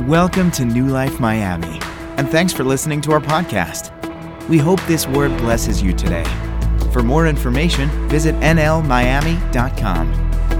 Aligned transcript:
Welcome 0.00 0.50
to 0.52 0.64
New 0.64 0.86
Life 0.88 1.20
Miami, 1.20 1.78
and 2.16 2.28
thanks 2.28 2.52
for 2.52 2.64
listening 2.64 3.00
to 3.02 3.12
our 3.12 3.20
podcast. 3.20 3.92
We 4.48 4.58
hope 4.58 4.80
this 4.86 5.06
word 5.06 5.36
blesses 5.38 5.80
you 5.80 5.92
today. 5.92 6.24
For 6.92 7.02
more 7.02 7.28
information, 7.28 7.88
visit 8.08 8.34
nlmiami.com. 8.36 10.08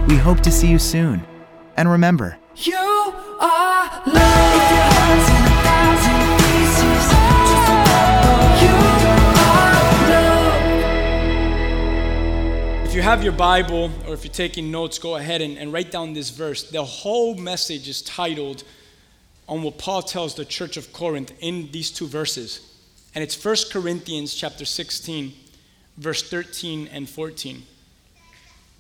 We 0.07 0.17
hope 0.17 0.41
to 0.41 0.51
see 0.53 0.69
you 0.69 0.79
soon. 0.79 1.25
And 1.77 1.91
remember, 1.91 2.39
You 2.57 2.77
are 2.77 4.03
love. 4.07 4.55
If 4.55 5.29
in 5.29 5.43
a 5.43 5.57
thousand 5.65 6.39
pieces, 6.39 7.09
just 7.49 7.69
remember 7.69 8.13
you. 12.85 12.87
If 12.89 12.95
you 12.95 13.03
have 13.03 13.25
your 13.25 13.33
Bible 13.33 13.91
or 14.07 14.15
if 14.15 14.25
you're 14.25 14.33
taking 14.33 14.71
notes, 14.71 14.99
go 14.99 15.17
ahead 15.17 15.41
and, 15.43 15.57
and 15.59 15.73
write 15.73 15.91
down 15.91 16.13
this 16.13 16.31
verse. 16.31 16.63
The 16.63 16.85
whole 16.85 17.35
message 17.35 17.89
is 17.89 18.03
titled 18.03 18.63
on 19.53 19.63
what 19.63 19.77
Paul 19.77 20.01
tells 20.01 20.35
the 20.35 20.47
church 20.47 20.79
of 20.79 20.95
Corinth 20.95 21.31
in 21.41 21.71
these 21.73 21.91
two 21.91 22.07
verses. 22.07 22.75
And 23.15 23.23
it's 23.23 23.45
1 23.45 23.55
Corinthians 23.71 24.35
chapter 24.35 24.65
16, 24.65 25.31
verse 25.99 26.23
13 26.23 26.89
and 26.91 27.07
14. 27.07 27.63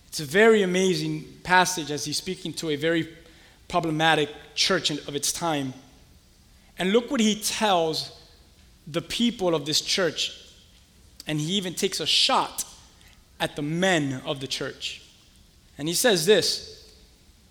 It's 0.08 0.20
a 0.20 0.24
very 0.24 0.62
amazing 0.62 1.26
passage 1.42 1.90
as 1.90 2.06
he's 2.06 2.16
speaking 2.16 2.54
to 2.54 2.70
a 2.70 2.76
very 2.76 3.06
problematic 3.68 4.30
church 4.54 4.90
of 4.90 5.14
its 5.14 5.30
time. 5.30 5.74
And 6.78 6.90
look 6.90 7.10
what 7.10 7.20
he 7.20 7.34
tells 7.34 8.18
the 8.86 9.02
people 9.02 9.54
of 9.54 9.66
this 9.66 9.82
church. 9.82 10.54
And 11.26 11.38
he 11.38 11.52
even 11.52 11.74
takes 11.74 12.00
a 12.00 12.06
shot 12.06 12.64
at 13.38 13.56
the 13.56 13.62
men 13.62 14.22
of 14.24 14.40
the 14.40 14.46
church. 14.46 15.02
And 15.76 15.86
he 15.86 15.92
says 15.92 16.24
this 16.24 16.71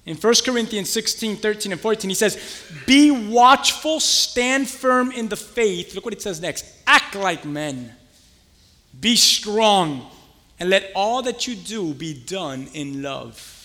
in 0.06 0.18
1 0.18 0.34
Corinthians 0.44 0.90
16, 0.90 1.38
13, 1.38 1.72
and 1.72 1.82
14. 1.82 2.10
He 2.10 2.16
says, 2.16 2.66
Be 2.86 3.12
watchful, 3.12 4.00
stand 4.00 4.70
firm 4.70 5.12
in 5.12 5.28
the 5.28 5.36
faith. 5.36 5.94
Look 5.96 6.06
what 6.06 6.14
it 6.14 6.22
says 6.22 6.42
next 6.42 6.66
act 6.88 7.16
like 7.16 7.46
men, 7.46 7.94
be 9.00 9.16
strong, 9.16 10.10
and 10.60 10.70
let 10.70 10.92
all 10.96 11.22
that 11.24 11.48
you 11.48 11.56
do 11.56 11.94
be 11.94 12.14
done 12.14 12.68
in 12.74 13.02
love. 13.02 13.58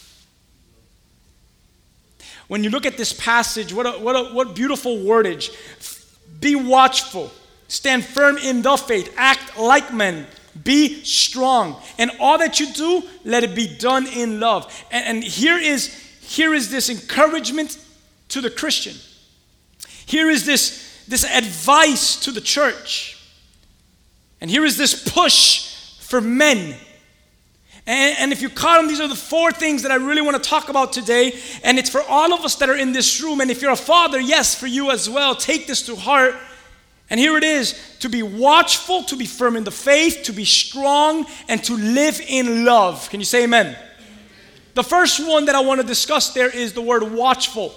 When 2.49 2.63
you 2.63 2.71
look 2.71 2.87
at 2.87 2.97
this 2.97 3.13
passage, 3.13 3.73
what, 3.73 3.87
a, 3.87 3.93
what, 3.93 4.15
a, 4.15 4.35
what 4.35 4.55
beautiful 4.55 4.99
wordage. 4.99 5.51
Be 6.41 6.55
watchful, 6.55 7.33
stand 7.67 8.05
firm 8.05 8.37
in 8.39 8.63
the 8.63 8.77
faith, 8.77 9.13
act 9.17 9.59
like 9.59 9.93
men, 9.93 10.27
be 10.63 11.03
strong. 11.03 11.81
And 11.99 12.11
all 12.21 12.39
that 12.39 12.61
you 12.61 12.73
do, 12.73 13.03
let 13.25 13.43
it 13.43 13.55
be 13.55 13.67
done 13.67 14.07
in 14.07 14.39
love. 14.39 14.85
And, 14.91 15.17
and 15.17 15.25
here, 15.25 15.59
is, 15.59 16.06
here 16.27 16.53
is 16.53 16.71
this 16.71 16.91
encouragement 16.91 17.79
to 18.29 18.41
the 18.41 18.51
Christian. 18.51 18.95
Here 20.07 20.29
is 20.29 20.45
this, 20.45 21.05
this 21.07 21.25
advice 21.25 22.17
to 22.21 22.33
the 22.33 22.41
church. 22.41 23.25
And 24.41 24.51
here 24.51 24.65
is 24.65 24.77
this 24.77 25.09
push 25.09 26.01
for 26.01 26.21
men. 26.21 26.75
And, 27.87 28.17
and 28.19 28.33
if 28.33 28.43
you 28.43 28.49
caught 28.49 28.79
them, 28.79 28.89
these 28.89 29.01
are 29.01 29.07
the 29.07 29.15
four 29.15 29.53
things 29.53 29.83
that 29.83 29.93
I 29.93 29.95
really 29.95 30.21
want 30.21 30.43
to 30.43 30.51
talk 30.51 30.69
about 30.69 30.93
today. 30.93 31.39
And 31.63 31.79
it's 31.79 31.91
for 31.91 32.03
all 32.03 32.35
of 32.35 32.45
us 32.45 32.57
that 32.57 32.69
are 32.69 32.77
in 32.77 32.91
this 32.91 33.23
room. 33.23 33.41
And 33.41 33.49
if 33.49 33.63
you're 33.63 33.71
a 33.71 33.77
father, 33.77 34.19
yes, 34.19 34.53
for 34.53 34.67
you 34.67 34.91
as 34.91 35.09
well. 35.09 35.37
Take 35.37 35.69
this 35.69 35.87
to 35.87 35.95
heart. 35.95 36.35
And 37.09 37.21
here 37.21 37.37
it 37.37 37.45
is 37.45 37.81
to 38.01 38.09
be 38.09 38.25
watchful, 38.25 39.05
to 39.05 39.17
be 39.17 39.27
firm 39.27 39.57
in 39.57 39.63
the 39.63 39.71
faith, 39.71 40.25
to 40.25 40.33
be 40.33 40.45
strong, 40.45 41.25
and 41.49 41.63
to 41.63 41.77
live 41.77 42.21
in 42.27 42.65
love. 42.65 43.09
Can 43.11 43.21
you 43.21 43.27
say 43.27 43.45
amen? 43.45 43.77
The 44.77 44.85
first 44.85 45.27
one 45.27 45.47
that 45.47 45.55
I 45.55 45.61
want 45.61 45.81
to 45.81 45.87
discuss 45.87 46.35
there 46.35 46.51
is 46.51 46.75
the 46.75 46.83
word 46.83 47.03
watchful. 47.03 47.75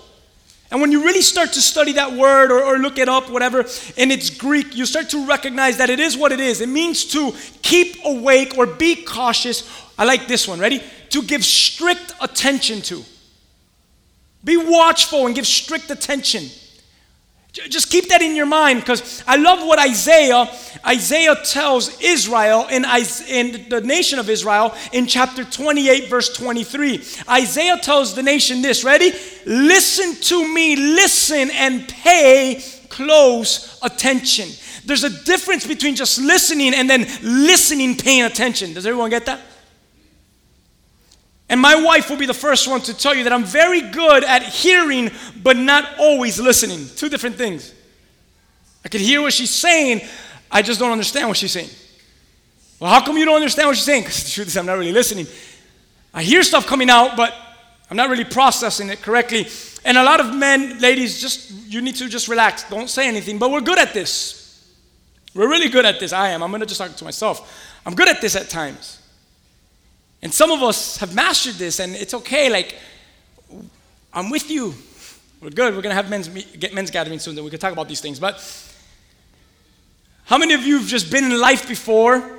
And 0.69 0.81
when 0.81 0.91
you 0.91 1.01
really 1.01 1.21
start 1.21 1.53
to 1.53 1.61
study 1.61 1.93
that 1.93 2.11
word 2.11 2.51
or, 2.51 2.61
or, 2.61 2.77
look 2.77 2.97
it 2.97 3.07
up, 3.07 3.29
whatever, 3.29 3.61
in 3.95 4.11
its 4.11 4.29
Greek, 4.29 4.75
you 4.75 4.85
start 4.85 5.07
to 5.11 5.25
recognize 5.25 5.77
that 5.77 5.89
it 5.89 6.01
is 6.01 6.17
what 6.17 6.33
it 6.33 6.41
is. 6.41 6.59
It 6.59 6.67
means 6.67 7.05
to 7.05 7.33
keep 7.61 8.03
awake 8.03 8.57
or 8.57 8.65
be 8.65 8.97
cautious. 8.97 9.63
I 9.97 10.03
like 10.03 10.27
this 10.27 10.45
one. 10.45 10.59
Ready? 10.59 10.83
To 11.11 11.23
give 11.23 11.45
strict 11.45 12.15
attention 12.19 12.81
to. 12.81 13.01
Be 14.43 14.57
watchful 14.57 15.25
and 15.25 15.33
give 15.33 15.47
strict 15.47 15.89
attention. 15.91 16.49
Just 17.67 17.89
keep 17.91 18.09
that 18.09 18.21
in 18.21 18.35
your 18.35 18.45
mind 18.45 18.79
because 18.79 19.23
I 19.27 19.35
love 19.35 19.59
what 19.59 19.79
Isaiah 19.79 20.49
Isaiah 20.85 21.35
tells 21.43 21.99
Israel 22.01 22.67
in, 22.69 22.85
in 23.27 23.69
the 23.69 23.81
nation 23.83 24.17
of 24.17 24.29
Israel 24.29 24.73
in 24.93 25.07
chapter 25.07 25.43
28 25.43 26.09
verse 26.09 26.35
23. 26.35 27.03
Isaiah 27.29 27.77
tells 27.77 28.15
the 28.15 28.23
nation 28.23 28.61
this, 28.61 28.83
ready? 28.83 29.11
Listen 29.45 30.15
to 30.21 30.53
me, 30.53 30.75
listen 30.75 31.49
and 31.51 31.87
pay 31.87 32.63
close 32.89 33.79
attention. 33.81 34.49
There's 34.85 35.03
a 35.03 35.23
difference 35.23 35.67
between 35.67 35.95
just 35.95 36.19
listening 36.19 36.73
and 36.73 36.89
then 36.89 37.01
listening 37.21 37.97
paying 37.97 38.23
attention. 38.23 38.73
Does 38.73 38.85
everyone 38.85 39.09
get 39.09 39.25
that? 39.25 39.41
And 41.49 41.59
my 41.59 41.75
wife 41.75 42.09
will 42.09 42.17
be 42.17 42.27
the 42.27 42.33
first 42.33 42.67
one 42.67 42.81
to 42.81 42.93
tell 42.93 43.15
you 43.15 43.23
that 43.23 43.33
I'm 43.33 43.43
very 43.43 43.81
good 43.81 44.23
at 44.23 44.43
hearing, 44.43 45.09
but 45.41 45.57
not 45.57 45.97
always 45.97 46.39
listening. 46.39 46.87
Two 46.95 47.09
different 47.09 47.37
things. 47.37 47.73
I 48.85 48.89
can 48.89 49.01
hear 49.01 49.21
what 49.21 49.33
she's 49.33 49.49
saying, 49.49 50.01
I 50.51 50.61
just 50.61 50.79
don't 50.79 50.91
understand 50.91 51.27
what 51.27 51.37
she's 51.37 51.51
saying. 51.51 51.69
Well, 52.79 52.91
how 52.91 53.03
come 53.03 53.17
you 53.17 53.25
don't 53.25 53.35
understand 53.35 53.67
what 53.67 53.75
she's 53.75 53.85
saying? 53.85 54.03
Because 54.03 54.23
the 54.23 54.29
truth 54.29 54.47
is, 54.47 54.57
I'm 54.57 54.65
not 54.65 54.77
really 54.77 54.93
listening. 54.93 55.27
I 56.13 56.23
hear 56.23 56.43
stuff 56.43 56.65
coming 56.65 56.89
out, 56.89 57.17
but 57.17 57.35
I'm 57.89 57.97
not 57.97 58.09
really 58.09 58.23
processing 58.23 58.89
it 58.89 59.01
correctly. 59.01 59.47
And 59.83 59.97
a 59.97 60.03
lot 60.03 60.19
of 60.19 60.33
men, 60.35 60.79
ladies, 60.79 61.19
just 61.19 61.51
you 61.67 61.81
need 61.81 61.95
to 61.95 62.07
just 62.07 62.27
relax. 62.27 62.63
Don't 62.69 62.89
say 62.89 63.07
anything. 63.07 63.37
But 63.37 63.51
we're 63.51 63.61
good 63.61 63.79
at 63.79 63.93
this. 63.93 64.39
We're 65.33 65.49
really 65.49 65.69
good 65.69 65.85
at 65.85 65.99
this. 65.99 66.13
I 66.13 66.29
am. 66.29 66.41
I'm 66.41 66.51
to 66.59 66.65
just 66.65 66.79
talk 66.79 66.95
to 66.95 67.03
myself. 67.03 67.79
I'm 67.85 67.95
good 67.95 68.07
at 68.07 68.21
this 68.21 68.35
at 68.35 68.49
times. 68.49 68.98
And 70.21 70.33
some 70.33 70.51
of 70.51 70.61
us 70.61 70.97
have 70.97 71.15
mastered 71.15 71.55
this, 71.55 71.79
and 71.79 71.95
it's 71.95 72.13
okay. 72.13 72.49
Like, 72.49 72.75
I'm 74.13 74.29
with 74.29 74.51
you. 74.51 74.73
We're 75.41 75.49
good. 75.49 75.73
We're 75.73 75.81
going 75.81 75.95
to 75.95 76.01
have 76.01 76.09
men's, 76.09 76.27
get 76.27 76.73
men's 76.73 76.91
gathering 76.91 77.19
soon, 77.19 77.35
then 77.35 77.45
we 77.45 77.49
can 77.49 77.59
talk 77.59 77.71
about 77.71 77.87
these 77.87 78.01
things. 78.01 78.19
But 78.19 78.43
how 80.25 80.37
many 80.37 80.53
of 80.53 80.63
you 80.63 80.79
have 80.79 80.87
just 80.87 81.09
been 81.09 81.23
in 81.23 81.39
life 81.39 81.67
before, 81.67 82.37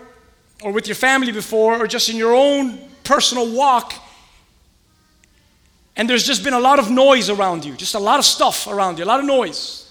or 0.62 0.72
with 0.72 0.86
your 0.86 0.94
family 0.94 1.32
before, 1.32 1.78
or 1.78 1.86
just 1.86 2.10
in 2.10 2.16
your 2.16 2.34
own 2.34 2.78
personal 3.02 3.50
walk, 3.50 3.94
and 5.96 6.08
there's 6.08 6.26
just 6.26 6.44
been 6.44 6.54
a 6.54 6.60
lot 6.60 6.78
of 6.78 6.90
noise 6.90 7.30
around 7.30 7.64
you, 7.64 7.74
just 7.74 7.94
a 7.94 7.98
lot 7.98 8.19
of 8.19 8.24
stuff 8.24 8.66
around 8.66 8.98
you, 8.98 9.04
a 9.04 9.06
lot 9.06 9.20
of 9.20 9.26
noise. 9.26 9.86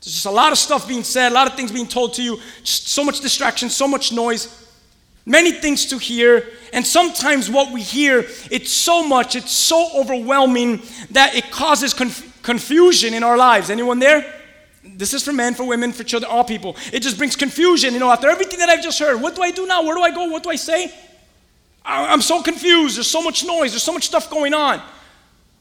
There's 0.00 0.14
just 0.14 0.26
a 0.26 0.30
lot 0.30 0.52
of 0.52 0.58
stuff 0.58 0.86
being 0.86 1.02
said, 1.02 1.32
a 1.32 1.34
lot 1.34 1.48
of 1.48 1.54
things 1.54 1.72
being 1.72 1.86
told 1.88 2.14
to 2.14 2.22
you, 2.22 2.38
just 2.62 2.88
so 2.88 3.04
much 3.04 3.20
distraction, 3.20 3.68
so 3.70 3.88
much 3.88 4.12
noise 4.12 4.63
many 5.26 5.52
things 5.52 5.86
to 5.86 5.98
hear 5.98 6.46
and 6.72 6.86
sometimes 6.86 7.50
what 7.50 7.72
we 7.72 7.80
hear 7.80 8.26
it's 8.50 8.72
so 8.72 9.06
much 9.06 9.36
it's 9.36 9.52
so 9.52 9.88
overwhelming 9.94 10.82
that 11.10 11.34
it 11.34 11.50
causes 11.50 11.94
conf- 11.94 12.42
confusion 12.42 13.14
in 13.14 13.22
our 13.22 13.36
lives. 13.36 13.70
Anyone 13.70 13.98
there? 13.98 14.24
This 14.84 15.14
is 15.14 15.22
for 15.24 15.32
men 15.32 15.54
for 15.54 15.64
women 15.64 15.92
for 15.92 16.04
children 16.04 16.30
all 16.30 16.44
people. 16.44 16.76
It 16.92 17.00
just 17.00 17.16
brings 17.16 17.36
confusion 17.36 17.94
you 17.94 18.00
know 18.00 18.10
after 18.10 18.28
everything 18.28 18.58
that 18.58 18.68
i've 18.68 18.82
just 18.82 18.98
heard. 18.98 19.20
What 19.20 19.34
do 19.34 19.42
i 19.42 19.50
do 19.50 19.66
now? 19.66 19.82
Where 19.82 19.94
do 19.94 20.02
i 20.02 20.10
go? 20.10 20.26
What 20.28 20.42
do 20.42 20.50
i 20.50 20.56
say? 20.56 20.92
I- 21.84 22.12
i'm 22.12 22.22
so 22.22 22.42
confused. 22.42 22.96
There's 22.96 23.10
so 23.10 23.22
much 23.22 23.44
noise. 23.44 23.72
There's 23.72 23.82
so 23.82 23.92
much 23.92 24.06
stuff 24.06 24.28
going 24.30 24.54
on 24.54 24.82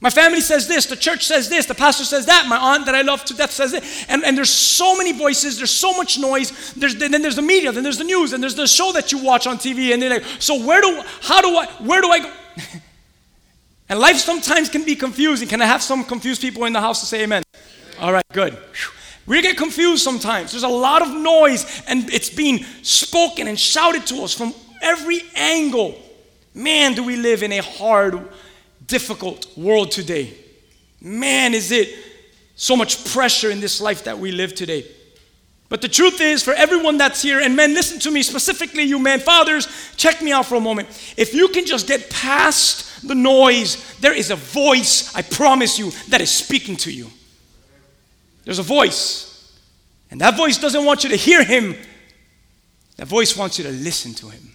my 0.03 0.09
family 0.09 0.41
says 0.41 0.67
this, 0.67 0.85
the 0.85 0.97
church 0.97 1.25
says 1.25 1.47
this, 1.47 1.65
the 1.65 1.73
pastor 1.73 2.03
says 2.03 2.25
that, 2.25 2.45
my 2.49 2.57
aunt 2.57 2.85
that 2.87 2.93
I 2.93 3.03
love 3.03 3.23
to 3.23 3.33
death 3.33 3.51
says 3.51 3.71
it. 3.71 3.85
And, 4.09 4.21
and 4.25 4.37
there's 4.37 4.49
so 4.49 4.97
many 4.97 5.13
voices, 5.13 5.55
there's 5.55 5.71
so 5.71 5.93
much 5.93 6.19
noise. 6.19 6.73
There's, 6.73 6.95
then 6.97 7.21
there's 7.21 7.37
the 7.37 7.41
media, 7.41 7.71
then 7.71 7.83
there's 7.83 7.99
the 7.99 8.03
news, 8.03 8.33
and 8.33 8.43
there's 8.43 8.55
the 8.55 8.67
show 8.67 8.91
that 8.91 9.13
you 9.13 9.23
watch 9.23 9.47
on 9.47 9.57
TV. 9.57 9.93
And 9.93 10.01
they're 10.01 10.09
like, 10.09 10.25
so 10.39 10.61
where 10.61 10.81
do, 10.81 11.01
how 11.21 11.39
do 11.39 11.55
I, 11.55 11.67
where 11.79 12.01
do 12.01 12.09
I 12.09 12.19
go? 12.19 12.33
and 13.89 13.97
life 13.97 14.17
sometimes 14.17 14.67
can 14.67 14.83
be 14.83 14.97
confusing. 14.97 15.47
Can 15.47 15.61
I 15.61 15.67
have 15.67 15.81
some 15.81 16.03
confused 16.03 16.41
people 16.41 16.65
in 16.65 16.73
the 16.73 16.81
house 16.81 16.99
to 16.99 17.05
say 17.05 17.23
amen? 17.23 17.41
All 18.01 18.11
right, 18.11 18.25
good. 18.33 18.57
We 19.25 19.41
get 19.41 19.55
confused 19.55 20.03
sometimes. 20.03 20.51
There's 20.51 20.63
a 20.63 20.67
lot 20.67 21.01
of 21.01 21.15
noise, 21.15 21.81
and 21.87 22.11
it's 22.11 22.29
being 22.29 22.65
spoken 22.81 23.47
and 23.47 23.57
shouted 23.57 24.05
to 24.07 24.23
us 24.23 24.33
from 24.33 24.53
every 24.81 25.21
angle. 25.33 25.97
Man, 26.53 26.93
do 26.93 27.05
we 27.05 27.15
live 27.15 27.41
in 27.41 27.53
a 27.53 27.61
hard 27.61 28.19
difficult 28.87 29.57
world 29.57 29.91
today. 29.91 30.33
Man, 31.01 31.53
is 31.53 31.71
it 31.71 31.93
so 32.55 32.75
much 32.75 33.03
pressure 33.11 33.49
in 33.49 33.59
this 33.59 33.81
life 33.81 34.03
that 34.03 34.17
we 34.17 34.31
live 34.31 34.55
today. 34.55 34.85
But 35.69 35.81
the 35.81 35.87
truth 35.87 36.21
is, 36.21 36.43
for 36.43 36.53
everyone 36.53 36.97
that's 36.97 37.21
here, 37.21 37.39
and 37.39 37.55
men, 37.55 37.73
listen 37.73 37.99
to 38.01 38.11
me 38.11 38.21
specifically, 38.21 38.83
you 38.83 38.99
men, 38.99 39.19
fathers, 39.19 39.67
check 39.95 40.21
me 40.21 40.31
out 40.31 40.45
for 40.45 40.55
a 40.55 40.59
moment. 40.59 40.87
If 41.17 41.33
you 41.33 41.47
can 41.47 41.65
just 41.65 41.87
get 41.87 42.09
past 42.11 43.07
the 43.07 43.15
noise, 43.15 43.97
there 43.99 44.13
is 44.13 44.29
a 44.29 44.35
voice, 44.35 45.15
I 45.15 45.23
promise 45.23 45.79
you, 45.79 45.91
that 46.09 46.21
is 46.21 46.29
speaking 46.29 46.77
to 46.77 46.91
you. 46.91 47.09
There's 48.45 48.59
a 48.59 48.63
voice. 48.63 49.29
And 50.11 50.21
that 50.21 50.37
voice 50.37 50.59
doesn't 50.59 50.85
want 50.85 51.03
you 51.03 51.09
to 51.09 51.15
hear 51.15 51.43
him, 51.43 51.75
that 52.97 53.07
voice 53.07 53.35
wants 53.35 53.57
you 53.57 53.63
to 53.63 53.71
listen 53.71 54.13
to 54.15 54.29
him. 54.29 54.51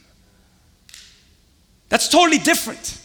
That's 1.89 2.09
totally 2.09 2.39
different. 2.39 3.01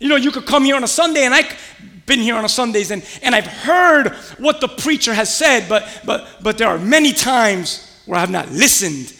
You 0.00 0.08
know, 0.08 0.16
you 0.16 0.30
could 0.30 0.46
come 0.46 0.64
here 0.64 0.76
on 0.76 0.84
a 0.84 0.88
Sunday 0.88 1.24
and 1.24 1.34
I've 1.34 2.02
been 2.06 2.20
here 2.20 2.36
on 2.36 2.44
a 2.44 2.48
Sundays 2.48 2.90
and, 2.90 3.04
and 3.22 3.34
I've 3.34 3.46
heard 3.46 4.08
what 4.38 4.60
the 4.60 4.68
preacher 4.68 5.14
has 5.14 5.34
said, 5.34 5.68
but, 5.68 6.02
but, 6.04 6.28
but 6.42 6.58
there 6.58 6.68
are 6.68 6.78
many 6.78 7.12
times 7.12 8.00
where 8.06 8.18
I 8.18 8.20
have 8.20 8.30
not 8.30 8.50
listened 8.50 9.14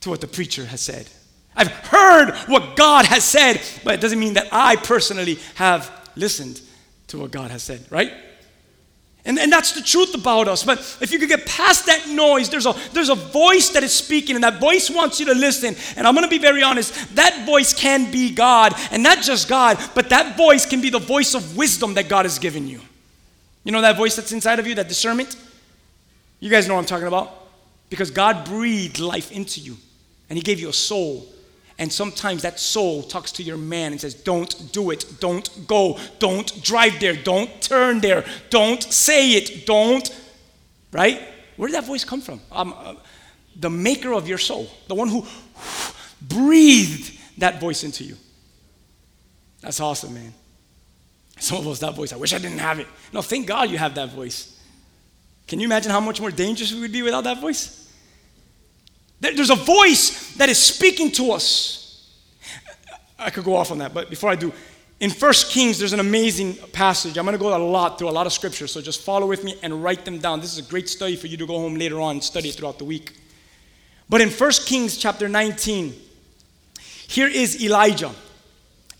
to 0.00 0.10
what 0.10 0.20
the 0.20 0.26
preacher 0.26 0.64
has 0.66 0.80
said. 0.80 1.08
I've 1.56 1.68
heard 1.68 2.34
what 2.46 2.76
God 2.76 3.04
has 3.06 3.24
said, 3.24 3.60
but 3.84 3.94
it 3.94 4.00
doesn't 4.00 4.20
mean 4.20 4.34
that 4.34 4.48
I 4.52 4.76
personally 4.76 5.38
have 5.56 5.90
listened 6.16 6.60
to 7.08 7.18
what 7.18 7.30
God 7.30 7.50
has 7.50 7.62
said, 7.62 7.84
right? 7.90 8.12
And, 9.24 9.38
and 9.38 9.52
that's 9.52 9.72
the 9.72 9.82
truth 9.82 10.14
about 10.14 10.48
us. 10.48 10.64
But 10.64 10.78
if 11.00 11.12
you 11.12 11.18
could 11.18 11.28
get 11.28 11.44
past 11.44 11.86
that 11.86 12.08
noise, 12.08 12.48
there's 12.48 12.64
a, 12.64 12.74
there's 12.92 13.10
a 13.10 13.14
voice 13.14 13.68
that 13.70 13.82
is 13.82 13.92
speaking, 13.92 14.34
and 14.34 14.44
that 14.44 14.60
voice 14.60 14.88
wants 14.88 15.20
you 15.20 15.26
to 15.26 15.34
listen. 15.34 15.76
And 15.96 16.06
I'm 16.06 16.14
going 16.14 16.24
to 16.24 16.30
be 16.30 16.38
very 16.38 16.62
honest 16.62 17.14
that 17.16 17.44
voice 17.44 17.74
can 17.74 18.10
be 18.10 18.34
God, 18.34 18.74
and 18.90 19.02
not 19.02 19.22
just 19.22 19.48
God, 19.48 19.78
but 19.94 20.08
that 20.08 20.36
voice 20.36 20.64
can 20.64 20.80
be 20.80 20.90
the 20.90 20.98
voice 20.98 21.34
of 21.34 21.56
wisdom 21.56 21.94
that 21.94 22.08
God 22.08 22.24
has 22.24 22.38
given 22.38 22.66
you. 22.66 22.80
You 23.64 23.72
know 23.72 23.82
that 23.82 23.96
voice 23.96 24.16
that's 24.16 24.32
inside 24.32 24.58
of 24.58 24.66
you, 24.66 24.74
that 24.76 24.88
discernment? 24.88 25.36
You 26.40 26.48
guys 26.50 26.66
know 26.66 26.74
what 26.74 26.80
I'm 26.80 26.86
talking 26.86 27.06
about? 27.06 27.30
Because 27.90 28.10
God 28.10 28.46
breathed 28.46 29.00
life 29.00 29.30
into 29.32 29.60
you, 29.60 29.76
and 30.30 30.38
He 30.38 30.42
gave 30.42 30.60
you 30.60 30.70
a 30.70 30.72
soul. 30.72 31.26
And 31.80 31.90
sometimes 31.90 32.42
that 32.42 32.60
soul 32.60 33.02
talks 33.02 33.32
to 33.32 33.42
your 33.42 33.56
man 33.56 33.92
and 33.92 34.00
says, 34.00 34.12
Don't 34.12 34.70
do 34.70 34.90
it. 34.90 35.18
Don't 35.18 35.66
go. 35.66 35.98
Don't 36.18 36.62
drive 36.62 37.00
there. 37.00 37.16
Don't 37.16 37.62
turn 37.62 38.00
there. 38.00 38.26
Don't 38.50 38.82
say 38.82 39.32
it. 39.32 39.64
Don't. 39.64 40.14
Right? 40.92 41.22
Where 41.56 41.68
did 41.68 41.76
that 41.76 41.86
voice 41.86 42.04
come 42.04 42.20
from? 42.20 42.42
Um, 42.52 42.74
uh, 42.76 42.94
the 43.56 43.70
maker 43.70 44.12
of 44.12 44.28
your 44.28 44.36
soul, 44.36 44.68
the 44.88 44.94
one 44.94 45.08
who 45.08 45.26
breathed 46.20 47.18
that 47.38 47.60
voice 47.60 47.82
into 47.82 48.04
you. 48.04 48.16
That's 49.62 49.80
awesome, 49.80 50.12
man. 50.12 50.34
Some 51.38 51.58
of 51.58 51.66
us, 51.66 51.78
that 51.78 51.94
voice, 51.94 52.12
I 52.12 52.16
wish 52.16 52.34
I 52.34 52.38
didn't 52.38 52.58
have 52.58 52.78
it. 52.78 52.88
No, 53.10 53.22
thank 53.22 53.46
God 53.46 53.70
you 53.70 53.78
have 53.78 53.94
that 53.94 54.10
voice. 54.10 54.60
Can 55.48 55.60
you 55.60 55.66
imagine 55.66 55.90
how 55.90 56.00
much 56.00 56.20
more 56.20 56.30
dangerous 56.30 56.74
we 56.74 56.80
would 56.80 56.92
be 56.92 57.00
without 57.00 57.24
that 57.24 57.40
voice? 57.40 57.79
There's 59.20 59.50
a 59.50 59.54
voice 59.54 60.34
that 60.36 60.48
is 60.48 60.58
speaking 60.58 61.12
to 61.12 61.32
us. 61.32 62.08
I 63.18 63.30
could 63.30 63.44
go 63.44 63.54
off 63.54 63.70
on 63.70 63.78
that, 63.78 63.92
but 63.92 64.08
before 64.08 64.30
I 64.30 64.34
do, 64.34 64.52
in 64.98 65.10
First 65.10 65.50
Kings, 65.50 65.78
there's 65.78 65.94
an 65.94 66.00
amazing 66.00 66.54
passage. 66.72 67.16
I'm 67.16 67.24
going 67.24 67.36
to 67.36 67.42
go 67.42 67.54
a 67.54 67.58
lot 67.58 67.98
through 67.98 68.08
a 68.08 68.12
lot 68.12 68.26
of 68.26 68.32
scripture, 68.32 68.66
so 68.66 68.82
just 68.82 69.00
follow 69.00 69.26
with 69.26 69.44
me 69.44 69.56
and 69.62 69.82
write 69.82 70.04
them 70.04 70.18
down. 70.18 70.40
This 70.40 70.52
is 70.52 70.58
a 70.58 70.68
great 70.68 70.88
study 70.88 71.16
for 71.16 71.26
you 71.26 71.38
to 71.38 71.46
go 71.46 71.58
home 71.58 71.74
later 71.74 72.00
on 72.00 72.16
and 72.16 72.24
study 72.24 72.50
throughout 72.50 72.78
the 72.78 72.84
week. 72.84 73.12
But 74.10 74.20
in 74.20 74.28
First 74.28 74.66
Kings 74.66 74.98
chapter 74.98 75.28
19, 75.28 75.94
here 77.08 77.28
is 77.28 77.62
Elijah. 77.62 78.10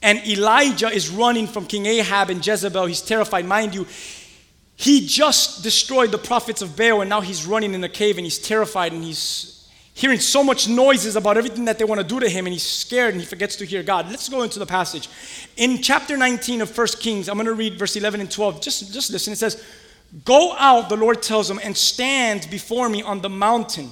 And 0.03 0.27
Elijah 0.27 0.89
is 0.89 1.11
running 1.11 1.47
from 1.47 1.67
King 1.67 1.85
Ahab 1.85 2.31
and 2.31 2.47
Jezebel. 2.47 2.87
He's 2.87 3.03
terrified. 3.03 3.45
Mind 3.45 3.75
you, 3.75 3.87
he 4.77 5.07
just 5.07 5.63
destroyed 5.63 6.11
the 6.11 6.19
prophets 6.19 6.63
of 6.63 6.77
Baal, 6.77 7.03
and 7.03 7.11
now 7.11 7.21
he's 7.21 7.45
running 7.45 7.75
in 7.75 7.85
a 7.85 7.89
cave 7.89 8.17
and 8.17 8.25
he's 8.25 8.39
terrified 8.39 8.95
and 8.95 9.05
he's 9.05 9.60
hearing 9.95 10.19
so 10.19 10.43
much 10.43 10.69
noises 10.69 11.17
about 11.17 11.37
everything 11.37 11.65
that 11.67 11.79
they 11.79 11.85
want 11.85 12.01
to 12.01 12.07
do 12.07 12.21
to 12.21 12.29
him, 12.29 12.47
and 12.47 12.53
he's 12.53 12.67
scared 12.67 13.13
and 13.13 13.21
he 13.21 13.27
forgets 13.27 13.57
to 13.57 13.67
hear 13.67 13.83
God. 13.83 14.09
Let's 14.09 14.29
go 14.29 14.43
into 14.43 14.59
the 14.59 14.67
passage. 14.67 15.09
In 15.57 15.83
chapter 15.83 16.17
19 16.17 16.63
of 16.63 16.77
1 16.77 16.87
Kings, 17.01 17.29
I'm 17.29 17.37
going 17.37 17.47
to 17.47 17.55
read 17.55 17.79
verse 17.79 17.97
11 17.97 18.21
and 18.21 18.31
12. 18.31 18.61
Just, 18.61 18.93
just 18.93 19.11
listen. 19.11 19.33
It 19.33 19.37
says, 19.37 19.63
Go 20.25 20.55
out, 20.59 20.89
the 20.89 20.97
Lord 20.97 21.23
tells 21.23 21.49
him, 21.49 21.61
and 21.63 21.77
stand 21.77 22.49
before 22.51 22.89
me 22.89 23.03
on 23.03 23.21
the 23.21 23.29
mountain. 23.29 23.91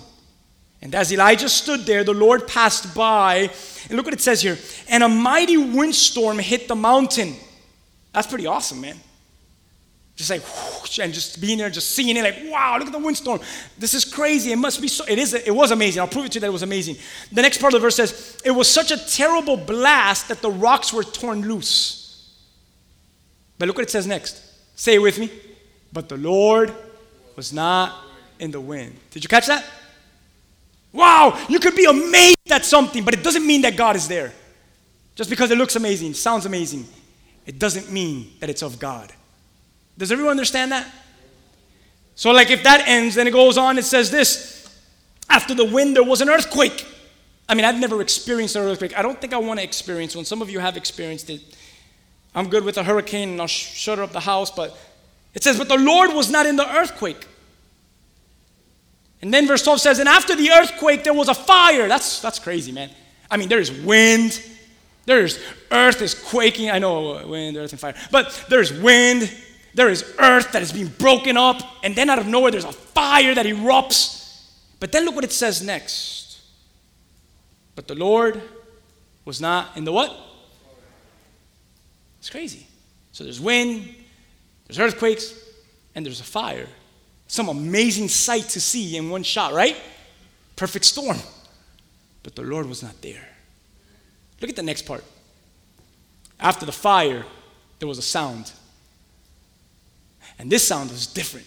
And 0.81 0.95
as 0.95 1.13
Elijah 1.13 1.49
stood 1.49 1.81
there, 1.87 2.05
the 2.05 2.15
Lord 2.15 2.47
passed 2.47 2.95
by. 2.95 3.51
And 3.89 3.97
look 3.97 4.05
what 4.05 4.15
it 4.15 4.21
says 4.21 4.43
here. 4.43 4.59
And 4.89 5.03
a 5.03 5.09
mighty 5.09 5.57
windstorm 5.57 6.39
hit 6.39 6.69
the 6.69 6.75
mountain. 6.77 7.35
That's 8.13 8.27
pretty 8.27 8.47
awesome, 8.47 8.81
man. 8.81 8.97
Just 10.19 10.31
like, 10.31 10.43
whoosh, 10.43 10.99
and 10.99 11.15
just 11.15 11.41
being 11.41 11.59
there, 11.59 11.71
just 11.71 11.91
seeing 11.91 12.17
it, 12.17 12.23
like, 12.25 12.39
wow, 12.47 12.77
look 12.77 12.89
at 12.89 12.93
the 12.93 12.99
windstorm. 12.99 13.39
This 13.79 13.95
is 13.95 14.05
crazy. 14.05 14.51
It 14.51 14.57
must 14.57 14.83
be 14.83 14.89
so. 14.89 15.05
It 15.07 15.17
is. 15.17 15.33
It 15.33 15.55
was 15.55 15.71
amazing. 15.71 16.01
I'll 16.01 16.09
prove 16.09 16.27
it 16.27 16.33
to 16.33 16.37
you 16.37 16.41
that 16.41 16.49
it 16.49 16.53
was 16.53 16.65
amazing. 16.65 16.97
The 17.31 17.41
next 17.41 17.61
part 17.61 17.73
of 17.73 17.81
the 17.81 17.87
verse 17.87 17.95
says, 17.95 18.37
it 18.45 18.51
was 18.51 18.67
such 18.67 18.91
a 18.91 18.97
terrible 18.97 19.57
blast 19.57 20.27
that 20.27 20.43
the 20.43 20.51
rocks 20.51 20.93
were 20.93 21.05
torn 21.05 21.43
loose. 21.43 22.35
But 23.61 23.69
look 23.69 23.77
what 23.77 23.85
it 23.85 23.91
says 23.91 24.09
next. 24.09 24.43
Say 24.75 24.97
it 24.97 24.99
with 24.99 25.21
me. 25.21 25.31
But 25.93 26.09
the 26.09 26.17
Lord 26.17 26.75
was 27.37 27.53
not 27.53 27.95
in 28.41 28.51
the 28.51 28.61
wind. 28.61 28.97
Did 29.13 29.23
you 29.23 29.29
catch 29.29 29.47
that? 29.47 29.65
Wow, 30.93 31.41
you 31.49 31.61
could 31.61 31.77
be 31.77 31.85
amazed 31.85 32.51
at 32.51 32.65
something, 32.65 33.05
but 33.05 33.15
it 33.15 33.23
doesn't 33.23 33.47
mean 33.47 33.63
that 33.63 33.77
God 33.77 33.95
is 33.95 34.09
there. 34.09 34.33
Just 35.15 35.31
because 35.31 35.53
it 35.53 35.59
looks 35.59 35.77
amazing, 35.77 36.15
sounds 36.15 36.45
amazing, 36.45 36.87
it 37.47 37.61
doesn't 37.61 37.93
mean 37.93 38.33
that 38.41 38.51
it's 38.51 38.63
of 38.63 38.81
God. 38.81 39.13
Does 39.99 40.11
everyone 40.13 40.31
understand 40.31 40.73
that? 40.73 40.91
So, 42.15 42.31
like, 42.31 42.51
if 42.51 42.63
that 42.63 42.89
ends, 42.89 43.17
then 43.17 43.27
it 43.27 43.33
goes 43.33 43.59
on, 43.59 43.79
it 43.79 43.85
says 43.85 44.11
this 44.11 44.59
after 45.29 45.55
the 45.55 45.65
wind, 45.65 45.95
there 45.95 46.05
was 46.05 46.21
an 46.21 46.29
earthquake. 46.31 46.87
I 47.49 47.55
mean, 47.55 47.65
I've 47.65 47.79
never 47.79 48.01
experienced 48.01 48.57
an 48.57 48.63
earthquake. 48.63 48.97
I 48.97 49.03
don't 49.03 49.21
think 49.21 49.33
I 49.33 49.39
want 49.39 49.61
to 49.61 49.65
experience 49.65 50.17
one. 50.17 50.25
Some 50.25 50.43
of 50.43 50.51
you 50.51 50.59
have 50.59 50.77
experienced 50.77 51.31
it. 51.31 51.41
I'm 52.35 52.49
good 52.49 52.65
with 52.65 52.77
a 52.79 52.85
hurricane 52.85 53.31
and 53.31 53.41
I'll 53.41 53.47
sh- 53.47 53.75
shut 53.75 53.99
up 53.99 54.13
the 54.13 54.21
house, 54.21 54.51
but 54.51 54.77
it 55.35 55.43
says, 55.43 55.59
But 55.59 55.69
the 55.69 55.79
Lord 55.79 56.13
was 56.15 56.31
not 56.31 56.47
in 56.47 56.57
the 56.57 56.77
earthquake. 56.77 57.27
And 59.21 59.35
then 59.35 59.47
verse 59.47 59.63
12 59.63 59.81
says, 59.81 59.99
And 59.99 60.09
after 60.09 60.37
the 60.37 60.51
earthquake, 60.51 61.05
there 61.05 61.15
was 61.15 61.29
a 61.29 61.35
fire. 61.35 61.89
That's, 61.89 62.21
that's 62.21 62.39
crazy, 62.39 62.71
man. 62.71 62.91
I 63.31 63.37
mean, 63.37 63.49
there's 63.49 63.73
wind, 63.73 64.41
there's 65.07 65.39
earth 65.71 66.03
is 66.03 66.15
quaking. 66.15 66.71
I 66.71 66.79
know 66.79 67.17
uh, 67.17 67.27
wind, 67.27 67.57
earth, 67.57 67.73
and 67.73 67.81
fire. 67.81 67.95
But 68.11 68.45
there's 68.49 68.73
wind, 68.73 69.35
there 69.79 69.89
is 69.89 70.05
earth 70.19 70.51
that 70.51 70.61
is 70.61 70.73
being 70.73 70.89
broken 70.89 71.37
up, 71.37 71.63
and 71.85 71.95
then 71.95 72.11
out 72.11 72.19
of 72.19 72.27
nowhere, 72.27 72.51
there's 72.51 72.65
a 72.65 72.73
fire 72.73 73.33
that 73.33 73.47
erupts. 73.47 74.45
But 74.81 74.91
then 74.91 75.05
look 75.05 75.15
what 75.15 75.23
it 75.23 75.31
says 75.31 75.63
next. 75.63 76.41
But 77.77 77.87
the 77.87 77.95
Lord 77.95 78.43
was 79.25 79.41
not 79.41 79.77
in 79.77 79.85
the 79.85 79.93
what? 79.93 80.19
It's 82.19 82.29
crazy. 82.29 82.67
So 83.13 83.23
there's 83.23 83.41
wind, 83.41 83.95
there's 84.67 84.81
earthquakes, 84.81 85.33
and 85.95 86.05
there's 86.05 86.21
a 86.21 86.25
fire. 86.25 86.67
Some 87.29 87.49
amazing 87.49 88.09
sight 88.09 88.49
to 88.49 88.61
see 88.61 88.97
in 88.97 89.11
one 89.11 89.23
shot, 89.23 89.53
right? 89.53 89.77
Perfect 90.57 90.87
storm. 90.87 91.19
But 92.25 92.35
the 92.35 92.43
Lord 92.43 92.67
was 92.67 92.83
not 92.83 93.01
there. 93.01 93.29
Look 94.41 94.51
at 94.51 94.57
the 94.57 94.63
next 94.65 94.87
part. 94.87 95.05
After 96.41 96.67
the 96.67 96.73
fire, 96.73 97.25
there 97.79 97.87
was 97.87 97.99
a 97.99 98.03
sound. 98.03 98.51
And 100.39 100.51
this 100.51 100.67
sound 100.67 100.91
was 100.91 101.07
different. 101.07 101.47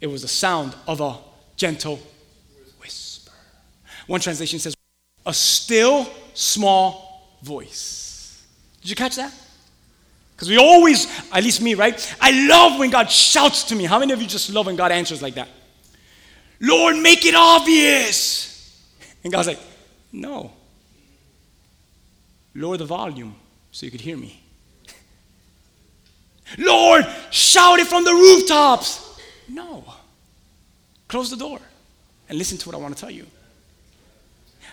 It 0.00 0.06
was 0.06 0.22
the 0.22 0.28
sound 0.28 0.74
of 0.86 1.00
a 1.00 1.16
gentle 1.56 2.00
whisper. 2.80 3.32
One 4.06 4.20
translation 4.20 4.58
says, 4.58 4.74
a 5.24 5.34
still 5.34 6.08
small 6.34 7.36
voice. 7.42 8.44
Did 8.80 8.90
you 8.90 8.96
catch 8.96 9.16
that? 9.16 9.32
Because 10.34 10.48
we 10.48 10.58
always, 10.58 11.06
at 11.30 11.44
least 11.44 11.62
me, 11.62 11.74
right? 11.74 12.16
I 12.20 12.48
love 12.48 12.78
when 12.80 12.90
God 12.90 13.08
shouts 13.10 13.62
to 13.64 13.76
me. 13.76 13.84
How 13.84 14.00
many 14.00 14.12
of 14.12 14.20
you 14.20 14.26
just 14.26 14.50
love 14.50 14.66
when 14.66 14.74
God 14.74 14.90
answers 14.90 15.22
like 15.22 15.34
that? 15.34 15.48
Lord, 16.60 16.96
make 16.96 17.24
it 17.24 17.34
obvious. 17.36 18.82
And 19.22 19.32
God's 19.32 19.48
like, 19.48 19.60
no. 20.10 20.52
Lower 22.54 22.76
the 22.76 22.84
volume 22.84 23.36
so 23.70 23.86
you 23.86 23.92
could 23.92 24.00
hear 24.00 24.16
me. 24.16 24.41
Lord, 26.58 27.06
shout 27.30 27.78
it 27.78 27.86
from 27.86 28.04
the 28.04 28.12
rooftops. 28.12 29.20
No. 29.48 29.84
Close 31.08 31.30
the 31.30 31.36
door 31.36 31.60
and 32.28 32.38
listen 32.38 32.56
to 32.58 32.68
what 32.68 32.74
I 32.74 32.78
want 32.78 32.96
to 32.96 33.00
tell 33.00 33.10
you. 33.10 33.26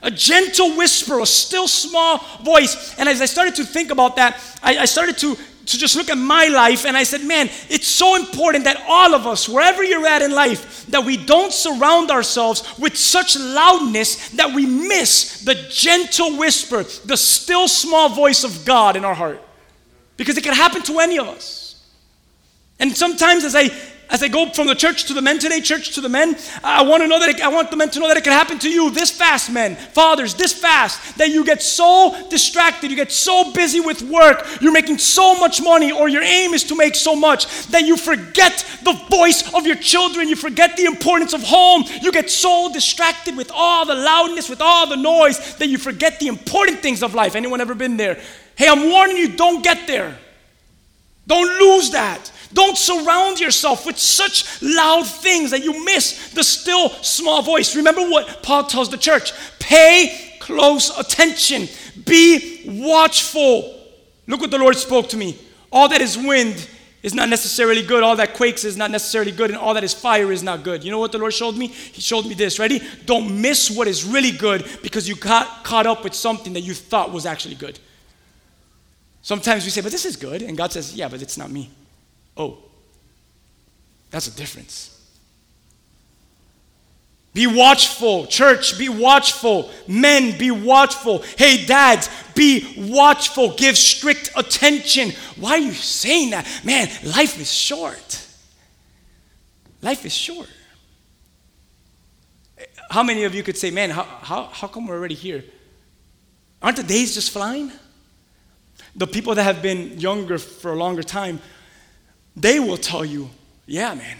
A 0.01 0.09
gentle 0.09 0.77
whisper, 0.77 1.19
a 1.19 1.25
still 1.25 1.67
small 1.67 2.19
voice. 2.41 2.97
And 2.97 3.09
as 3.09 3.21
I 3.21 3.25
started 3.25 3.55
to 3.55 3.65
think 3.65 3.91
about 3.91 4.15
that, 4.15 4.41
I, 4.63 4.77
I 4.77 4.85
started 4.85 5.17
to, 5.17 5.35
to 5.35 5.77
just 5.77 5.97
look 5.97 6.09
at 6.09 6.17
my 6.17 6.47
life 6.47 6.85
and 6.85 6.95
I 6.95 7.03
said, 7.03 7.25
man, 7.25 7.49
it's 7.69 7.87
so 7.87 8.15
important 8.15 8.63
that 8.63 8.81
all 8.87 9.13
of 9.13 9.27
us, 9.27 9.49
wherever 9.49 9.83
you're 9.83 10.07
at 10.07 10.21
in 10.21 10.31
life, 10.31 10.85
that 10.87 11.03
we 11.03 11.17
don't 11.17 11.51
surround 11.51 12.11
ourselves 12.11 12.79
with 12.79 12.95
such 12.95 13.37
loudness 13.37 14.29
that 14.29 14.55
we 14.55 14.65
miss 14.65 15.41
the 15.41 15.55
gentle 15.69 16.37
whisper, 16.37 16.83
the 17.05 17.17
still 17.17 17.67
small 17.67 18.07
voice 18.07 18.45
of 18.45 18.63
God 18.63 18.95
in 18.95 19.03
our 19.03 19.13
heart. 19.13 19.41
Because 20.15 20.37
it 20.37 20.45
can 20.45 20.53
happen 20.53 20.81
to 20.83 20.99
any 20.99 21.19
of 21.19 21.27
us. 21.27 21.58
And 22.79 22.95
sometimes 22.95 23.43
as 23.43 23.55
I 23.55 23.69
as 24.11 24.23
I 24.23 24.27
go 24.27 24.49
from 24.49 24.65
the 24.65 24.73
church 24.73 25.05
to 25.05 25.13
the 25.13 25.21
men 25.21 25.37
today, 25.37 25.61
church 25.61 25.93
to 25.93 26.01
the 26.01 26.09
men, 26.09 26.35
I 26.63 26.81
want 26.81 27.03
to 27.03 27.07
know 27.07 27.19
that 27.19 27.29
it, 27.29 27.41
I 27.41 27.49
want 27.49 27.69
the 27.69 27.77
men 27.77 27.91
to 27.91 27.99
know 27.99 28.07
that 28.07 28.17
it 28.17 28.23
can 28.23 28.33
happen 28.33 28.57
to 28.59 28.69
you 28.69 28.89
this 28.89 29.11
fast, 29.11 29.51
men, 29.51 29.75
fathers, 29.75 30.33
this 30.33 30.51
fast, 30.51 31.17
that 31.19 31.29
you 31.29 31.45
get 31.45 31.61
so 31.61 32.27
distracted, 32.29 32.89
you 32.89 32.97
get 32.97 33.11
so 33.11 33.53
busy 33.53 33.79
with 33.79 34.01
work, 34.01 34.47
you're 34.61 34.71
making 34.71 34.97
so 34.97 35.39
much 35.39 35.61
money, 35.61 35.91
or 35.91 36.09
your 36.09 36.23
aim 36.23 36.55
is 36.55 36.63
to 36.65 36.75
make 36.75 36.95
so 36.95 37.15
much 37.15 37.67
that 37.67 37.83
you 37.83 37.95
forget 37.95 38.65
the 38.83 38.93
voice 39.11 39.53
of 39.53 39.67
your 39.67 39.75
children, 39.75 40.27
you 40.27 40.35
forget 40.35 40.75
the 40.75 40.85
importance 40.85 41.33
of 41.33 41.43
home, 41.43 41.83
you 42.01 42.11
get 42.11 42.31
so 42.31 42.71
distracted 42.73 43.37
with 43.37 43.51
all 43.53 43.85
the 43.85 43.93
loudness, 43.95 44.49
with 44.49 44.59
all 44.59 44.87
the 44.87 44.97
noise, 44.97 45.55
that 45.57 45.67
you 45.67 45.77
forget 45.77 46.19
the 46.19 46.27
important 46.27 46.79
things 46.79 47.03
of 47.03 47.13
life. 47.13 47.35
Anyone 47.35 47.61
ever 47.61 47.75
been 47.75 47.95
there? 47.95 48.19
Hey, 48.55 48.67
I'm 48.67 48.89
warning 48.89 49.17
you, 49.17 49.35
don't 49.35 49.63
get 49.63 49.85
there. 49.85 50.17
Don't 51.27 51.59
lose 51.59 51.91
that. 51.91 52.31
Don't 52.53 52.77
surround 52.77 53.39
yourself 53.39 53.85
with 53.85 53.97
such 53.97 54.61
loud 54.61 55.05
things 55.05 55.51
that 55.51 55.63
you 55.63 55.85
miss 55.85 56.31
the 56.31 56.43
still 56.43 56.89
small 57.01 57.41
voice. 57.41 57.75
Remember 57.75 58.01
what 58.01 58.41
Paul 58.41 58.63
tells 58.63 58.89
the 58.89 58.97
church 58.97 59.33
pay 59.59 60.37
close 60.39 60.97
attention, 60.97 61.67
be 62.05 62.63
watchful. 62.65 63.75
Look 64.25 64.41
what 64.41 64.49
the 64.49 64.57
Lord 64.57 64.75
spoke 64.75 65.09
to 65.09 65.17
me. 65.17 65.37
All 65.71 65.87
that 65.89 66.01
is 66.01 66.17
wind 66.17 66.67
is 67.03 67.13
not 67.13 67.29
necessarily 67.29 67.83
good. 67.83 68.01
All 68.01 68.15
that 68.15 68.33
quakes 68.33 68.63
is 68.63 68.75
not 68.75 68.89
necessarily 68.89 69.31
good. 69.31 69.51
And 69.51 69.59
all 69.59 69.75
that 69.75 69.83
is 69.83 69.93
fire 69.93 70.31
is 70.31 70.41
not 70.41 70.63
good. 70.63 70.83
You 70.83 70.89
know 70.89 70.97
what 70.97 71.11
the 71.11 71.19
Lord 71.19 71.33
showed 71.33 71.55
me? 71.55 71.67
He 71.67 72.01
showed 72.01 72.25
me 72.25 72.33
this. 72.33 72.57
Ready? 72.57 72.81
Don't 73.05 73.41
miss 73.41 73.69
what 73.69 73.87
is 73.87 74.03
really 74.03 74.31
good 74.31 74.67
because 74.81 75.07
you 75.07 75.15
got 75.15 75.63
caught 75.63 75.85
up 75.85 76.03
with 76.03 76.15
something 76.15 76.53
that 76.53 76.61
you 76.61 76.73
thought 76.73 77.11
was 77.11 77.25
actually 77.25 77.55
good. 77.55 77.79
Sometimes 79.21 79.65
we 79.65 79.69
say, 79.69 79.81
but 79.81 79.91
this 79.91 80.05
is 80.05 80.15
good. 80.15 80.41
And 80.41 80.57
God 80.57 80.71
says, 80.71 80.95
yeah, 80.95 81.07
but 81.09 81.21
it's 81.21 81.37
not 81.37 81.51
me. 81.51 81.69
Oh, 82.37 82.57
that's 84.11 84.27
a 84.27 84.35
difference. 84.35 84.95
Be 87.33 87.45
watchful, 87.45 88.25
church, 88.25 88.77
be 88.77 88.89
watchful. 88.89 89.69
Men, 89.87 90.37
be 90.37 90.49
watchful. 90.49 91.23
Hey, 91.37 91.65
dads, 91.65 92.09
be 92.33 92.89
watchful. 92.91 93.53
Give 93.55 93.77
strict 93.77 94.31
attention. 94.35 95.11
Why 95.37 95.51
are 95.51 95.57
you 95.59 95.73
saying 95.73 96.31
that? 96.31 96.47
Man, 96.63 96.89
life 97.03 97.39
is 97.39 97.51
short. 97.51 98.25
Life 99.81 100.05
is 100.05 100.13
short. 100.13 100.49
How 102.89 103.03
many 103.03 103.23
of 103.23 103.35
you 103.35 103.43
could 103.43 103.57
say, 103.57 103.69
man, 103.69 103.91
how, 103.91 104.03
how, 104.03 104.43
how 104.45 104.67
come 104.67 104.87
we're 104.87 104.97
already 104.97 105.15
here? 105.15 105.43
Aren't 106.61 106.77
the 106.77 106.83
days 106.83 107.13
just 107.13 107.31
flying? 107.31 107.71
The 108.95 109.05
people 109.05 109.35
that 109.35 109.43
have 109.43 109.61
been 109.61 109.99
younger 109.99 110.39
for 110.39 110.73
a 110.73 110.75
longer 110.75 111.03
time, 111.03 111.39
they 112.39 112.59
will 112.59 112.77
tell 112.77 113.03
you, 113.03 113.29
yeah, 113.65 113.93
man, 113.93 114.17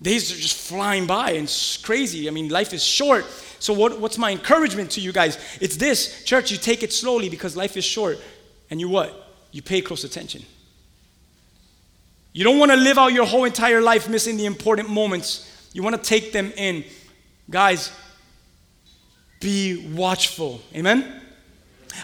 days 0.00 0.32
are 0.32 0.40
just 0.40 0.68
flying 0.68 1.06
by 1.06 1.32
and 1.32 1.44
it's 1.44 1.76
crazy. 1.76 2.26
I 2.28 2.30
mean, 2.30 2.48
life 2.48 2.72
is 2.72 2.82
short. 2.82 3.26
So, 3.58 3.72
what, 3.72 4.00
what's 4.00 4.18
my 4.18 4.30
encouragement 4.30 4.90
to 4.92 5.00
you 5.00 5.12
guys? 5.12 5.38
It's 5.60 5.76
this 5.76 6.24
church, 6.24 6.50
you 6.50 6.56
take 6.56 6.82
it 6.82 6.92
slowly 6.92 7.28
because 7.28 7.56
life 7.56 7.76
is 7.76 7.84
short. 7.84 8.18
And 8.70 8.80
you 8.80 8.88
what? 8.88 9.28
You 9.52 9.62
pay 9.62 9.82
close 9.82 10.04
attention. 10.04 10.42
You 12.32 12.44
don't 12.44 12.58
want 12.58 12.70
to 12.70 12.76
live 12.76 12.98
out 12.98 13.12
your 13.12 13.26
whole 13.26 13.44
entire 13.44 13.82
life 13.82 14.08
missing 14.08 14.38
the 14.38 14.46
important 14.46 14.88
moments. 14.88 15.68
You 15.74 15.82
want 15.82 15.96
to 15.96 16.02
take 16.02 16.32
them 16.32 16.50
in. 16.56 16.84
Guys, 17.50 17.92
be 19.38 19.92
watchful. 19.94 20.62
Amen? 20.74 21.21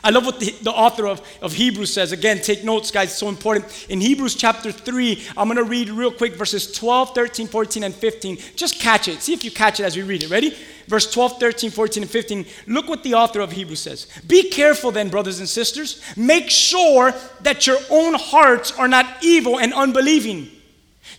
I 0.03 0.11
love 0.11 0.27
what 0.27 0.41
the, 0.41 0.55
the, 0.63 0.71
author 0.71 1.07
of, 1.07 1.21
of 1.43 1.53
Hebrews 1.53 1.93
says. 1.93 2.13
Again, 2.13 2.41
take 2.41 2.65
notes, 2.65 2.91
guys, 2.91 3.11
it's 3.11 3.19
so 3.19 3.29
important. 3.29 3.87
In 3.89 4.01
Hebrews 4.01 4.35
chapter 4.35 4.71
3, 4.71 5.27
I'm 5.37 5.49
going 5.49 5.57
to 5.57 5.65
read 5.65 5.89
real 5.91 6.13
quick 6.13 6.35
verses 6.35 6.73
12, 6.73 7.15
13, 7.15 7.47
14, 7.47 7.85
and 7.85 7.95
15. 7.95 8.39
Just 8.55 8.81
catch 8.81 9.09
it. 9.09 9.23
See 9.23 9.33
if 9.33 9.45
you 9.45 9.51
catch 9.51 9.81
it 9.81 9.85
as 9.85 9.97
we 9.97 10.03
read 10.03 10.23
it. 10.23 10.31
Ready? 10.31 10.57
Verse 10.87 11.11
12, 11.11 11.39
13, 11.39 11.71
14, 11.71 12.03
and 12.03 12.11
15. 12.11 12.47
Look 12.67 12.89
what 12.89 13.03
the 13.03 13.15
author 13.15 13.41
of 13.41 13.53
Hebrews 13.53 13.81
says. 13.81 14.07
Be 14.27 14.51
careful 14.51 14.91
then, 14.91 15.09
brothers 15.09 15.39
and 15.39 15.49
sisters. 15.49 16.03
Make 16.17 16.49
sure 16.49 17.13
that 17.43 17.67
your 17.67 17.79
own 17.91 18.15
hearts 18.15 18.73
are 18.73 18.89
not 18.89 19.07
evil 19.23 19.59
and 19.59 19.75
unbelieving, 19.75 20.51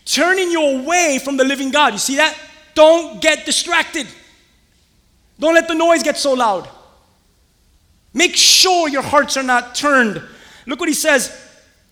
turning 0.05 0.51
you 0.51 0.79
away 0.79 1.19
from 1.23 1.37
the 1.37 1.43
living 1.43 1.69
God. 1.71 1.93
You 1.93 1.99
see 1.99 2.15
that? 2.15 2.35
Don't 2.73 3.21
get 3.21 3.45
distracted. 3.45 4.07
Don't 5.39 5.53
let 5.53 5.67
the 5.67 5.75
noise 5.75 6.03
get 6.03 6.17
so 6.17 6.33
loud. 6.33 6.67
Make 8.13 8.35
sure 8.35 8.89
your 8.89 9.03
hearts 9.03 9.37
are 9.37 9.43
not 9.43 9.75
turned. 9.75 10.21
Look 10.65 10.79
what 10.79 10.89
he 10.89 10.95
says 10.95 11.49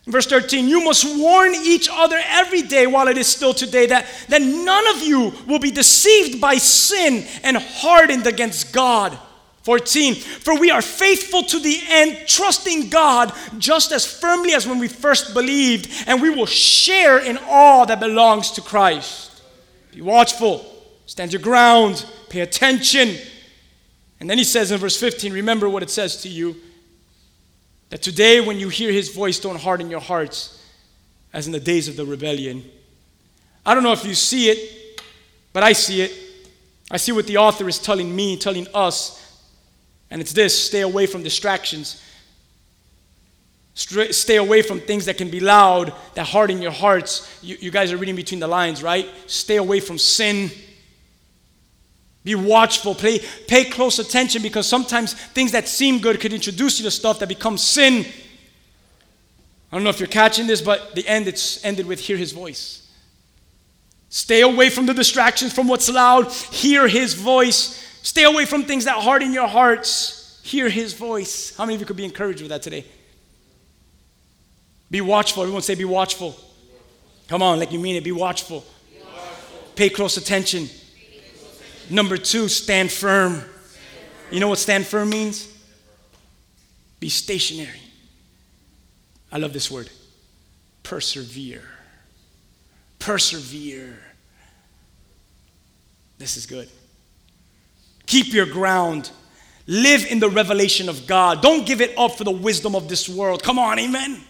verse 0.08 0.26
13 0.26 0.68
You 0.68 0.84
must 0.84 1.06
warn 1.20 1.54
each 1.54 1.90
other 1.92 2.20
every 2.26 2.64
day 2.64 2.88
while 2.88 3.08
it 3.08 3.18
is 3.18 3.28
still 3.28 3.54
today, 3.54 3.86
that, 3.88 4.06
that 4.30 4.42
none 4.42 4.88
of 4.96 5.04
you 5.04 5.34
will 5.46 5.60
be 5.60 5.72
deceived 5.72 6.42
by 6.42 6.56
sin 6.56 7.26
and 7.44 7.58
hardened 7.58 8.26
against 8.26 8.74
God. 8.74 9.18
14 9.64 10.16
For 10.16 10.58
we 10.58 10.72
are 10.72 10.82
faithful 10.82 11.44
to 11.44 11.60
the 11.60 11.80
end, 11.90 12.20
trusting 12.26 12.90
God 12.90 13.34
just 13.58 13.92
as 13.92 14.06
firmly 14.06 14.54
as 14.54 14.66
when 14.66 14.80
we 14.80 14.88
first 14.88 15.34
believed, 15.34 15.90
and 16.08 16.22
we 16.22 16.30
will 16.30 16.46
share 16.46 17.20
in 17.20 17.38
all 17.48 17.86
that 17.86 18.00
belongs 18.00 18.52
to 18.52 18.62
Christ. 18.62 19.42
Be 19.92 20.02
watchful, 20.02 20.66
stand 21.06 21.34
your 21.34 21.42
ground, 21.42 22.06
pay 22.30 22.42
attention 22.42 23.18
and 24.20 24.30
then 24.30 24.38
he 24.38 24.44
says 24.44 24.72
in 24.72 24.80
verse 24.80 25.00
15, 25.00 25.32
remember 25.34 25.70
what 25.70 25.84
it 25.84 25.90
says 25.90 26.22
to 26.24 26.30
you 26.30 26.56
that 27.90 28.02
today, 28.02 28.42
when 28.42 28.60
you 28.60 28.70
hear 28.70 28.92
his 28.92 29.10
voice, 29.10 29.40
don't 29.40 29.60
harden 29.60 29.90
your 29.90 30.02
hearts 30.02 30.66
as 31.34 31.46
in 31.46 31.54
the 31.54 31.60
days 31.60 31.88
of 31.88 31.96
the 31.96 32.06
rebellion. 32.06 32.64
I 33.66 33.74
don't 33.74 33.84
know 33.84 33.94
if 33.94 34.06
you 34.06 34.16
see 34.16 34.50
it, 34.50 35.02
but 35.54 35.64
I 35.64 35.74
see 35.74 36.02
it. 36.02 36.12
I 36.90 36.98
see 36.98 37.12
what 37.12 37.28
the 37.28 37.38
author 37.38 37.68
is 37.68 37.80
telling 37.80 38.14
me, 38.16 38.38
telling 38.38 38.68
us, 38.74 39.24
and 40.10 40.22
it's 40.22 40.34
this 40.34 40.68
stay 40.68 40.82
away 40.82 41.06
from 41.06 41.22
distractions. 41.22 42.02
Stay 43.74 44.38
away 44.38 44.64
from 44.64 44.80
things 44.80 45.06
that 45.06 45.18
can 45.18 45.30
be 45.30 45.40
loud, 45.40 45.94
that 46.16 46.26
harden 46.26 46.62
your 46.62 46.72
hearts. 46.72 47.40
You, 47.44 47.58
you 47.60 47.72
guys 47.72 47.92
are 47.92 47.98
reading 47.98 48.16
between 48.16 48.40
the 48.40 48.48
lines, 48.48 48.82
right? 48.82 49.08
Stay 49.28 49.58
away 49.58 49.82
from 49.82 50.00
sin. 50.00 50.50
Be 52.28 52.36
watchful, 52.36 52.94
pay, 52.94 53.20
pay 53.48 53.64
close 53.64 54.00
attention 54.00 54.42
because 54.42 54.68
sometimes 54.68 55.14
things 55.14 55.54
that 55.54 55.66
seem 55.66 56.00
good 56.00 56.20
could 56.20 56.34
introduce 56.34 56.78
you 56.78 56.84
to 56.84 56.92
stuff 56.92 57.20
that 57.20 57.30
becomes 57.30 57.62
sin. 57.62 58.06
I 59.72 59.76
don't 59.78 59.86
know 59.86 59.90
if 59.90 60.02
you're 60.02 60.10
catching 60.10 60.46
this, 60.46 60.62
but 60.62 60.94
the 60.94 61.08
end 61.08 61.30
it's 61.30 61.64
ended 61.64 61.86
with 61.86 62.02
hear 62.02 62.18
his 62.18 62.34
voice. 62.34 62.86
Stay 64.10 64.42
away 64.42 64.70
from 64.70 64.86
the 64.88 64.94
distractions, 64.94 65.54
from 65.54 65.70
what's 65.70 65.88
loud. 65.88 66.30
Hear 66.34 66.86
his 66.90 67.14
voice. 67.14 67.82
Stay 68.04 68.26
away 68.26 68.44
from 68.44 68.66
things 68.66 68.84
that 68.84 68.98
harden 68.98 69.32
your 69.32 69.48
hearts. 69.48 70.42
Hear 70.44 70.68
his 70.68 70.96
voice. 70.96 71.56
How 71.56 71.64
many 71.64 71.76
of 71.76 71.80
you 71.80 71.88
could 71.88 71.96
be 71.96 72.04
encouraged 72.04 72.42
with 72.42 72.50
that 72.50 72.62
today? 72.62 72.84
Be 74.92 75.00
watchful. 75.00 75.44
Everyone 75.44 75.62
say, 75.62 75.76
be 75.76 75.86
watchful. 75.86 76.36
Come 77.30 77.42
on, 77.42 77.58
like 77.58 77.72
you 77.72 77.80
mean 77.80 77.96
it. 77.96 78.04
Be 78.04 78.12
watchful. 78.12 78.66
Be 78.92 79.00
watchful. 79.00 79.60
Pay 79.78 79.90
close 79.92 80.18
attention. 80.18 80.68
Number 81.90 82.18
two, 82.18 82.48
stand 82.48 82.92
firm. 82.92 83.44
You 84.32 84.40
know 84.40 84.50
what 84.50 84.60
stand 84.60 84.86
firm 84.86 85.10
means? 85.10 85.54
Be 87.00 87.10
stationary. 87.10 87.82
I 89.32 89.38
love 89.38 89.54
this 89.54 89.70
word. 89.70 89.90
Persevere. 90.84 91.64
Persevere. 93.00 94.00
This 96.18 96.38
is 96.38 96.46
good. 96.46 96.70
Keep 98.06 98.34
your 98.34 98.46
ground. 98.46 99.12
Live 99.68 100.06
in 100.06 100.20
the 100.20 100.30
revelation 100.30 100.90
of 100.90 101.06
God. 101.08 101.42
Don't 101.42 101.66
give 101.66 101.82
it 101.82 101.98
up 101.98 102.14
for 102.14 102.24
the 102.24 102.32
wisdom 102.32 102.76
of 102.76 102.88
this 102.88 103.08
world. 103.08 103.44
Come 103.44 103.60
on, 103.60 103.80
amen. 103.80 104.22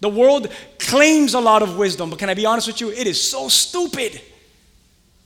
The 0.00 0.08
world 0.08 0.50
claims 0.78 1.34
a 1.34 1.40
lot 1.40 1.62
of 1.62 1.76
wisdom, 1.76 2.10
but 2.10 2.18
can 2.18 2.28
I 2.28 2.34
be 2.34 2.46
honest 2.46 2.66
with 2.66 2.80
you? 2.80 2.90
It 2.90 3.06
is 3.06 3.20
so 3.20 3.48
stupid. 3.48 4.20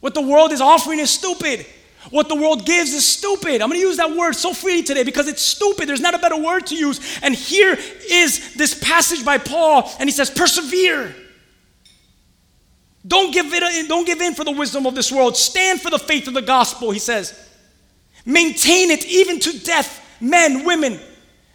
What 0.00 0.14
the 0.14 0.22
world 0.22 0.52
is 0.52 0.60
offering 0.60 0.98
is 0.98 1.10
stupid. 1.10 1.66
What 2.08 2.28
the 2.28 2.34
world 2.34 2.64
gives 2.64 2.92
is 2.94 3.04
stupid. 3.04 3.60
I'm 3.60 3.68
going 3.68 3.80
to 3.80 3.86
use 3.86 3.98
that 3.98 4.16
word 4.16 4.32
so 4.32 4.54
freely 4.54 4.82
today 4.82 5.04
because 5.04 5.28
it's 5.28 5.42
stupid. 5.42 5.88
There's 5.88 6.00
not 6.00 6.14
a 6.14 6.18
better 6.18 6.36
word 6.36 6.66
to 6.68 6.74
use. 6.74 7.18
And 7.22 7.34
here 7.34 7.76
is 8.10 8.54
this 8.54 8.78
passage 8.82 9.24
by 9.24 9.36
Paul, 9.36 9.90
and 9.98 10.08
he 10.08 10.12
says, 10.12 10.30
Persevere. 10.30 11.14
Don't 13.06 13.32
give, 13.32 13.46
it, 13.52 13.88
don't 13.88 14.06
give 14.06 14.20
in 14.20 14.34
for 14.34 14.44
the 14.44 14.50
wisdom 14.50 14.86
of 14.86 14.94
this 14.94 15.10
world. 15.10 15.36
Stand 15.36 15.80
for 15.80 15.90
the 15.90 15.98
faith 15.98 16.28
of 16.28 16.34
the 16.34 16.42
gospel, 16.42 16.90
he 16.90 16.98
says. 16.98 17.48
Maintain 18.26 18.90
it 18.90 19.06
even 19.06 19.40
to 19.40 19.58
death, 19.60 20.04
men, 20.20 20.64
women. 20.64 20.98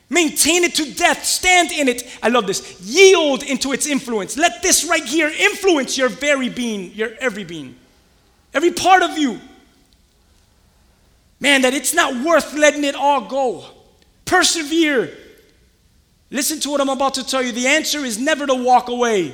Maintain 0.10 0.64
it 0.64 0.76
to 0.76 0.94
death. 0.94 1.24
Stand 1.24 1.72
in 1.72 1.88
it. 1.88 2.18
I 2.22 2.30
love 2.30 2.48
this. 2.48 2.82
Yield 2.82 3.44
into 3.44 3.74
its 3.74 3.88
influence. 3.88 4.38
Let 4.38 4.62
this 4.62 4.86
right 4.86 5.04
here 5.04 5.28
influence 5.28 5.98
your 5.98 6.10
very 6.10 6.50
being, 6.50 6.92
your 6.94 7.12
every 7.20 7.44
being 7.44 7.76
every 8.56 8.72
part 8.72 9.04
of 9.04 9.18
you. 9.18 9.40
Man, 11.40 11.62
that 11.62 11.74
it's 11.74 11.94
not 11.94 12.26
worth 12.26 12.54
letting 12.54 12.86
it 12.86 12.96
all 12.96 13.22
go. 13.22 13.66
Persevere. 14.24 15.16
Listen 16.32 16.60
to 16.62 16.70
what 16.72 16.82
I'm 16.82 16.90
about 16.90 17.14
to 17.16 17.26
tell 17.26 17.44
you. 17.44 17.52
The 17.52 17.68
answer 17.68 18.00
is 18.00 18.18
never 18.18 18.48
to 18.48 18.56
walk 18.56 18.88
away. 18.88 19.34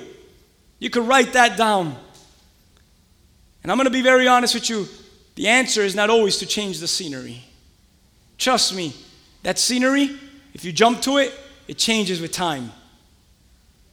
You 0.79 0.89
can 0.89 1.05
write 1.05 1.33
that 1.33 1.57
down. 1.57 1.95
And 3.63 3.71
I'm 3.71 3.77
going 3.77 3.85
to 3.85 3.91
be 3.91 4.01
very 4.01 4.27
honest 4.27 4.55
with 4.55 4.69
you. 4.69 4.87
The 5.35 5.47
answer 5.47 5.81
is 5.81 5.95
not 5.95 6.09
always 6.09 6.37
to 6.39 6.45
change 6.45 6.79
the 6.79 6.87
scenery. 6.87 7.43
Trust 8.37 8.75
me, 8.75 8.95
that 9.43 9.59
scenery, 9.59 10.17
if 10.53 10.65
you 10.65 10.71
jump 10.71 11.01
to 11.03 11.17
it, 11.17 11.31
it 11.67 11.77
changes 11.77 12.19
with 12.19 12.31
time. 12.31 12.71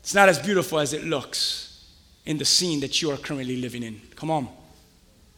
It's 0.01 0.15
not 0.15 0.31
as 0.31 0.39
beautiful 0.39 0.79
as 0.81 0.95
it 0.95 1.05
looks 1.05 1.87
in 2.25 2.39
the 2.39 2.45
scene 2.47 2.81
that 2.81 3.03
you 3.03 3.11
are 3.11 3.19
currently 3.19 3.57
living 3.57 3.83
in. 3.83 4.01
Come 4.17 4.31
on. 4.31 4.49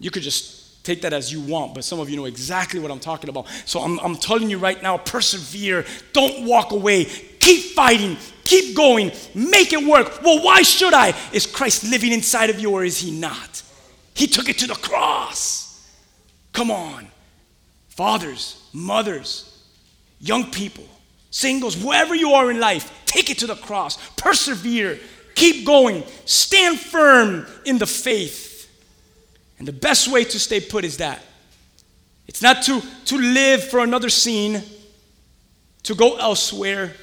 You 0.00 0.10
could 0.10 0.22
just 0.22 0.82
take 0.82 1.02
that 1.02 1.12
as 1.12 1.32
you 1.32 1.40
want, 1.40 1.74
but 1.74 1.84
some 1.84 2.00
of 2.00 2.08
you 2.10 2.16
know 2.16 2.24
exactly 2.24 2.80
what 2.80 2.90
I'm 2.90 2.98
talking 2.98 3.28
about. 3.28 3.46
So 3.66 3.80
I'm, 3.80 4.00
I'm 4.00 4.16
telling 4.16 4.50
you 4.50 4.58
right 4.58 4.82
now 4.82 4.96
persevere. 4.96 5.84
Don't 6.12 6.46
walk 6.46 6.72
away. 6.72 7.04
Keep 7.04 7.74
fighting. 7.74 8.16
Keep 8.44 8.74
going. 8.74 9.12
Make 9.34 9.72
it 9.72 9.86
work. 9.86 10.22
Well, 10.22 10.42
why 10.42 10.62
should 10.62 10.94
I? 10.94 11.14
Is 11.32 11.46
Christ 11.46 11.84
living 11.84 12.12
inside 12.12 12.50
of 12.50 12.58
you 12.58 12.72
or 12.72 12.82
is 12.82 12.98
he 12.98 13.10
not? 13.10 13.62
He 14.14 14.26
took 14.26 14.48
it 14.48 14.58
to 14.58 14.66
the 14.66 14.74
cross. 14.74 15.88
Come 16.52 16.70
on. 16.70 17.08
Fathers, 17.88 18.66
mothers, 18.72 19.64
young 20.18 20.50
people, 20.50 20.86
singles, 21.30 21.76
wherever 21.76 22.14
you 22.14 22.32
are 22.32 22.50
in 22.50 22.58
life, 22.58 22.90
take 23.04 23.30
it 23.30 23.38
to 23.38 23.46
the 23.46 23.54
cross. 23.54 23.98
Persevere. 24.16 24.98
Keep 25.34 25.66
going. 25.66 26.02
Stand 26.24 26.80
firm 26.80 27.46
in 27.64 27.78
the 27.78 27.86
faith. 27.86 28.49
And 29.60 29.68
the 29.68 29.72
best 29.72 30.08
way 30.08 30.24
to 30.24 30.40
stay 30.40 30.58
put 30.58 30.84
is 30.86 30.96
that 30.96 31.22
it's 32.26 32.40
not 32.40 32.62
to, 32.62 32.80
to 33.04 33.18
live 33.18 33.62
for 33.62 33.80
another 33.80 34.08
scene, 34.08 34.62
to 35.82 35.94
go 35.94 36.16
elsewhere, 36.16 36.94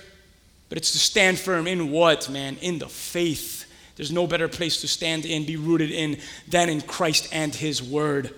but 0.67 0.77
it's 0.77 0.91
to 0.93 0.97
stand 0.97 1.37
firm 1.37 1.67
in 1.67 1.91
what, 1.91 2.29
man? 2.29 2.57
In 2.61 2.79
the 2.79 2.89
faith. 2.89 3.65
There's 3.95 4.11
no 4.11 4.25
better 4.25 4.47
place 4.47 4.81
to 4.81 4.87
stand 4.87 5.25
in, 5.25 5.45
be 5.45 5.55
rooted 5.55 5.91
in, 5.91 6.17
than 6.47 6.69
in 6.69 6.81
Christ 6.81 7.29
and 7.31 7.53
His 7.53 7.81
Word. 7.83 8.33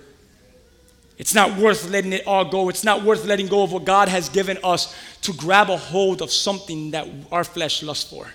It's 1.17 1.33
not 1.33 1.57
worth 1.57 1.89
letting 1.89 2.11
it 2.11 2.27
all 2.27 2.43
go. 2.43 2.67
It's 2.67 2.83
not 2.83 3.03
worth 3.03 3.23
letting 3.23 3.47
go 3.47 3.63
of 3.63 3.71
what 3.71 3.85
God 3.85 4.09
has 4.09 4.27
given 4.27 4.57
us 4.65 4.93
to 5.21 5.31
grab 5.31 5.69
a 5.69 5.77
hold 5.77 6.21
of 6.21 6.29
something 6.29 6.91
that 6.91 7.07
our 7.31 7.45
flesh 7.45 7.83
lusts 7.83 8.09
for. 8.09 8.27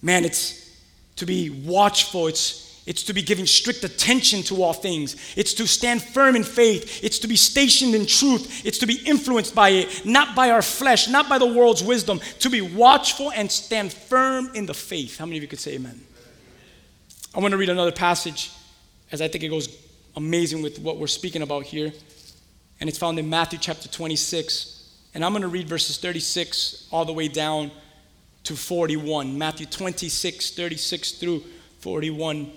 Man, 0.00 0.24
it's 0.24 0.74
to 1.16 1.26
be 1.26 1.50
watchful. 1.50 2.28
It's 2.28 2.67
it's 2.88 3.02
to 3.02 3.12
be 3.12 3.20
giving 3.20 3.44
strict 3.44 3.84
attention 3.84 4.42
to 4.44 4.62
all 4.62 4.72
things. 4.72 5.14
It's 5.36 5.52
to 5.54 5.66
stand 5.66 6.02
firm 6.02 6.34
in 6.34 6.42
faith. 6.42 7.04
It's 7.04 7.18
to 7.18 7.28
be 7.28 7.36
stationed 7.36 7.94
in 7.94 8.06
truth. 8.06 8.64
It's 8.64 8.78
to 8.78 8.86
be 8.86 8.94
influenced 9.04 9.54
by 9.54 9.68
it, 9.68 10.06
not 10.06 10.34
by 10.34 10.50
our 10.50 10.62
flesh, 10.62 11.06
not 11.06 11.28
by 11.28 11.36
the 11.36 11.44
world's 11.44 11.84
wisdom. 11.84 12.18
To 12.38 12.48
be 12.48 12.62
watchful 12.62 13.30
and 13.32 13.52
stand 13.52 13.92
firm 13.92 14.50
in 14.54 14.64
the 14.64 14.72
faith. 14.72 15.18
How 15.18 15.26
many 15.26 15.36
of 15.36 15.42
you 15.42 15.48
could 15.50 15.58
say 15.58 15.74
amen? 15.74 16.00
I 17.34 17.40
want 17.40 17.52
to 17.52 17.58
read 17.58 17.68
another 17.68 17.92
passage 17.92 18.52
as 19.12 19.20
I 19.20 19.28
think 19.28 19.44
it 19.44 19.48
goes 19.48 19.68
amazing 20.16 20.62
with 20.62 20.78
what 20.78 20.96
we're 20.96 21.08
speaking 21.08 21.42
about 21.42 21.64
here. 21.64 21.92
And 22.80 22.88
it's 22.88 22.98
found 22.98 23.18
in 23.18 23.28
Matthew 23.28 23.58
chapter 23.58 23.90
26. 23.90 24.94
And 25.12 25.22
I'm 25.22 25.32
going 25.32 25.42
to 25.42 25.48
read 25.48 25.68
verses 25.68 25.98
36 25.98 26.88
all 26.90 27.04
the 27.04 27.12
way 27.12 27.28
down 27.28 27.70
to 28.44 28.56
41. 28.56 29.36
Matthew 29.36 29.66
26, 29.66 30.52
36 30.52 31.12
through 31.12 31.44
41 31.80 32.50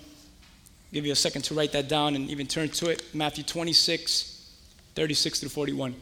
give 0.92 1.06
you 1.06 1.12
a 1.12 1.16
second 1.16 1.42
to 1.42 1.54
write 1.54 1.72
that 1.72 1.88
down 1.88 2.14
and 2.14 2.30
even 2.30 2.46
turn 2.46 2.68
to 2.68 2.90
it. 2.90 3.02
Matthew 3.14 3.44
26, 3.44 4.54
36 4.94 5.40
through 5.40 5.48
41. 5.48 5.94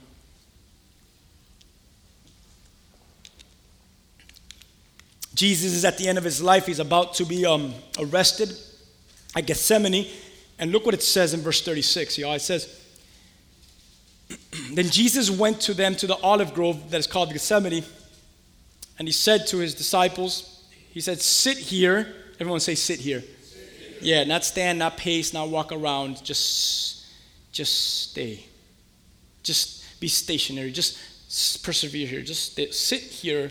Jesus 5.35 5.73
is 5.73 5.85
at 5.85 5.97
the 5.97 6.09
end 6.09 6.19
of 6.19 6.25
his 6.25 6.43
life. 6.43 6.67
He's 6.67 6.81
about 6.81 7.15
to 7.15 7.25
be 7.25 7.47
um, 7.47 7.73
arrested 7.99 8.53
at 9.37 9.47
Gethsemane. 9.47 10.07
And 10.59 10.73
look 10.73 10.85
what 10.85 10.93
it 10.93 11.03
says 11.03 11.33
in 11.33 11.41
verse 11.41 11.63
36. 11.63 12.19
Y'all. 12.19 12.35
It 12.35 12.41
says, 12.41 12.79
Then 14.75 14.91
Jesus 14.91 15.31
went 15.31 15.61
to 15.63 15.73
them 15.73 15.95
to 15.97 16.07
the 16.07 16.17
olive 16.17 16.53
grove 16.53 16.91
that 16.91 16.99
is 16.99 17.07
called 17.07 17.33
Gethsemane. 17.33 17.85
And 18.99 19.09
he 19.09 19.13
said 19.13 19.47
to 19.47 19.59
his 19.59 19.75
disciples, 19.75 20.65
He 20.91 21.01
said, 21.01 21.21
Sit 21.21 21.57
here. 21.57 22.15
Everyone 22.41 22.61
say, 22.61 22.75
Sit 22.75 23.01
here. 23.01 23.23
Yeah, 24.01 24.25
not 24.25 24.45
stand, 24.45 24.79
not 24.79 24.97
pace, 24.97 25.33
not 25.33 25.49
walk 25.49 25.73
around. 25.73 26.25
Just, 26.25 27.07
just 27.53 28.11
stay. 28.11 28.45
Just 29.43 30.01
be 30.01 30.09
stationary. 30.09 30.73
Just 30.73 30.99
persevere 31.63 32.07
here. 32.07 32.23
Just 32.23 32.53
stay, 32.53 32.71
sit 32.71 33.01
here 33.01 33.51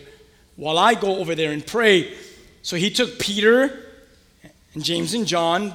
while 0.55 0.77
I 0.77 0.95
go 0.95 1.17
over 1.17 1.35
there 1.35 1.51
and 1.51 1.65
pray. 1.65 2.15
So 2.61 2.75
he 2.75 2.89
took 2.89 3.19
Peter 3.19 3.85
and 4.73 4.83
James 4.83 5.13
and 5.13 5.25
John, 5.25 5.73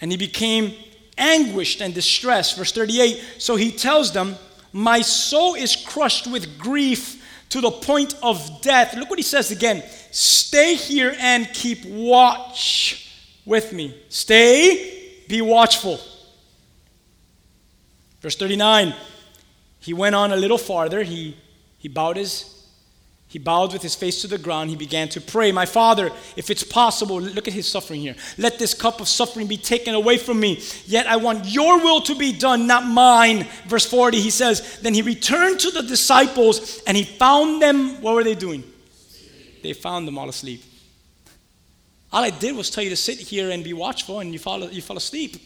and 0.00 0.10
he 0.10 0.16
became 0.16 0.74
anguished 1.18 1.80
and 1.80 1.94
distressed. 1.94 2.56
Verse 2.56 2.72
38. 2.72 3.22
So 3.38 3.56
he 3.56 3.70
tells 3.70 4.12
them, 4.12 4.36
My 4.72 5.00
soul 5.00 5.54
is 5.54 5.76
crushed 5.76 6.26
with 6.26 6.58
grief 6.58 7.22
to 7.50 7.60
the 7.60 7.70
point 7.70 8.14
of 8.22 8.62
death. 8.62 8.94
Look 8.94 9.10
what 9.10 9.18
he 9.18 9.22
says 9.22 9.50
again. 9.50 9.82
Stay 10.10 10.74
here 10.74 11.14
and 11.18 11.48
keep 11.52 11.84
watch 11.86 13.01
with 13.44 13.72
me. 13.72 13.96
Stay, 14.08 15.22
be 15.28 15.40
watchful. 15.40 16.00
Verse 18.20 18.36
39, 18.36 18.94
he 19.80 19.92
went 19.92 20.14
on 20.14 20.32
a 20.32 20.36
little 20.36 20.58
farther. 20.58 21.02
He, 21.02 21.36
he 21.78 21.88
bowed 21.88 22.16
his 22.16 22.52
he 23.32 23.38
bowed 23.38 23.72
with 23.72 23.80
his 23.80 23.94
face 23.94 24.20
to 24.20 24.26
the 24.26 24.36
ground. 24.36 24.68
He 24.68 24.76
began 24.76 25.08
to 25.08 25.18
pray, 25.18 25.52
My 25.52 25.64
Father, 25.64 26.12
if 26.36 26.50
it's 26.50 26.62
possible, 26.62 27.18
look 27.18 27.48
at 27.48 27.54
his 27.54 27.66
suffering 27.66 28.02
here. 28.02 28.14
Let 28.36 28.58
this 28.58 28.74
cup 28.74 29.00
of 29.00 29.08
suffering 29.08 29.46
be 29.46 29.56
taken 29.56 29.94
away 29.94 30.18
from 30.18 30.38
me. 30.38 30.62
Yet 30.84 31.06
I 31.06 31.16
want 31.16 31.46
your 31.46 31.78
will 31.78 32.02
to 32.02 32.14
be 32.14 32.34
done, 32.34 32.66
not 32.66 32.84
mine. 32.84 33.46
Verse 33.66 33.86
40, 33.86 34.20
he 34.20 34.28
says, 34.28 34.80
Then 34.82 34.92
he 34.92 35.00
returned 35.00 35.60
to 35.60 35.70
the 35.70 35.82
disciples 35.82 36.82
and 36.86 36.94
he 36.94 37.04
found 37.04 37.62
them, 37.62 38.02
what 38.02 38.14
were 38.14 38.22
they 38.22 38.34
doing? 38.34 38.64
They 39.62 39.72
found 39.72 40.06
them 40.06 40.18
all 40.18 40.28
asleep. 40.28 40.62
All 42.12 42.22
I 42.22 42.30
did 42.30 42.54
was 42.54 42.68
tell 42.68 42.84
you 42.84 42.90
to 42.90 42.96
sit 42.96 43.18
here 43.18 43.50
and 43.50 43.64
be 43.64 43.72
watchful, 43.72 44.20
and 44.20 44.32
you 44.32 44.38
fall, 44.38 44.70
you 44.70 44.82
fall 44.82 44.96
asleep. 44.96 45.36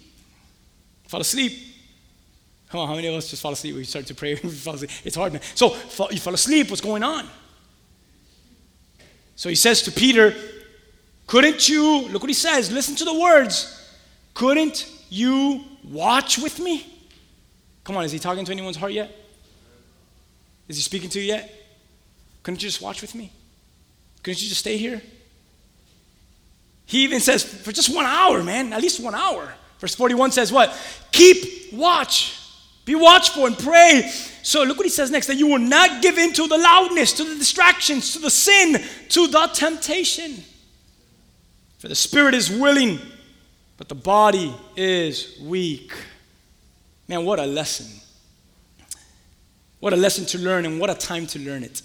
Fall 1.07 1.21
asleep. 1.21 1.53
Come 2.69 2.81
on, 2.81 2.89
how 2.89 2.97
many 2.97 3.07
of 3.07 3.15
us 3.15 3.31
just 3.31 3.41
fall 3.41 3.53
asleep 3.53 3.77
we 3.77 3.85
start 3.85 4.07
to 4.07 4.15
pray? 4.15 4.33
it's 4.43 5.15
hard, 5.15 5.33
man. 5.33 5.43
So 5.55 5.75
you 6.11 6.19
fall 6.19 6.35
asleep. 6.35 6.69
What's 6.69 6.81
going 6.81 7.05
on? 7.05 7.29
So 9.37 9.49
he 9.49 9.55
says 9.55 9.83
to 9.83 9.93
Peter, 9.93 10.35
Couldn't 11.27 11.69
you, 11.69 12.09
look 12.09 12.23
what 12.23 12.31
he 12.31 12.35
says, 12.35 12.73
listen 12.73 12.97
to 12.97 13.05
the 13.05 13.15
words. 13.15 13.73
Couldn't 14.35 14.91
you 15.09 15.63
watch 15.85 16.39
with 16.39 16.59
me? 16.59 16.93
Come 17.85 17.97
on, 17.97 18.05
is 18.05 18.11
he 18.11 18.19
talking 18.19 18.45
to 18.45 18.51
anyone's 18.51 18.77
heart 18.77 18.93
yet? 18.93 19.15
Is 20.67 20.77
he 20.77 20.83
speaking 20.83 21.09
to 21.11 21.21
you 21.21 21.27
yet? 21.27 21.53
Couldn't 22.43 22.61
you 22.61 22.69
just 22.69 22.83
watch 22.83 23.03
with 23.03 23.15
me? 23.15 23.31
Couldn't 24.25 24.43
you 24.43 24.49
just 24.49 24.61
stay 24.61 24.77
here? 24.77 25.01
He 26.87 27.03
even 27.03 27.21
says, 27.21 27.43
for 27.43 27.73
just 27.73 27.95
one 27.95 28.07
hour, 28.07 28.43
man, 28.43 28.73
at 28.73 28.81
least 28.81 29.01
one 29.01 29.15
hour. 29.15 29.53
Verse 29.81 29.95
41 29.95 30.31
says, 30.31 30.53
what? 30.53 30.75
Keep 31.13 31.75
watch. 31.75 32.41
Be 32.85 32.95
watchful 32.95 33.47
and 33.47 33.59
pray. 33.59 34.11
So 34.43 34.63
look 34.63 34.77
what 34.77 34.87
he 34.87 34.91
says 34.91 35.11
next 35.11 35.27
that 35.27 35.35
you 35.35 35.49
will 35.49 35.59
not 35.59 36.01
give 36.01 36.17
in 36.19 36.33
to 36.35 36.47
the 36.47 36.57
loudness, 36.57 37.13
to 37.15 37.25
the 37.25 37.35
distractions, 37.35 38.13
to 38.13 38.21
the 38.21 38.31
sin, 38.31 38.83
to 39.09 39.27
the 39.27 39.47
temptation. 39.53 40.37
For 41.79 41.89
the 41.89 41.97
spirit 41.97 42.35
is 42.35 42.49
willing, 42.49 43.01
but 43.77 43.89
the 43.89 43.97
body 43.97 44.55
is 44.77 45.37
weak. 45.43 45.93
Man, 47.09 47.25
what 47.25 47.41
a 47.41 47.47
lesson. 47.47 47.87
What 49.81 49.93
a 49.93 49.97
lesson 49.97 50.25
to 50.27 50.39
learn, 50.39 50.65
and 50.65 50.81
what 50.81 50.91
a 50.91 50.95
time 50.95 51.27
to 51.29 51.39
learn 51.41 51.65
it. 51.65 51.83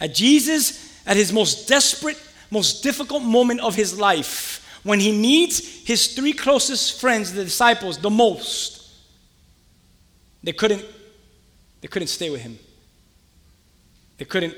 At 0.00 0.14
Jesus, 0.14 1.02
at 1.04 1.16
his 1.16 1.32
most 1.32 1.68
desperate 1.68 2.18
most 2.52 2.82
difficult 2.82 3.22
moment 3.22 3.60
of 3.60 3.74
his 3.74 3.98
life 3.98 4.80
when 4.82 5.00
he 5.00 5.10
needs 5.10 5.58
his 5.86 6.14
three 6.14 6.32
closest 6.32 7.00
friends, 7.00 7.32
the 7.32 7.44
disciples, 7.44 7.98
the 7.98 8.10
most. 8.10 8.90
They 10.42 10.52
couldn't, 10.52 10.84
they 11.80 11.88
couldn't 11.88 12.08
stay 12.08 12.30
with 12.30 12.42
him. 12.42 12.58
They 14.18 14.24
couldn't 14.24 14.54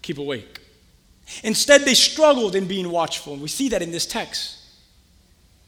keep 0.00 0.18
awake. 0.18 0.60
Instead, 1.42 1.82
they 1.82 1.94
struggled 1.94 2.54
in 2.54 2.66
being 2.66 2.90
watchful. 2.90 3.34
and 3.34 3.42
We 3.42 3.48
see 3.48 3.68
that 3.70 3.82
in 3.82 3.90
this 3.90 4.06
text. 4.06 4.58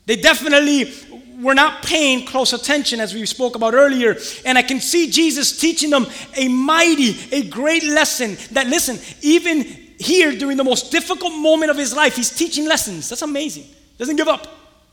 They 0.07 0.17
definitely 0.17 0.93
were 1.41 1.55
not 1.55 1.83
paying 1.83 2.25
close 2.25 2.53
attention 2.53 3.01
as 3.01 3.13
we 3.13 3.27
spoke 3.27 3.57
about 3.57 3.75
earlier. 3.75 4.17
And 4.45 4.57
I 4.57 4.63
can 4.63 4.81
see 4.81 5.11
Jesus 5.11 5.59
teaching 5.59 5.91
them 5.91 6.07
a 6.37 6.49
mighty, 6.49 7.17
a 7.33 7.43
great 7.49 7.83
lesson 7.85 8.37
that, 8.53 8.69
listen, 8.69 8.99
even 9.21 9.86
here 9.99 10.33
during 10.33 10.57
the 10.57 10.65
most 10.65 10.91
difficult 10.93 11.33
moment 11.33 11.71
of 11.71 11.77
his 11.77 11.95
life, 11.95 12.17
he's 12.17 12.31
teaching 12.31 12.67
lessons. 12.67 13.09
That's 13.09 13.23
amazing. 13.23 13.65
Doesn't 13.99 14.17
give 14.17 14.29
up. 14.29 14.47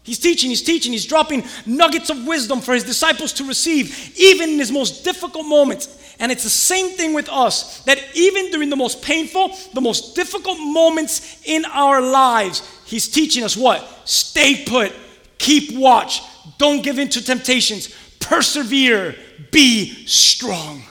He's 0.03 0.19
teaching, 0.19 0.49
he's 0.49 0.61
teaching, 0.61 0.91
he's 0.91 1.05
dropping 1.05 1.45
nuggets 1.65 2.09
of 2.09 2.27
wisdom 2.27 2.59
for 2.59 2.73
his 2.73 2.83
disciples 2.83 3.31
to 3.33 3.45
receive, 3.45 4.13
even 4.17 4.49
in 4.49 4.59
his 4.59 4.71
most 4.71 5.05
difficult 5.05 5.45
moments. 5.45 6.15
And 6.19 6.29
it's 6.31 6.43
the 6.43 6.49
same 6.49 6.89
thing 6.89 7.13
with 7.13 7.29
us 7.29 7.83
that 7.85 7.99
even 8.13 8.51
during 8.51 8.69
the 8.69 8.75
most 8.75 9.01
painful, 9.01 9.55
the 9.73 9.81
most 9.81 10.13
difficult 10.13 10.59
moments 10.59 11.41
in 11.45 11.63
our 11.65 12.01
lives, 12.01 12.61
he's 12.85 13.07
teaching 13.07 13.45
us 13.45 13.55
what? 13.55 13.87
Stay 14.03 14.65
put, 14.65 14.91
keep 15.37 15.77
watch, 15.77 16.21
don't 16.57 16.83
give 16.83 16.99
in 16.99 17.07
to 17.09 17.23
temptations, 17.23 17.95
persevere, 18.19 19.15
be 19.51 20.05
strong. 20.05 20.83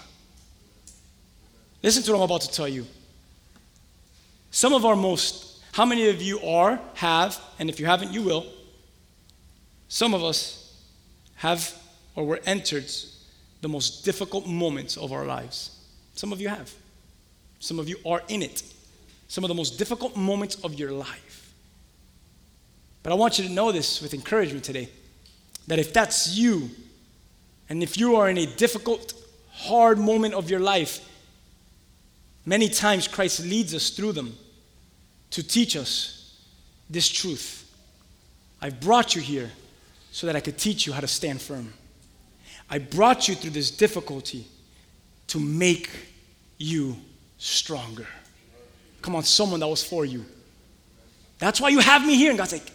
Listen 1.83 2.03
to 2.03 2.13
what 2.13 2.19
I'm 2.19 2.25
about 2.25 2.43
to 2.43 2.51
tell 2.51 2.69
you. 2.69 2.87
Some 4.53 4.75
of 4.75 4.85
our 4.85 4.95
most, 4.95 5.61
how 5.73 5.87
many 5.87 6.11
of 6.11 6.21
you 6.21 6.39
are, 6.41 6.79
have, 6.95 7.41
and 7.59 7.71
if 7.71 7.81
you 7.81 7.87
haven't, 7.87 8.13
you 8.13 8.23
will. 8.23 8.47
Some 9.89 10.13
of 10.13 10.23
us 10.23 10.77
have 11.37 11.75
or 12.15 12.27
were 12.27 12.41
entered 12.45 12.85
the 13.63 13.69
most 13.69 14.05
difficult 14.05 14.47
moments 14.47 14.99
of 14.99 15.11
our 15.11 15.25
lives. 15.25 15.71
Some 16.15 16.35
of 16.35 16.41
you 16.41 16.51
have. 16.51 16.71
Some 17.61 17.79
of 17.79 17.89
you 17.89 17.97
are 18.05 18.21
in 18.29 18.43
it. 18.43 18.63
Some 19.27 19.43
of 19.43 19.49
the 19.49 19.55
most 19.55 19.79
difficult 19.79 20.17
moments 20.17 20.57
of 20.63 20.75
your 20.75 20.93
life. 20.93 21.55
But 23.03 23.13
I 23.13 23.17
want 23.17 23.39
you 23.39 23.49
to 23.49 23.53
know 23.53 23.73
this 23.73 24.03
with 24.03 24.13
encouragement 24.13 24.65
today 24.65 24.91
that 25.67 25.79
if 25.79 25.95
that's 25.95 26.37
you, 26.37 26.69
and 27.71 27.83
if 27.83 27.97
you 27.97 28.17
are 28.17 28.29
in 28.29 28.37
a 28.37 28.45
difficult, 28.45 29.15
hard 29.51 29.99
moment 29.99 30.35
of 30.35 30.51
your 30.51 30.61
life, 30.61 31.09
many 32.45 32.69
times 32.69 33.09
Christ 33.09 33.41
leads 33.41 33.75
us 33.75 33.89
through 33.89 34.13
them 34.13 34.37
to 35.33 35.43
teach 35.43 35.77
us 35.77 36.39
this 36.89 37.09
truth. 37.09 37.71
I've 38.61 38.81
brought 38.81 39.15
you 39.15 39.21
here 39.21 39.51
so 40.13 40.27
that 40.27 40.37
I 40.37 40.41
could 40.41 40.59
teach 40.59 40.87
you 40.87 40.93
how 40.93 41.01
to 41.01 41.09
stand 41.09 41.41
firm. 41.41 41.73
I 42.71 42.79
brought 42.79 43.29
you 43.29 43.35
through 43.35 43.51
this 43.51 43.71
difficulty 43.71 44.47
to 45.29 45.41
make 45.41 45.91
you 46.59 46.97
stronger. 47.39 48.07
Come 49.01 49.17
on, 49.17 49.25
someone 49.25 49.61
that 49.61 49.69
was 49.69 49.83
for 49.83 50.05
you. 50.05 50.25
That's 51.39 51.61
why 51.61 51.71
you 51.71 51.81
have 51.81 52.07
me 52.07 52.15
here. 52.15 52.31
And 52.31 52.39
God's 52.39 52.53
like, 52.53 52.71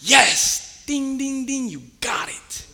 yes, 0.00 0.82
ding, 0.86 1.16
ding, 1.16 1.46
ding, 1.46 1.68
you 1.68 1.82
got 2.00 2.28
it. 2.28 2.66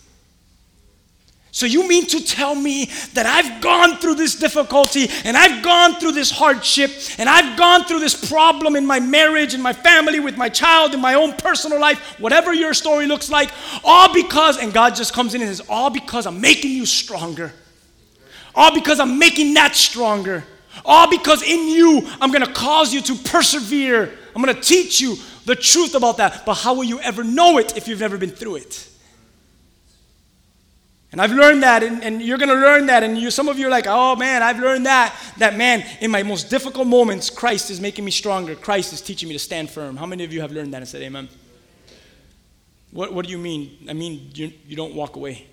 So 1.53 1.67
you 1.67 1.89
mean 1.89 2.07
to 2.07 2.25
tell 2.25 2.55
me 2.55 2.87
that 3.15 3.27
I've 3.27 3.61
gone 3.61 3.97
through 3.97 4.15
this 4.15 4.37
difficulty 4.37 5.09
and 5.25 5.37
I've 5.37 5.65
gone 5.65 5.95
through 5.95 6.13
this 6.13 6.31
hardship 6.31 6.93
and 7.19 7.29
I've 7.29 7.59
gone 7.59 7.85
through 7.85 7.99
this 7.99 8.29
problem 8.29 8.77
in 8.77 8.87
my 8.87 9.01
marriage 9.01 9.53
in 9.53 9.61
my 9.61 9.73
family 9.73 10.21
with 10.21 10.37
my 10.37 10.49
child 10.49 10.95
in 10.95 11.01
my 11.01 11.15
own 11.15 11.33
personal 11.33 11.81
life, 11.81 11.99
whatever 12.21 12.55
your 12.55 12.73
story 12.73 13.07
looks 13.07 13.31
like, 13.31 13.51
all 13.83 14.13
because, 14.15 14.59
and 14.59 14.73
God 14.73 14.95
just 14.95 15.13
comes 15.13 15.35
in 15.35 15.43
and 15.43 15.55
says, 15.55 15.67
all 15.69 15.91
because 15.91 16.25
I'm 16.27 16.41
making 16.41 16.71
you 16.71 16.87
stronger. 16.87 17.53
All 18.55 18.73
because 18.75 19.01
I'm 19.01 19.19
making 19.19 19.55
that 19.55 19.75
stronger. 19.75 20.45
All 20.85 21.11
because 21.11 21.43
in 21.43 21.69
you, 21.69 22.09
I'm 22.21 22.31
gonna 22.31 22.53
cause 22.53 22.93
you 22.95 23.01
to 23.03 23.15
persevere. 23.17 24.17
I'm 24.35 24.43
gonna 24.43 24.61
teach 24.61 25.01
you 25.01 25.17
the 25.47 25.57
truth 25.57 25.95
about 25.95 26.19
that. 26.19 26.45
But 26.47 26.55
how 26.55 26.75
will 26.75 26.85
you 26.85 27.01
ever 27.01 27.25
know 27.25 27.59
it 27.59 27.77
if 27.77 27.89
you've 27.89 28.01
never 28.01 28.19
been 28.19 28.31
through 28.31 28.57
it? 28.57 28.90
And 31.13 31.21
I've 31.21 31.33
learned 31.33 31.65
that, 31.65 31.83
and, 31.83 32.05
and 32.05 32.23
you're 32.23 32.39
going 32.39 32.51
to 32.51 32.55
learn 32.55 32.87
that. 32.87 33.03
And 33.03 33.19
you, 33.19 33.33
some 33.33 33.49
of 33.49 33.59
you 33.59 33.67
are 33.67 33.71
like, 33.71 33.87
oh 33.89 34.15
man, 34.15 34.45
I've 34.45 34.61
learned 34.61 34.87
that. 34.87 35.17
That 35.39 35.57
man, 35.57 35.85
in 36.01 36.11
my 36.11 36.23
most 36.23 36.51
difficult 36.51 36.87
moments, 36.87 37.31
Christ 37.31 37.71
is 37.71 37.81
making 37.81 38.05
me 38.05 38.13
stronger. 38.13 38.55
Christ 38.55 38.93
is 38.93 39.01
teaching 39.01 39.29
me 39.29 39.35
to 39.35 39.39
stand 39.39 39.71
firm. 39.71 39.97
How 39.97 40.07
many 40.07 40.23
of 40.23 40.33
you 40.33 40.41
have 40.41 40.53
learned 40.53 40.73
that 40.73 40.79
and 40.79 40.89
said, 40.89 41.03
amen? 41.03 41.29
What, 42.93 43.13
what 43.13 43.25
do 43.25 43.33
you 43.33 43.39
mean? 43.39 43.87
I 43.89 43.93
mean, 43.93 44.31
you, 44.35 44.53
you 44.67 44.77
don't 44.77 44.95
walk 44.95 45.17
away. 45.17 45.47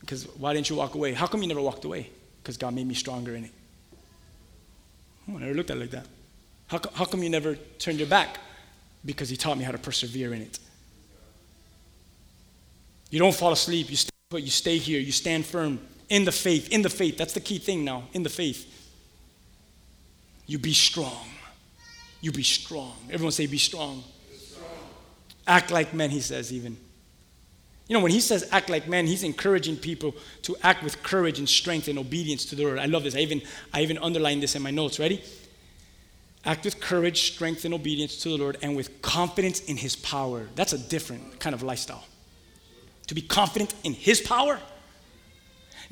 Because 0.00 0.24
why 0.36 0.52
didn't 0.54 0.68
you 0.70 0.76
walk 0.76 0.96
away? 0.96 1.12
How 1.12 1.28
come 1.28 1.42
you 1.42 1.48
never 1.48 1.60
walked 1.60 1.84
away? 1.84 2.10
Because 2.42 2.56
God 2.56 2.74
made 2.74 2.86
me 2.86 2.94
stronger 2.94 3.36
in 3.36 3.44
it. 3.44 3.52
I 5.28 5.32
never 5.32 5.54
looked 5.54 5.70
at 5.70 5.76
it 5.76 5.80
like 5.80 5.90
that. 5.90 6.06
How, 6.66 6.80
how 6.94 7.04
come 7.04 7.22
you 7.22 7.30
never 7.30 7.54
turned 7.78 7.98
your 7.98 8.08
back? 8.08 8.38
Because 9.04 9.28
He 9.28 9.36
taught 9.36 9.56
me 9.56 9.62
how 9.62 9.70
to 9.70 9.78
persevere 9.78 10.34
in 10.34 10.42
it. 10.42 10.58
You 13.10 13.20
don't 13.20 13.34
fall 13.34 13.52
asleep. 13.52 13.88
You 13.88 13.96
but 14.32 14.42
you 14.42 14.50
stay 14.50 14.78
here, 14.78 14.98
you 14.98 15.12
stand 15.12 15.44
firm 15.44 15.78
in 16.08 16.24
the 16.24 16.32
faith, 16.32 16.70
in 16.70 16.82
the 16.82 16.88
faith. 16.88 17.16
That's 17.16 17.34
the 17.34 17.40
key 17.40 17.58
thing 17.58 17.84
now, 17.84 18.04
in 18.12 18.22
the 18.22 18.30
faith. 18.30 18.68
You 20.46 20.58
be 20.58 20.72
strong. 20.72 21.28
You 22.20 22.32
be 22.32 22.42
strong. 22.42 22.96
Everyone 23.10 23.32
say, 23.32 23.46
be 23.46 23.58
strong. 23.58 24.02
Be 24.30 24.38
strong. 24.38 24.66
Act 25.46 25.70
like 25.70 25.94
men, 25.94 26.10
he 26.10 26.20
says, 26.20 26.52
even. 26.52 26.76
You 27.88 27.96
know, 27.96 28.02
when 28.02 28.12
he 28.12 28.20
says 28.20 28.48
act 28.52 28.70
like 28.70 28.88
men, 28.88 29.06
he's 29.06 29.22
encouraging 29.22 29.76
people 29.76 30.14
to 30.42 30.56
act 30.62 30.82
with 30.82 31.02
courage 31.02 31.38
and 31.38 31.48
strength 31.48 31.88
and 31.88 31.98
obedience 31.98 32.46
to 32.46 32.56
the 32.56 32.64
Lord. 32.64 32.78
I 32.78 32.86
love 32.86 33.02
this. 33.02 33.14
I 33.14 33.18
even, 33.18 33.42
I 33.72 33.82
even 33.82 33.98
underlined 33.98 34.42
this 34.42 34.54
in 34.54 34.62
my 34.62 34.70
notes. 34.70 34.98
Ready? 34.98 35.22
Act 36.44 36.64
with 36.64 36.80
courage, 36.80 37.32
strength, 37.32 37.64
and 37.64 37.74
obedience 37.74 38.16
to 38.22 38.30
the 38.30 38.36
Lord, 38.36 38.56
and 38.62 38.74
with 38.76 39.02
confidence 39.02 39.60
in 39.60 39.76
his 39.76 39.94
power. 39.94 40.48
That's 40.54 40.72
a 40.72 40.78
different 40.78 41.38
kind 41.38 41.54
of 41.54 41.62
lifestyle 41.62 42.04
to 43.12 43.20
be 43.20 43.26
confident 43.26 43.74
in 43.84 43.92
his 43.92 44.22
power. 44.22 44.58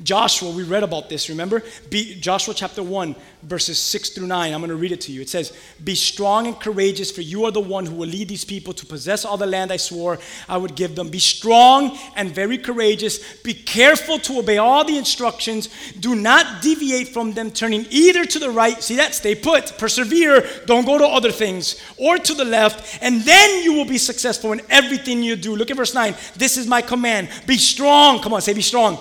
Joshua, 0.03 0.51
we 0.51 0.63
read 0.63 0.83
about 0.83 1.09
this, 1.09 1.29
remember? 1.29 1.63
Be, 1.89 2.15
Joshua 2.19 2.53
chapter 2.53 2.81
1, 2.81 3.15
verses 3.43 3.79
6 3.79 4.09
through 4.09 4.27
9. 4.27 4.53
I'm 4.53 4.59
going 4.59 4.69
to 4.69 4.75
read 4.75 4.91
it 4.91 5.01
to 5.01 5.11
you. 5.11 5.21
It 5.21 5.29
says, 5.29 5.53
Be 5.83 5.95
strong 5.95 6.47
and 6.47 6.59
courageous, 6.59 7.11
for 7.11 7.21
you 7.21 7.45
are 7.45 7.51
the 7.51 7.59
one 7.59 7.85
who 7.85 7.95
will 7.95 8.07
lead 8.07 8.27
these 8.27 8.45
people 8.45 8.73
to 8.73 8.85
possess 8.85 9.25
all 9.25 9.37
the 9.37 9.45
land 9.45 9.71
I 9.71 9.77
swore 9.77 10.17
I 10.47 10.57
would 10.57 10.75
give 10.75 10.95
them. 10.95 11.09
Be 11.09 11.19
strong 11.19 11.97
and 12.15 12.31
very 12.31 12.57
courageous. 12.57 13.41
Be 13.41 13.53
careful 13.53 14.17
to 14.19 14.39
obey 14.39 14.57
all 14.57 14.83
the 14.83 14.97
instructions. 14.97 15.69
Do 15.99 16.15
not 16.15 16.61
deviate 16.61 17.09
from 17.09 17.33
them, 17.33 17.51
turning 17.51 17.85
either 17.89 18.25
to 18.25 18.39
the 18.39 18.49
right, 18.49 18.81
see 18.81 18.95
that? 18.95 19.13
Stay 19.13 19.35
put, 19.35 19.77
persevere, 19.77 20.47
don't 20.65 20.85
go 20.85 20.97
to 20.97 21.05
other 21.05 21.31
things, 21.31 21.81
or 21.97 22.17
to 22.17 22.33
the 22.33 22.45
left, 22.45 22.99
and 23.01 23.21
then 23.21 23.63
you 23.63 23.73
will 23.73 23.85
be 23.85 23.97
successful 23.97 24.51
in 24.51 24.61
everything 24.69 25.21
you 25.21 25.35
do. 25.35 25.55
Look 25.55 25.71
at 25.71 25.77
verse 25.77 25.93
9. 25.93 26.15
This 26.35 26.57
is 26.57 26.67
my 26.67 26.81
command. 26.81 27.29
Be 27.45 27.57
strong. 27.57 28.19
Come 28.19 28.33
on, 28.33 28.41
say, 28.41 28.53
Be 28.53 28.61
strong 28.61 28.97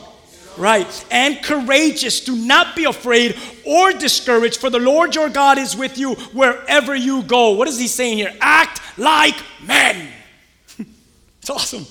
Right. 0.56 1.06
And 1.10 1.42
courageous. 1.42 2.20
Do 2.20 2.36
not 2.36 2.76
be 2.76 2.84
afraid 2.84 3.36
or 3.64 3.92
discouraged, 3.92 4.58
for 4.58 4.70
the 4.70 4.78
Lord 4.78 5.14
your 5.14 5.28
God 5.28 5.58
is 5.58 5.76
with 5.76 5.98
you 5.98 6.14
wherever 6.32 6.94
you 6.94 7.22
go. 7.22 7.50
What 7.52 7.68
is 7.68 7.78
he 7.78 7.86
saying 7.86 8.18
here? 8.18 8.32
Act 8.40 8.80
like 8.98 9.36
men. 9.64 10.08
it's 11.40 11.50
awesome. 11.50 11.86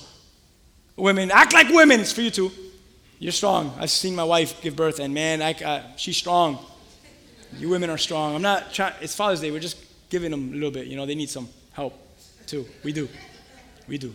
Women, 0.96 1.30
act 1.30 1.52
like 1.52 1.68
women. 1.68 2.00
It's 2.00 2.12
for 2.12 2.20
you 2.20 2.30
too. 2.30 2.50
You're 3.18 3.32
strong. 3.32 3.74
I've 3.78 3.90
seen 3.90 4.14
my 4.14 4.24
wife 4.24 4.60
give 4.62 4.76
birth, 4.76 4.98
and 4.98 5.12
man, 5.12 5.42
I, 5.42 5.52
uh, 5.52 5.82
she's 5.96 6.16
strong. 6.16 6.58
You 7.58 7.68
women 7.68 7.90
are 7.90 7.98
strong. 7.98 8.34
I'm 8.34 8.42
not 8.42 8.72
trying, 8.72 8.94
it's 9.00 9.14
Father's 9.14 9.40
Day. 9.40 9.50
We're 9.50 9.60
just 9.60 9.76
giving 10.08 10.30
them 10.30 10.50
a 10.50 10.54
little 10.54 10.70
bit. 10.70 10.86
You 10.86 10.96
know, 10.96 11.06
they 11.06 11.14
need 11.14 11.30
some 11.30 11.48
help 11.72 11.94
too. 12.46 12.66
We 12.82 12.92
do. 12.92 13.08
We 13.88 13.98
do. 13.98 14.14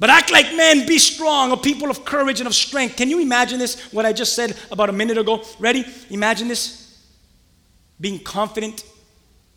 But 0.00 0.08
act 0.08 0.32
like 0.32 0.56
men, 0.56 0.86
be 0.86 0.98
strong, 0.98 1.52
a 1.52 1.58
people 1.58 1.90
of 1.90 2.06
courage 2.06 2.40
and 2.40 2.46
of 2.46 2.54
strength. 2.54 2.96
Can 2.96 3.10
you 3.10 3.20
imagine 3.20 3.58
this? 3.58 3.92
What 3.92 4.06
I 4.06 4.14
just 4.14 4.34
said 4.34 4.56
about 4.72 4.88
a 4.88 4.92
minute 4.92 5.18
ago? 5.18 5.44
Ready? 5.58 5.84
Imagine 6.08 6.48
this. 6.48 7.06
Being 8.00 8.18
confident 8.18 8.82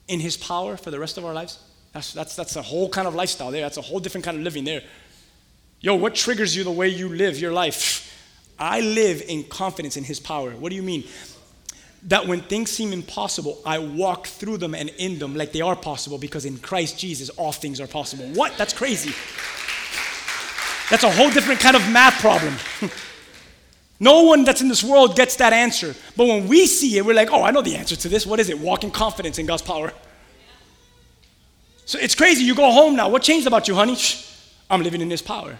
in 0.09 0.19
his 0.19 0.35
power 0.35 0.75
for 0.75 0.91
the 0.91 0.99
rest 0.99 1.17
of 1.17 1.23
our 1.23 1.33
lives. 1.33 1.59
That's, 1.93 2.11
that's, 2.11 2.35
that's 2.35 2.57
a 2.57 2.61
whole 2.61 2.89
kind 2.89 3.07
of 3.07 3.15
lifestyle 3.15 3.51
there. 3.51 3.61
That's 3.61 3.77
a 3.77 3.81
whole 3.81 4.01
different 4.01 4.25
kind 4.25 4.35
of 4.35 4.43
living 4.43 4.65
there. 4.65 4.81
Yo, 5.79 5.95
what 5.95 6.13
triggers 6.13 6.53
you 6.53 6.65
the 6.65 6.71
way 6.71 6.89
you 6.89 7.07
live 7.07 7.39
your 7.39 7.53
life? 7.53 8.09
I 8.59 8.81
live 8.81 9.21
in 9.21 9.45
confidence 9.45 9.95
in 9.95 10.03
his 10.03 10.19
power. 10.19 10.51
What 10.51 10.71
do 10.71 10.75
you 10.75 10.83
mean? 10.83 11.05
That 12.07 12.27
when 12.27 12.41
things 12.41 12.69
seem 12.69 12.91
impossible, 12.91 13.61
I 13.65 13.79
walk 13.79 14.27
through 14.27 14.57
them 14.57 14.75
and 14.75 14.89
in 14.89 15.19
them 15.19 15.37
like 15.37 15.53
they 15.53 15.61
are 15.61 15.77
possible 15.77 16.17
because 16.17 16.43
in 16.43 16.57
Christ 16.57 16.99
Jesus, 16.99 17.29
all 17.29 17.53
things 17.53 17.79
are 17.79 17.87
possible. 17.87 18.25
What? 18.33 18.57
That's 18.57 18.73
crazy. 18.73 19.13
That's 20.93 21.03
a 21.03 21.11
whole 21.11 21.31
different 21.31 21.59
kind 21.59 21.75
of 21.75 21.89
math 21.89 22.21
problem. 22.21 22.53
no 23.99 24.25
one 24.25 24.43
that's 24.43 24.61
in 24.61 24.67
this 24.67 24.83
world 24.83 25.15
gets 25.15 25.37
that 25.37 25.51
answer. 25.51 25.95
But 26.15 26.27
when 26.27 26.47
we 26.47 26.67
see 26.67 26.99
it, 26.99 27.03
we're 27.03 27.15
like, 27.15 27.31
oh, 27.31 27.41
I 27.41 27.49
know 27.49 27.63
the 27.63 27.75
answer 27.75 27.95
to 27.95 28.07
this. 28.07 28.27
What 28.27 28.39
is 28.39 28.49
it? 28.49 28.59
Walk 28.59 28.83
in 28.83 28.91
confidence 28.91 29.39
in 29.39 29.47
God's 29.47 29.63
power. 29.63 29.91
So 31.85 31.97
it's 31.97 32.13
crazy. 32.13 32.43
You 32.43 32.53
go 32.53 32.69
home 32.69 32.95
now. 32.95 33.09
What 33.09 33.23
changed 33.23 33.47
about 33.47 33.67
you, 33.67 33.73
honey? 33.73 33.97
I'm 34.69 34.83
living 34.83 35.01
in 35.01 35.09
His 35.09 35.23
power. 35.23 35.57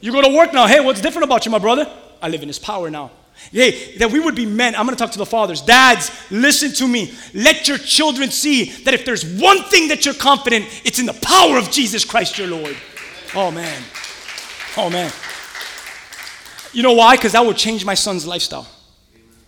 You 0.00 0.12
go 0.12 0.22
to 0.22 0.32
work 0.32 0.52
now. 0.52 0.68
Hey, 0.68 0.78
what's 0.78 1.00
different 1.00 1.24
about 1.24 1.44
you, 1.44 1.50
my 1.50 1.58
brother? 1.58 1.92
I 2.22 2.28
live 2.28 2.42
in 2.42 2.48
His 2.48 2.60
power 2.60 2.88
now. 2.88 3.10
Hey, 3.50 3.96
that 3.96 4.12
we 4.12 4.20
would 4.20 4.36
be 4.36 4.46
men. 4.46 4.76
I'm 4.76 4.86
going 4.86 4.96
to 4.96 5.02
talk 5.02 5.10
to 5.10 5.18
the 5.18 5.26
fathers. 5.26 5.60
Dads, 5.60 6.12
listen 6.30 6.70
to 6.74 6.86
me. 6.86 7.12
Let 7.34 7.66
your 7.66 7.78
children 7.78 8.30
see 8.30 8.66
that 8.84 8.94
if 8.94 9.04
there's 9.04 9.24
one 9.24 9.64
thing 9.64 9.88
that 9.88 10.04
you're 10.04 10.14
confident, 10.14 10.66
it's 10.84 11.00
in 11.00 11.06
the 11.06 11.14
power 11.14 11.58
of 11.58 11.68
Jesus 11.72 12.04
Christ 12.04 12.38
your 12.38 12.46
Lord. 12.46 12.76
Oh, 13.34 13.50
man. 13.50 13.82
Oh, 14.76 14.88
man. 14.90 15.12
You 16.72 16.82
know 16.82 16.92
why? 16.92 17.16
Because 17.16 17.32
that 17.32 17.44
would 17.44 17.56
change 17.56 17.84
my 17.84 17.94
son's 17.94 18.26
lifestyle. 18.26 18.66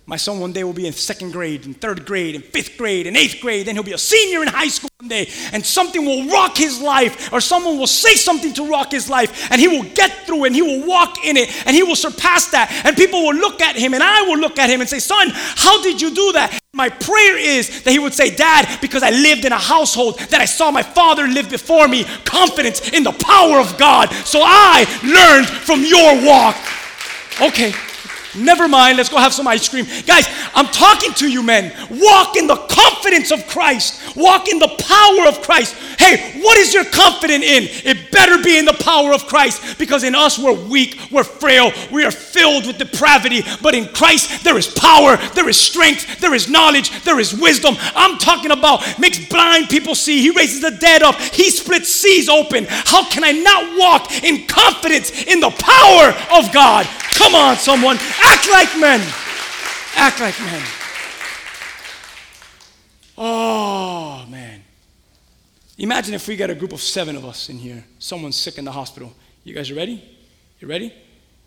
My 0.06 0.16
son 0.16 0.38
one 0.38 0.52
day 0.52 0.64
will 0.64 0.74
be 0.74 0.86
in 0.86 0.92
second 0.92 1.32
grade, 1.32 1.64
and 1.64 1.80
third 1.80 2.04
grade, 2.04 2.34
and 2.34 2.44
fifth 2.44 2.76
grade, 2.76 3.06
and 3.06 3.16
eighth 3.16 3.40
grade. 3.40 3.66
Then 3.66 3.74
he'll 3.74 3.82
be 3.82 3.94
a 3.94 3.98
senior 3.98 4.42
in 4.42 4.48
high 4.48 4.68
school 4.68 4.90
one 5.00 5.08
day, 5.08 5.30
and 5.50 5.64
something 5.64 6.04
will 6.04 6.28
rock 6.28 6.58
his 6.58 6.78
life, 6.78 7.32
or 7.32 7.40
someone 7.40 7.78
will 7.78 7.86
say 7.86 8.14
something 8.14 8.52
to 8.52 8.68
rock 8.68 8.90
his 8.90 9.08
life, 9.08 9.50
and 9.50 9.58
he 9.58 9.66
will 9.66 9.84
get 9.94 10.10
through 10.26 10.44
and 10.44 10.54
he 10.54 10.60
will 10.60 10.86
walk 10.86 11.24
in 11.24 11.38
it, 11.38 11.48
and 11.66 11.74
he 11.74 11.82
will 11.82 11.96
surpass 11.96 12.48
that. 12.48 12.70
And 12.84 12.94
people 12.98 13.22
will 13.22 13.34
look 13.34 13.62
at 13.62 13.76
him, 13.76 13.94
and 13.94 14.02
I 14.02 14.22
will 14.22 14.36
look 14.36 14.58
at 14.58 14.68
him 14.68 14.82
and 14.82 14.90
say, 14.90 14.98
Son, 14.98 15.30
how 15.32 15.82
did 15.82 16.02
you 16.02 16.14
do 16.14 16.32
that? 16.32 16.60
My 16.74 16.90
prayer 16.90 17.38
is 17.38 17.82
that 17.84 17.90
he 17.92 17.98
would 17.98 18.12
say, 18.12 18.34
Dad, 18.34 18.80
because 18.82 19.02
I 19.02 19.08
lived 19.08 19.46
in 19.46 19.52
a 19.52 19.58
household 19.58 20.18
that 20.18 20.40
I 20.42 20.44
saw 20.44 20.70
my 20.70 20.82
father 20.82 21.26
live 21.26 21.48
before 21.48 21.88
me, 21.88 22.04
confidence 22.26 22.90
in 22.90 23.04
the 23.04 23.12
power 23.12 23.58
of 23.58 23.78
God. 23.78 24.12
So 24.26 24.40
I 24.42 24.84
learned 25.02 25.48
from 25.48 25.82
your 25.82 26.26
walk. 26.26 26.56
Okay. 27.40 27.72
Never 28.36 28.68
mind, 28.68 28.96
let's 28.96 29.08
go 29.08 29.18
have 29.18 29.32
some 29.32 29.46
ice 29.46 29.68
cream. 29.68 29.86
Guys, 30.06 30.26
I'm 30.54 30.66
talking 30.66 31.12
to 31.14 31.28
you, 31.28 31.42
men. 31.42 31.72
Walk 31.90 32.36
in 32.36 32.46
the 32.46 32.56
confidence 32.56 33.30
of 33.30 33.46
Christ. 33.46 34.16
Walk 34.16 34.48
in 34.48 34.58
the 34.58 34.68
power 34.68 35.28
of 35.28 35.42
Christ. 35.42 35.74
Hey, 35.98 36.40
what 36.40 36.58
is 36.58 36.74
your 36.74 36.84
confidence 36.84 37.44
in? 37.44 37.64
It 37.84 38.10
better 38.10 38.42
be 38.42 38.58
in 38.58 38.64
the 38.64 38.74
power 38.74 39.12
of 39.12 39.26
Christ 39.26 39.78
because 39.78 40.04
in 40.04 40.14
us 40.14 40.38
we're 40.38 40.52
weak, 40.52 40.98
we're 41.10 41.24
frail, 41.24 41.72
we 41.90 42.04
are 42.04 42.10
filled 42.10 42.66
with 42.66 42.78
depravity. 42.78 43.42
But 43.62 43.74
in 43.74 43.86
Christ 43.88 44.44
there 44.44 44.56
is 44.56 44.66
power, 44.66 45.16
there 45.34 45.48
is 45.48 45.58
strength, 45.58 46.20
there 46.20 46.34
is 46.34 46.48
knowledge, 46.48 46.90
there 47.04 47.20
is 47.20 47.34
wisdom. 47.34 47.76
I'm 47.94 48.18
talking 48.18 48.50
about 48.50 48.98
makes 48.98 49.24
blind 49.28 49.68
people 49.68 49.94
see. 49.94 50.20
He 50.20 50.30
raises 50.30 50.60
the 50.60 50.72
dead 50.72 51.02
up. 51.02 51.16
He 51.16 51.50
splits 51.50 51.88
seas 51.88 52.28
open. 52.28 52.66
How 52.68 53.08
can 53.08 53.24
I 53.24 53.32
not 53.32 53.78
walk 53.78 54.24
in 54.24 54.46
confidence 54.46 55.24
in 55.24 55.40
the 55.40 55.50
power 55.50 56.38
of 56.38 56.52
God? 56.52 56.86
Come 57.14 57.34
on, 57.34 57.56
someone. 57.56 57.96
Act 58.22 58.50
like 58.50 58.78
men. 58.78 59.00
Act 59.96 60.20
like 60.20 60.38
men. 60.40 60.62
Oh, 63.16 64.26
man. 64.28 64.62
Imagine 65.78 66.14
if 66.14 66.26
we 66.28 66.36
got 66.36 66.50
a 66.50 66.54
group 66.54 66.72
of 66.72 66.80
seven 66.80 67.16
of 67.16 67.24
us 67.24 67.48
in 67.48 67.58
here. 67.58 67.84
Someone's 67.98 68.36
sick 68.36 68.58
in 68.58 68.64
the 68.64 68.72
hospital. 68.72 69.12
You 69.44 69.54
guys 69.54 69.70
are 69.70 69.74
ready? 69.74 70.02
You 70.60 70.68
ready? 70.68 70.92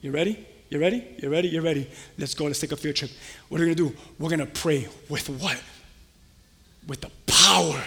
You 0.01 0.11
ready? 0.11 0.45
You 0.69 0.79
ready? 0.79 1.05
You 1.21 1.29
ready? 1.29 1.47
You 1.49 1.61
ready? 1.61 1.89
Let's 2.17 2.33
go. 2.33 2.45
Let's 2.45 2.59
take 2.59 2.71
a 2.71 2.77
field 2.77 2.95
trip. 2.95 3.11
What 3.49 3.59
are 3.59 3.65
we 3.65 3.73
going 3.73 3.77
to 3.77 3.93
do? 3.93 4.01
We're 4.19 4.29
going 4.29 4.39
to 4.39 4.45
pray 4.45 4.87
with 5.09 5.29
what? 5.29 5.61
With 6.87 7.01
the 7.01 7.11
power. 7.25 7.83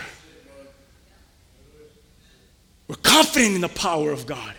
We're 2.88 2.96
confident 2.96 3.54
in 3.54 3.60
the 3.60 3.68
power 3.68 4.10
of 4.10 4.26
God. 4.26 4.54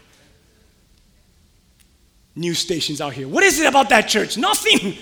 News 2.35 2.59
stations 2.59 3.01
out 3.01 3.13
here. 3.13 3.27
What 3.27 3.43
is 3.43 3.59
it 3.59 3.67
about 3.67 3.89
that 3.89 4.07
church? 4.07 4.37
Nothing. 4.37 4.97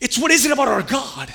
It's 0.00 0.18
what 0.18 0.30
is 0.30 0.44
it 0.44 0.52
about 0.52 0.68
our 0.68 0.82
God? 0.82 1.32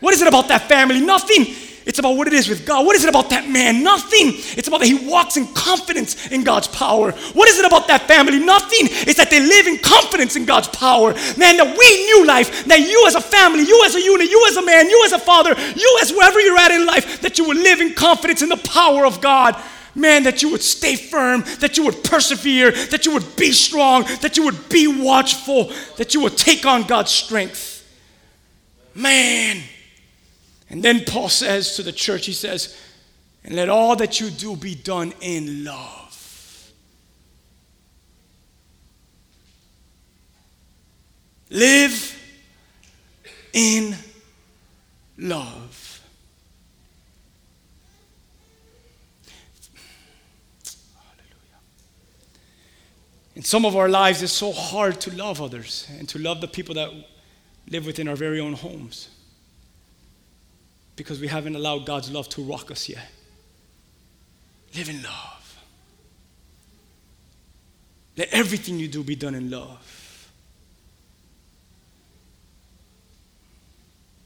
What 0.00 0.14
is 0.14 0.22
it 0.22 0.28
about 0.28 0.48
that 0.48 0.68
family? 0.68 1.00
Nothing. 1.00 1.46
It's 1.86 1.98
about 1.98 2.16
what 2.16 2.28
it 2.28 2.34
is 2.34 2.46
with 2.48 2.66
God. 2.66 2.84
What 2.84 2.94
is 2.94 3.04
it 3.04 3.08
about 3.08 3.30
that 3.30 3.48
man? 3.48 3.82
Nothing. 3.82 4.34
It's 4.56 4.68
about 4.68 4.80
that 4.80 4.86
he 4.86 5.08
walks 5.08 5.38
in 5.38 5.46
confidence 5.54 6.30
in 6.30 6.44
God's 6.44 6.68
power. 6.68 7.12
What 7.32 7.48
is 7.48 7.58
it 7.58 7.64
about 7.64 7.88
that 7.88 8.02
family? 8.02 8.38
Nothing. 8.38 8.86
It's 9.08 9.16
that 9.16 9.30
they 9.30 9.40
live 9.40 9.66
in 9.66 9.78
confidence 9.78 10.36
in 10.36 10.44
God's 10.44 10.68
power. 10.68 11.14
Man, 11.38 11.56
that 11.56 11.66
we 11.66 12.04
knew 12.04 12.26
life, 12.26 12.66
that 12.66 12.80
you 12.80 13.04
as 13.06 13.14
a 13.14 13.20
family, 13.20 13.64
you 13.64 13.82
as 13.84 13.94
a 13.94 14.00
unit, 14.00 14.30
you 14.30 14.44
as 14.48 14.56
a 14.56 14.62
man, 14.62 14.90
you 14.90 15.02
as 15.04 15.12
a 15.12 15.18
father, 15.18 15.54
you 15.74 15.98
as 16.02 16.12
wherever 16.12 16.38
you're 16.38 16.58
at 16.58 16.70
in 16.70 16.86
life, 16.86 17.22
that 17.22 17.38
you 17.38 17.46
would 17.46 17.56
live 17.56 17.80
in 17.80 17.94
confidence 17.94 18.42
in 18.42 18.50
the 18.50 18.58
power 18.58 19.06
of 19.06 19.20
God. 19.20 19.56
Man, 19.94 20.22
that 20.22 20.42
you 20.42 20.50
would 20.50 20.62
stay 20.62 20.96
firm, 20.96 21.42
that 21.58 21.76
you 21.76 21.84
would 21.84 22.04
persevere, 22.04 22.70
that 22.70 23.06
you 23.06 23.12
would 23.12 23.36
be 23.36 23.52
strong, 23.52 24.04
that 24.20 24.36
you 24.36 24.44
would 24.44 24.68
be 24.68 24.86
watchful, 25.02 25.72
that 25.96 26.14
you 26.14 26.20
would 26.20 26.36
take 26.36 26.64
on 26.64 26.84
God's 26.84 27.10
strength. 27.10 27.76
Man. 28.94 29.62
And 30.68 30.82
then 30.82 31.04
Paul 31.04 31.28
says 31.28 31.74
to 31.76 31.82
the 31.82 31.92
church, 31.92 32.26
he 32.26 32.32
says, 32.32 32.76
and 33.42 33.56
let 33.56 33.68
all 33.68 33.96
that 33.96 34.20
you 34.20 34.30
do 34.30 34.54
be 34.54 34.74
done 34.74 35.12
in 35.20 35.64
love. 35.64 36.06
Live 41.48 42.16
in 43.52 43.96
love. 45.18 46.00
Hallelujah. 50.94 51.60
In 53.34 53.39
some 53.50 53.64
of 53.64 53.74
our 53.74 53.88
lives, 53.88 54.22
it's 54.22 54.32
so 54.32 54.52
hard 54.52 55.00
to 55.00 55.12
love 55.16 55.42
others 55.42 55.88
and 55.98 56.08
to 56.08 56.20
love 56.20 56.40
the 56.40 56.46
people 56.46 56.72
that 56.72 56.88
live 57.68 57.84
within 57.84 58.06
our 58.06 58.14
very 58.14 58.38
own 58.38 58.52
homes 58.52 59.08
because 60.94 61.20
we 61.20 61.26
haven't 61.26 61.56
allowed 61.56 61.84
God's 61.84 62.12
love 62.12 62.28
to 62.28 62.42
rock 62.42 62.70
us 62.70 62.88
yet. 62.88 63.10
Live 64.76 64.88
in 64.88 65.02
love. 65.02 65.58
Let 68.16 68.28
everything 68.28 68.78
you 68.78 68.86
do 68.86 69.02
be 69.02 69.16
done 69.16 69.34
in 69.34 69.50
love. 69.50 70.30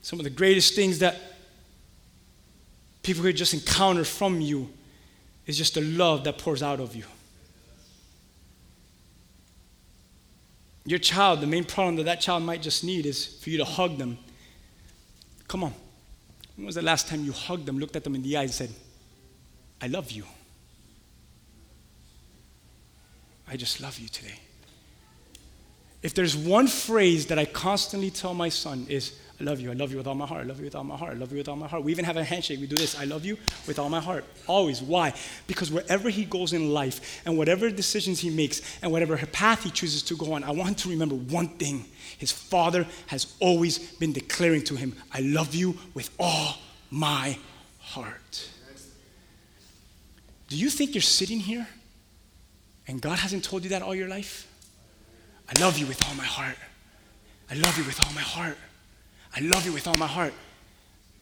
Some 0.02 0.20
of 0.20 0.24
the 0.24 0.30
greatest 0.30 0.74
things 0.74 0.98
that 0.98 1.18
people 3.02 3.22
could 3.22 3.38
just 3.38 3.54
encounter 3.54 4.04
from 4.04 4.42
you 4.42 4.68
is 5.46 5.56
just 5.56 5.76
the 5.76 5.80
love 5.80 6.24
that 6.24 6.36
pours 6.36 6.62
out 6.62 6.78
of 6.78 6.94
you. 6.94 7.04
Your 10.86 10.98
child, 10.98 11.40
the 11.40 11.46
main 11.46 11.64
problem 11.64 11.96
that 11.96 12.04
that 12.04 12.20
child 12.20 12.42
might 12.42 12.60
just 12.60 12.84
need 12.84 13.06
is 13.06 13.26
for 13.26 13.50
you 13.50 13.58
to 13.58 13.64
hug 13.64 13.96
them. 13.96 14.18
Come 15.48 15.64
on. 15.64 15.74
When 16.56 16.66
was 16.66 16.74
the 16.74 16.82
last 16.82 17.08
time 17.08 17.24
you 17.24 17.32
hugged 17.32 17.66
them, 17.66 17.78
looked 17.78 17.96
at 17.96 18.04
them 18.04 18.14
in 18.14 18.22
the 18.22 18.36
eye, 18.36 18.42
and 18.42 18.50
said, 18.50 18.70
I 19.80 19.86
love 19.86 20.10
you? 20.10 20.24
I 23.48 23.56
just 23.56 23.80
love 23.80 23.98
you 23.98 24.08
today. 24.08 24.38
If 26.02 26.14
there's 26.14 26.36
one 26.36 26.66
phrase 26.66 27.26
that 27.26 27.38
I 27.38 27.46
constantly 27.46 28.10
tell 28.10 28.34
my 28.34 28.50
son 28.50 28.86
is, 28.88 29.18
I 29.40 29.44
love 29.44 29.60
you, 29.60 29.70
I 29.72 29.74
love 29.74 29.90
you 29.90 29.96
with 29.96 30.06
all 30.06 30.14
my 30.14 30.26
heart, 30.26 30.42
I 30.42 30.44
love 30.44 30.58
you 30.58 30.64
with 30.64 30.76
all 30.76 30.84
my 30.84 30.96
heart, 30.96 31.12
I 31.12 31.16
love 31.16 31.32
you 31.32 31.38
with 31.38 31.48
all 31.48 31.56
my 31.56 31.66
heart. 31.66 31.82
We 31.82 31.90
even 31.90 32.04
have 32.04 32.16
a 32.16 32.22
handshake, 32.22 32.60
we 32.60 32.68
do 32.68 32.76
this, 32.76 32.96
I 32.96 33.04
love 33.04 33.24
you 33.24 33.36
with 33.66 33.80
all 33.80 33.88
my 33.88 34.00
heart. 34.00 34.24
Always. 34.46 34.80
Why? 34.80 35.12
Because 35.48 35.72
wherever 35.72 36.08
he 36.08 36.24
goes 36.24 36.52
in 36.52 36.72
life 36.72 37.20
and 37.26 37.36
whatever 37.36 37.68
decisions 37.68 38.20
he 38.20 38.30
makes 38.30 38.62
and 38.80 38.92
whatever 38.92 39.16
path 39.16 39.64
he 39.64 39.70
chooses 39.70 40.04
to 40.04 40.16
go 40.16 40.34
on, 40.34 40.44
I 40.44 40.52
want 40.52 40.78
to 40.78 40.88
remember 40.88 41.16
one 41.16 41.48
thing. 41.48 41.84
His 42.16 42.30
father 42.30 42.86
has 43.08 43.34
always 43.40 43.78
been 43.96 44.12
declaring 44.12 44.62
to 44.64 44.76
him, 44.76 44.94
I 45.12 45.20
love 45.20 45.52
you 45.52 45.76
with 45.94 46.10
all 46.18 46.58
my 46.90 47.36
heart. 47.80 48.48
Do 50.46 50.56
you 50.56 50.70
think 50.70 50.94
you're 50.94 51.02
sitting 51.02 51.40
here 51.40 51.66
and 52.86 53.00
God 53.00 53.18
hasn't 53.18 53.42
told 53.42 53.64
you 53.64 53.70
that 53.70 53.82
all 53.82 53.94
your 53.94 54.08
life? 54.08 54.46
I 55.48 55.60
love 55.60 55.76
you 55.76 55.86
with 55.86 56.06
all 56.08 56.14
my 56.14 56.24
heart. 56.24 56.56
I 57.50 57.54
love 57.54 57.76
you 57.76 57.84
with 57.84 58.00
all 58.00 58.12
my 58.14 58.20
heart. 58.20 58.56
I 59.34 59.40
love 59.40 59.66
you 59.66 59.72
with 59.72 59.86
all 59.86 59.96
my 59.98 60.06
heart. 60.06 60.32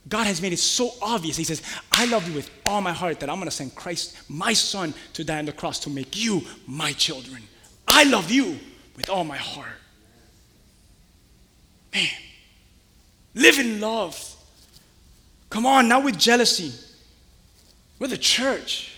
God 0.09 0.27
has 0.27 0.43
made 0.43 0.53
it 0.53 0.59
so 0.59 0.91
obvious. 1.01 1.37
He 1.37 1.45
says, 1.45 1.63
I 1.93 2.07
love 2.07 2.29
you 2.29 2.35
with 2.35 2.51
all 2.67 2.81
my 2.81 2.93
heart 2.93 3.21
that 3.21 3.31
I'm 3.31 3.37
going 3.37 3.47
to 3.47 3.53
send 3.55 3.75
Christ, 3.75 4.19
my 4.29 4.53
son, 4.53 4.95
to 5.13 5.25
die 5.25 5.39
on 5.39 5.45
the 5.45 5.53
cross 5.53 5.79
to 5.81 5.91
make 5.91 6.17
you 6.17 6.43
my 6.67 6.93
children. 6.93 7.43
I 7.87 8.05
love 8.05 8.31
you 8.31 8.59
with 8.97 9.09
all 9.09 9.25
my 9.25 9.37
heart. 9.37 9.69
Man, 11.95 12.09
live 13.35 13.59
in 13.59 13.81
love. 13.81 14.37
Come 15.51 15.67
on, 15.67 15.89
not 15.89 16.03
with 16.05 16.19
jealousy. 16.19 16.73
We're 17.99 18.09
the 18.09 18.17
church. 18.17 18.93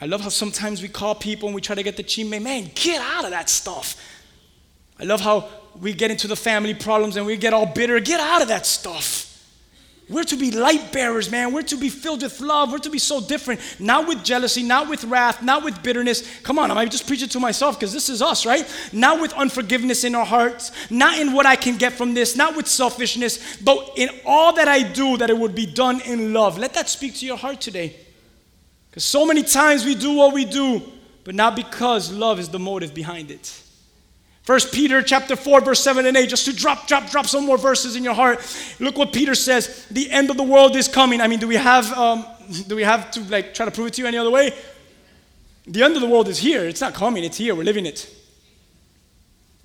I 0.00 0.06
love 0.06 0.20
how 0.20 0.28
sometimes 0.28 0.82
we 0.82 0.88
call 0.88 1.14
people 1.14 1.48
and 1.48 1.54
we 1.54 1.60
try 1.60 1.74
to 1.74 1.82
get 1.82 1.96
the 1.96 2.04
teammate, 2.04 2.42
man, 2.42 2.70
get 2.74 3.00
out 3.00 3.24
of 3.24 3.30
that 3.30 3.48
stuff. 3.48 3.96
I 5.00 5.04
love 5.04 5.20
how 5.20 5.48
we 5.80 5.92
get 5.92 6.10
into 6.10 6.26
the 6.28 6.36
family 6.36 6.74
problems 6.74 7.16
and 7.16 7.26
we 7.26 7.36
get 7.36 7.52
all 7.52 7.66
bitter. 7.66 7.98
Get 8.00 8.20
out 8.20 8.42
of 8.42 8.48
that 8.48 8.66
stuff. 8.66 9.28
We're 10.08 10.24
to 10.24 10.36
be 10.36 10.50
light 10.50 10.92
bearers, 10.92 11.30
man. 11.30 11.52
We're 11.52 11.62
to 11.62 11.76
be 11.76 11.88
filled 11.88 12.22
with 12.22 12.40
love. 12.40 12.70
We're 12.70 12.78
to 12.78 12.90
be 12.90 12.98
so 12.98 13.20
different. 13.20 13.60
Not 13.78 14.06
with 14.06 14.22
jealousy, 14.22 14.62
not 14.62 14.88
with 14.88 15.04
wrath, 15.04 15.42
not 15.42 15.64
with 15.64 15.82
bitterness. 15.82 16.40
Come 16.40 16.58
on, 16.58 16.70
I 16.70 16.74
might 16.74 16.90
just 16.90 17.06
preach 17.06 17.22
it 17.22 17.30
to 17.30 17.40
myself 17.40 17.78
because 17.78 17.92
this 17.92 18.08
is 18.08 18.20
us, 18.20 18.44
right? 18.44 18.66
Not 18.92 19.20
with 19.20 19.32
unforgiveness 19.32 20.04
in 20.04 20.14
our 20.14 20.26
hearts, 20.26 20.70
not 20.90 21.18
in 21.18 21.32
what 21.32 21.46
I 21.46 21.56
can 21.56 21.78
get 21.78 21.94
from 21.94 22.14
this, 22.14 22.36
not 22.36 22.56
with 22.56 22.66
selfishness, 22.66 23.56
but 23.58 23.92
in 23.96 24.10
all 24.26 24.52
that 24.54 24.68
I 24.68 24.82
do, 24.82 25.16
that 25.16 25.30
it 25.30 25.38
would 25.38 25.54
be 25.54 25.66
done 25.66 26.00
in 26.02 26.34
love. 26.34 26.58
Let 26.58 26.74
that 26.74 26.88
speak 26.90 27.14
to 27.16 27.26
your 27.26 27.38
heart 27.38 27.60
today. 27.60 27.96
Because 28.90 29.04
so 29.04 29.24
many 29.24 29.42
times 29.42 29.86
we 29.86 29.94
do 29.94 30.12
what 30.12 30.34
we 30.34 30.44
do, 30.44 30.82
but 31.24 31.34
not 31.34 31.56
because 31.56 32.12
love 32.12 32.38
is 32.38 32.50
the 32.50 32.58
motive 32.58 32.92
behind 32.92 33.30
it. 33.30 33.62
First 34.42 34.72
Peter 34.72 35.02
chapter 35.02 35.36
4, 35.36 35.60
verse 35.60 35.80
7 35.80 36.04
and 36.04 36.16
8, 36.16 36.28
just 36.28 36.44
to 36.46 36.52
drop, 36.52 36.88
drop, 36.88 37.08
drop 37.10 37.26
some 37.26 37.46
more 37.46 37.56
verses 37.56 37.94
in 37.94 38.02
your 38.02 38.14
heart. 38.14 38.40
Look 38.80 38.98
what 38.98 39.12
Peter 39.12 39.36
says. 39.36 39.86
The 39.90 40.10
end 40.10 40.30
of 40.30 40.36
the 40.36 40.42
world 40.42 40.74
is 40.74 40.88
coming. 40.88 41.20
I 41.20 41.28
mean, 41.28 41.38
do 41.38 41.46
we 41.46 41.54
have 41.54 41.92
um, 41.92 42.26
do 42.66 42.74
we 42.74 42.82
have 42.82 43.10
to 43.12 43.20
like 43.24 43.54
try 43.54 43.66
to 43.66 43.70
prove 43.70 43.88
it 43.88 43.94
to 43.94 44.02
you 44.02 44.08
any 44.08 44.18
other 44.18 44.30
way? 44.30 44.52
The 45.66 45.82
end 45.84 45.94
of 45.94 46.02
the 46.02 46.08
world 46.08 46.26
is 46.26 46.38
here. 46.38 46.64
It's 46.64 46.80
not 46.80 46.92
coming, 46.92 47.22
it's 47.22 47.36
here. 47.36 47.54
We're 47.54 47.62
living 47.62 47.86
it. 47.86 48.12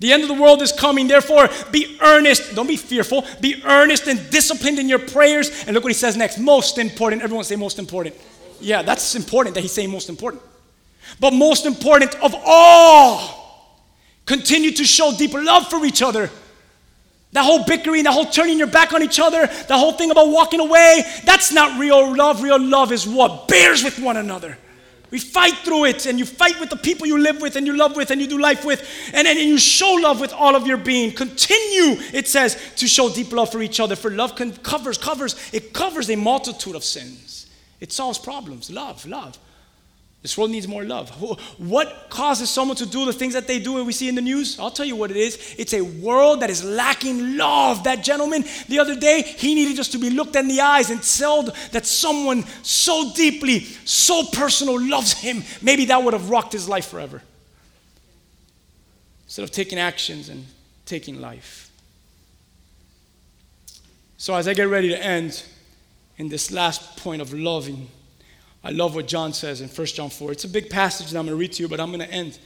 The 0.00 0.12
end 0.12 0.22
of 0.22 0.28
the 0.28 0.40
world 0.40 0.62
is 0.62 0.70
coming. 0.70 1.08
Therefore, 1.08 1.48
be 1.72 1.98
earnest. 2.00 2.54
Don't 2.54 2.68
be 2.68 2.76
fearful. 2.76 3.26
Be 3.40 3.60
earnest 3.64 4.06
and 4.06 4.30
disciplined 4.30 4.78
in 4.78 4.88
your 4.88 5.00
prayers. 5.00 5.64
And 5.64 5.74
look 5.74 5.82
what 5.82 5.90
he 5.90 5.98
says 5.98 6.16
next. 6.16 6.38
Most 6.38 6.78
important. 6.78 7.22
Everyone 7.22 7.42
say 7.44 7.56
most 7.56 7.80
important. 7.80 8.14
Yeah, 8.60 8.82
that's 8.82 9.16
important 9.16 9.56
that 9.56 9.62
he's 9.62 9.72
saying 9.72 9.90
most 9.90 10.08
important. 10.08 10.40
But 11.18 11.32
most 11.32 11.66
important 11.66 12.14
of 12.22 12.32
all 12.46 13.37
Continue 14.28 14.72
to 14.72 14.84
show 14.84 15.10
deep 15.16 15.32
love 15.32 15.70
for 15.70 15.82
each 15.86 16.02
other. 16.02 16.30
That 17.32 17.44
whole 17.44 17.64
bickering, 17.64 18.04
that 18.04 18.12
whole 18.12 18.26
turning 18.26 18.58
your 18.58 18.66
back 18.66 18.92
on 18.92 19.02
each 19.02 19.18
other, 19.18 19.46
the 19.46 19.78
whole 19.78 19.92
thing 19.92 20.10
about 20.10 20.28
walking 20.28 20.60
away, 20.60 21.02
that's 21.24 21.50
not 21.50 21.80
real 21.80 22.14
love. 22.14 22.42
Real 22.42 22.60
love 22.60 22.92
is 22.92 23.06
what? 23.06 23.48
Bears 23.48 23.82
with 23.82 23.98
one 23.98 24.18
another. 24.18 24.58
We 25.10 25.18
fight 25.18 25.54
through 25.64 25.86
it, 25.86 26.04
and 26.04 26.18
you 26.18 26.26
fight 26.26 26.60
with 26.60 26.68
the 26.68 26.76
people 26.76 27.06
you 27.06 27.16
live 27.16 27.40
with, 27.40 27.56
and 27.56 27.66
you 27.66 27.74
love 27.74 27.96
with, 27.96 28.10
and 28.10 28.20
you 28.20 28.26
do 28.26 28.38
life 28.38 28.66
with, 28.66 28.86
and 29.14 29.26
then 29.26 29.38
you 29.38 29.56
show 29.56 29.94
love 29.94 30.20
with 30.20 30.34
all 30.34 30.54
of 30.54 30.66
your 30.66 30.76
being. 30.76 31.12
Continue, 31.12 31.96
it 32.12 32.28
says, 32.28 32.58
to 32.76 32.86
show 32.86 33.08
deep 33.08 33.32
love 33.32 33.50
for 33.50 33.62
each 33.62 33.80
other. 33.80 33.96
For 33.96 34.10
love 34.10 34.34
covers, 34.62 34.98
covers, 34.98 35.36
it 35.54 35.72
covers 35.72 36.10
a 36.10 36.16
multitude 36.16 36.74
of 36.74 36.84
sins. 36.84 37.46
It 37.80 37.92
solves 37.92 38.18
problems. 38.18 38.70
Love, 38.70 39.06
love. 39.06 39.38
This 40.22 40.36
world 40.36 40.50
needs 40.50 40.66
more 40.66 40.84
love. 40.84 41.10
What 41.58 42.08
causes 42.10 42.50
someone 42.50 42.76
to 42.78 42.86
do 42.86 43.04
the 43.04 43.12
things 43.12 43.34
that 43.34 43.46
they 43.46 43.60
do 43.60 43.76
and 43.78 43.86
we 43.86 43.92
see 43.92 44.08
in 44.08 44.16
the 44.16 44.20
news? 44.20 44.58
I'll 44.58 44.70
tell 44.70 44.84
you 44.84 44.96
what 44.96 45.12
it 45.12 45.16
is. 45.16 45.54
It's 45.56 45.74
a 45.74 45.80
world 45.80 46.40
that 46.40 46.50
is 46.50 46.64
lacking 46.64 47.36
love. 47.36 47.84
That 47.84 48.02
gentleman 48.02 48.44
the 48.68 48.80
other 48.80 48.96
day, 48.96 49.22
he 49.22 49.54
needed 49.54 49.76
just 49.76 49.92
to 49.92 49.98
be 49.98 50.10
looked 50.10 50.34
in 50.34 50.48
the 50.48 50.60
eyes 50.60 50.90
and 50.90 51.00
told 51.02 51.54
that 51.70 51.86
someone 51.86 52.44
so 52.64 53.12
deeply, 53.14 53.60
so 53.84 54.24
personal 54.32 54.80
loves 54.80 55.12
him. 55.12 55.44
Maybe 55.62 55.84
that 55.84 56.02
would 56.02 56.14
have 56.14 56.30
rocked 56.30 56.52
his 56.52 56.68
life 56.68 56.88
forever. 56.88 57.22
Instead 59.26 59.44
of 59.44 59.52
taking 59.52 59.78
actions 59.78 60.28
and 60.30 60.46
taking 60.84 61.20
life. 61.20 61.70
So 64.16 64.34
as 64.34 64.48
I 64.48 64.54
get 64.54 64.66
ready 64.66 64.88
to 64.88 65.00
end 65.00 65.44
in 66.16 66.28
this 66.28 66.50
last 66.50 66.96
point 66.96 67.22
of 67.22 67.32
loving, 67.32 67.88
I 68.64 68.70
love 68.70 68.94
what 68.94 69.06
John 69.06 69.32
says 69.32 69.60
in 69.60 69.68
1 69.68 69.86
John 69.88 70.10
4. 70.10 70.32
It's 70.32 70.44
a 70.44 70.48
big 70.48 70.68
passage 70.68 71.10
that 71.10 71.18
I'm 71.18 71.26
going 71.26 71.36
to 71.36 71.40
read 71.40 71.52
to 71.52 71.62
you, 71.62 71.68
but 71.68 71.80
I'm 71.80 71.88
going 71.88 72.06
to 72.06 72.12
end. 72.12 72.38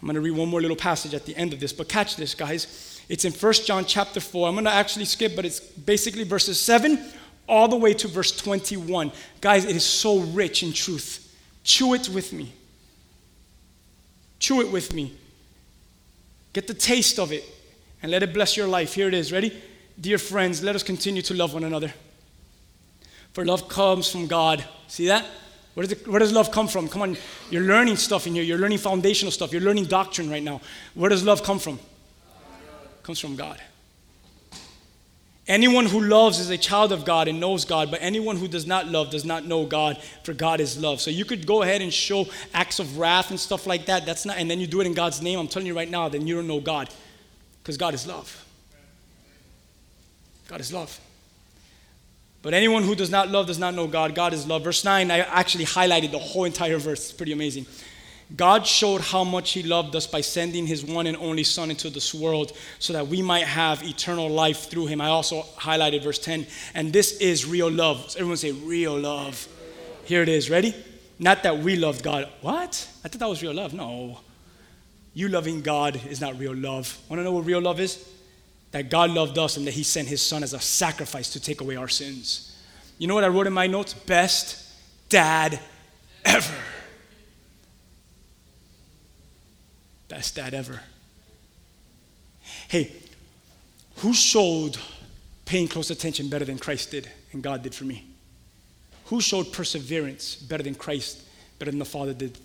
I'm 0.00 0.06
going 0.06 0.14
to 0.14 0.20
read 0.20 0.36
one 0.36 0.48
more 0.48 0.60
little 0.60 0.76
passage 0.76 1.14
at 1.14 1.26
the 1.26 1.36
end 1.36 1.52
of 1.52 1.60
this. 1.60 1.72
But 1.72 1.88
catch 1.88 2.16
this, 2.16 2.34
guys. 2.34 3.02
It's 3.08 3.24
in 3.24 3.32
1 3.32 3.52
John 3.64 3.84
chapter 3.84 4.20
4. 4.20 4.48
I'm 4.48 4.54
going 4.54 4.64
to 4.64 4.70
actually 4.70 5.04
skip, 5.04 5.34
but 5.34 5.44
it's 5.44 5.60
basically 5.60 6.24
verses 6.24 6.60
7 6.60 7.02
all 7.48 7.66
the 7.68 7.76
way 7.76 7.94
to 7.94 8.08
verse 8.08 8.36
21. 8.36 9.10
Guys, 9.40 9.64
it 9.64 9.74
is 9.74 9.84
so 9.84 10.20
rich 10.20 10.62
in 10.62 10.72
truth. 10.72 11.24
Chew 11.64 11.94
it 11.94 12.08
with 12.08 12.32
me. 12.32 12.52
Chew 14.38 14.60
it 14.60 14.70
with 14.70 14.92
me. 14.92 15.14
Get 16.52 16.66
the 16.66 16.74
taste 16.74 17.18
of 17.18 17.32
it 17.32 17.44
and 18.02 18.10
let 18.12 18.22
it 18.22 18.32
bless 18.32 18.56
your 18.56 18.68
life. 18.68 18.94
Here 18.94 19.08
it 19.08 19.14
is. 19.14 19.32
Ready? 19.32 19.60
Dear 20.00 20.18
friends, 20.18 20.62
let 20.62 20.76
us 20.76 20.82
continue 20.82 21.22
to 21.22 21.34
love 21.34 21.54
one 21.54 21.64
another. 21.64 21.92
For 23.38 23.44
love 23.44 23.68
comes 23.68 24.10
from 24.10 24.26
God. 24.26 24.64
See 24.88 25.06
that? 25.06 25.24
Where 25.74 25.86
does, 25.86 25.92
it, 25.92 26.08
where 26.08 26.18
does 26.18 26.32
love 26.32 26.50
come 26.50 26.66
from? 26.66 26.88
Come 26.88 27.02
on, 27.02 27.16
you're 27.50 27.62
learning 27.62 27.94
stuff 27.94 28.26
in 28.26 28.34
here. 28.34 28.42
You're 28.42 28.58
learning 28.58 28.78
foundational 28.78 29.30
stuff. 29.30 29.52
You're 29.52 29.62
learning 29.62 29.84
doctrine 29.84 30.28
right 30.28 30.42
now. 30.42 30.60
Where 30.94 31.08
does 31.08 31.22
love 31.22 31.44
come 31.44 31.60
from? 31.60 31.74
It 31.76 33.04
comes 33.04 33.20
from 33.20 33.36
God. 33.36 33.60
Anyone 35.46 35.86
who 35.86 36.00
loves 36.00 36.40
is 36.40 36.50
a 36.50 36.58
child 36.58 36.90
of 36.90 37.04
God 37.04 37.28
and 37.28 37.38
knows 37.38 37.64
God, 37.64 37.92
but 37.92 38.02
anyone 38.02 38.34
who 38.34 38.48
does 38.48 38.66
not 38.66 38.88
love 38.88 39.10
does 39.10 39.24
not 39.24 39.46
know 39.46 39.66
God, 39.66 40.02
for 40.24 40.32
God 40.34 40.58
is 40.58 40.76
love. 40.76 41.00
So 41.00 41.12
you 41.12 41.24
could 41.24 41.46
go 41.46 41.62
ahead 41.62 41.80
and 41.80 41.94
show 41.94 42.26
acts 42.52 42.80
of 42.80 42.98
wrath 42.98 43.30
and 43.30 43.38
stuff 43.38 43.68
like 43.68 43.86
that. 43.86 44.04
That's 44.04 44.26
not, 44.26 44.38
and 44.38 44.50
then 44.50 44.58
you 44.58 44.66
do 44.66 44.80
it 44.80 44.86
in 44.88 44.94
God's 44.94 45.22
name. 45.22 45.38
I'm 45.38 45.46
telling 45.46 45.68
you 45.68 45.76
right 45.76 45.88
now, 45.88 46.08
then 46.08 46.26
you 46.26 46.34
don't 46.34 46.48
know 46.48 46.58
God, 46.58 46.92
because 47.62 47.76
God 47.76 47.94
is 47.94 48.04
love. 48.04 48.44
God 50.48 50.60
is 50.60 50.72
love. 50.72 50.98
But 52.40 52.54
anyone 52.54 52.84
who 52.84 52.94
does 52.94 53.10
not 53.10 53.28
love 53.28 53.46
does 53.48 53.58
not 53.58 53.74
know 53.74 53.86
God. 53.86 54.14
God 54.14 54.32
is 54.32 54.46
love. 54.46 54.64
Verse 54.64 54.84
9, 54.84 55.10
I 55.10 55.18
actually 55.18 55.64
highlighted 55.64 56.12
the 56.12 56.18
whole 56.18 56.44
entire 56.44 56.78
verse. 56.78 57.10
It's 57.10 57.12
pretty 57.12 57.32
amazing. 57.32 57.66
God 58.36 58.66
showed 58.66 59.00
how 59.00 59.24
much 59.24 59.52
He 59.52 59.62
loved 59.62 59.96
us 59.96 60.06
by 60.06 60.20
sending 60.20 60.66
His 60.66 60.84
one 60.84 61.06
and 61.06 61.16
only 61.16 61.44
Son 61.44 61.70
into 61.70 61.88
this 61.90 62.12
world 62.14 62.52
so 62.78 62.92
that 62.92 63.08
we 63.08 63.22
might 63.22 63.44
have 63.44 63.82
eternal 63.82 64.28
life 64.28 64.70
through 64.70 64.86
Him. 64.86 65.00
I 65.00 65.08
also 65.08 65.42
highlighted 65.56 66.04
verse 66.04 66.18
10, 66.18 66.46
and 66.74 66.92
this 66.92 67.18
is 67.18 67.46
real 67.46 67.70
love. 67.70 68.14
Everyone 68.16 68.36
say, 68.36 68.52
real 68.52 68.98
love. 68.98 69.48
Here 70.04 70.22
it 70.22 70.28
is. 70.28 70.50
Ready? 70.50 70.74
Not 71.18 71.42
that 71.42 71.58
we 71.58 71.76
loved 71.76 72.04
God. 72.04 72.28
What? 72.42 72.88
I 73.04 73.08
thought 73.08 73.18
that 73.18 73.28
was 73.28 73.42
real 73.42 73.54
love. 73.54 73.72
No. 73.74 74.20
You 75.14 75.28
loving 75.28 75.62
God 75.62 76.00
is 76.08 76.20
not 76.20 76.38
real 76.38 76.54
love. 76.54 76.96
Want 77.08 77.18
to 77.18 77.24
know 77.24 77.32
what 77.32 77.46
real 77.46 77.60
love 77.60 77.80
is? 77.80 78.06
That 78.72 78.90
God 78.90 79.10
loved 79.10 79.38
us 79.38 79.56
and 79.56 79.66
that 79.66 79.74
He 79.74 79.82
sent 79.82 80.08
His 80.08 80.22
Son 80.22 80.42
as 80.42 80.52
a 80.52 80.60
sacrifice 80.60 81.30
to 81.30 81.40
take 81.40 81.60
away 81.60 81.76
our 81.76 81.88
sins. 81.88 82.56
You 82.98 83.06
know 83.06 83.14
what 83.14 83.24
I 83.24 83.28
wrote 83.28 83.46
in 83.46 83.52
my 83.52 83.66
notes? 83.66 83.94
Best 83.94 84.64
dad 85.08 85.58
ever. 86.24 86.54
Best 90.08 90.36
dad 90.36 90.54
ever. 90.54 90.80
Hey, 92.68 92.92
who 93.96 94.12
showed 94.12 94.78
paying 95.44 95.68
close 95.68 95.90
attention 95.90 96.28
better 96.28 96.44
than 96.44 96.58
Christ 96.58 96.90
did 96.90 97.08
and 97.32 97.42
God 97.42 97.62
did 97.62 97.74
for 97.74 97.84
me? 97.84 98.06
Who 99.06 99.20
showed 99.20 99.52
perseverance 99.52 100.36
better 100.36 100.62
than 100.62 100.74
Christ, 100.74 101.22
better 101.58 101.70
than 101.70 101.78
the 101.78 101.84
Father 101.84 102.12
did 102.12 102.38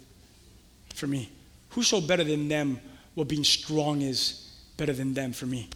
for 0.95 1.07
me? 1.07 1.29
Who 1.71 1.83
showed 1.83 2.07
better 2.07 2.23
than 2.23 2.47
them 2.47 2.79
what 3.15 3.27
being 3.27 3.43
strong 3.43 4.01
is 4.01 4.49
better 4.77 4.93
than 4.93 5.13
them 5.13 5.33
for 5.33 5.45
me? 5.45 5.69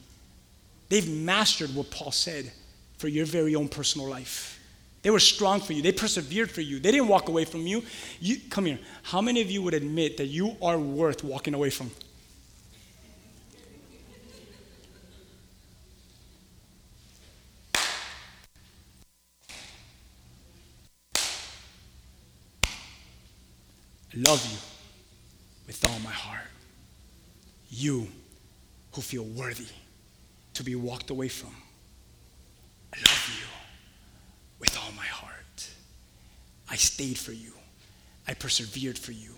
They've 0.90 1.10
mastered 1.10 1.76
what 1.76 1.92
Paul 1.92 2.12
said 2.12 2.52
for 2.98 3.08
your 3.08 3.26
very 3.26 3.56
own 3.56 3.68
personal 3.68 4.08
life. 4.08 4.60
They 5.02 5.10
were 5.10 5.20
strong 5.20 5.62
for 5.62 5.74
you. 5.74 5.82
They 5.82 5.92
persevered 5.92 6.50
for 6.52 6.62
you. 6.62 6.80
They 6.80 6.92
didn't 6.92 7.08
walk 7.08 7.30
away 7.30 7.46
from 7.46 7.62
you. 7.68 7.84
you. 8.20 8.38
Come 8.50 8.66
here. 8.66 8.80
How 9.04 9.22
many 9.22 9.42
of 9.42 9.52
you 9.52 9.62
would 9.62 9.74
admit 9.74 10.18
that 10.18 10.26
you 10.26 10.58
are 10.62 10.78
worth 10.78 11.24
walking 11.24 11.54
away 11.54 11.70
from? 11.70 11.92
I 24.14 24.20
love 24.30 24.44
you 24.52 24.58
with 25.68 25.86
all 25.88 26.00
my 26.00 26.12
heart. 26.12 26.48
You 27.70 28.08
who 28.94 29.02
feel 29.02 29.24
worthy 29.24 29.68
to 30.58 30.64
be 30.64 30.76
walked 30.76 31.12
away 31.12 31.28
from. 31.28 31.52
I 32.92 32.98
love 32.98 33.40
you 33.40 33.46
with 34.60 34.76
all 34.76 34.92
my 34.96 35.06
heart. 35.06 35.70
I 36.70 36.76
stayed 36.76 37.18
for 37.18 37.32
you. 37.32 37.54
I 38.28 38.34
persevered 38.34 38.98
for 38.98 39.12
you. 39.12 39.30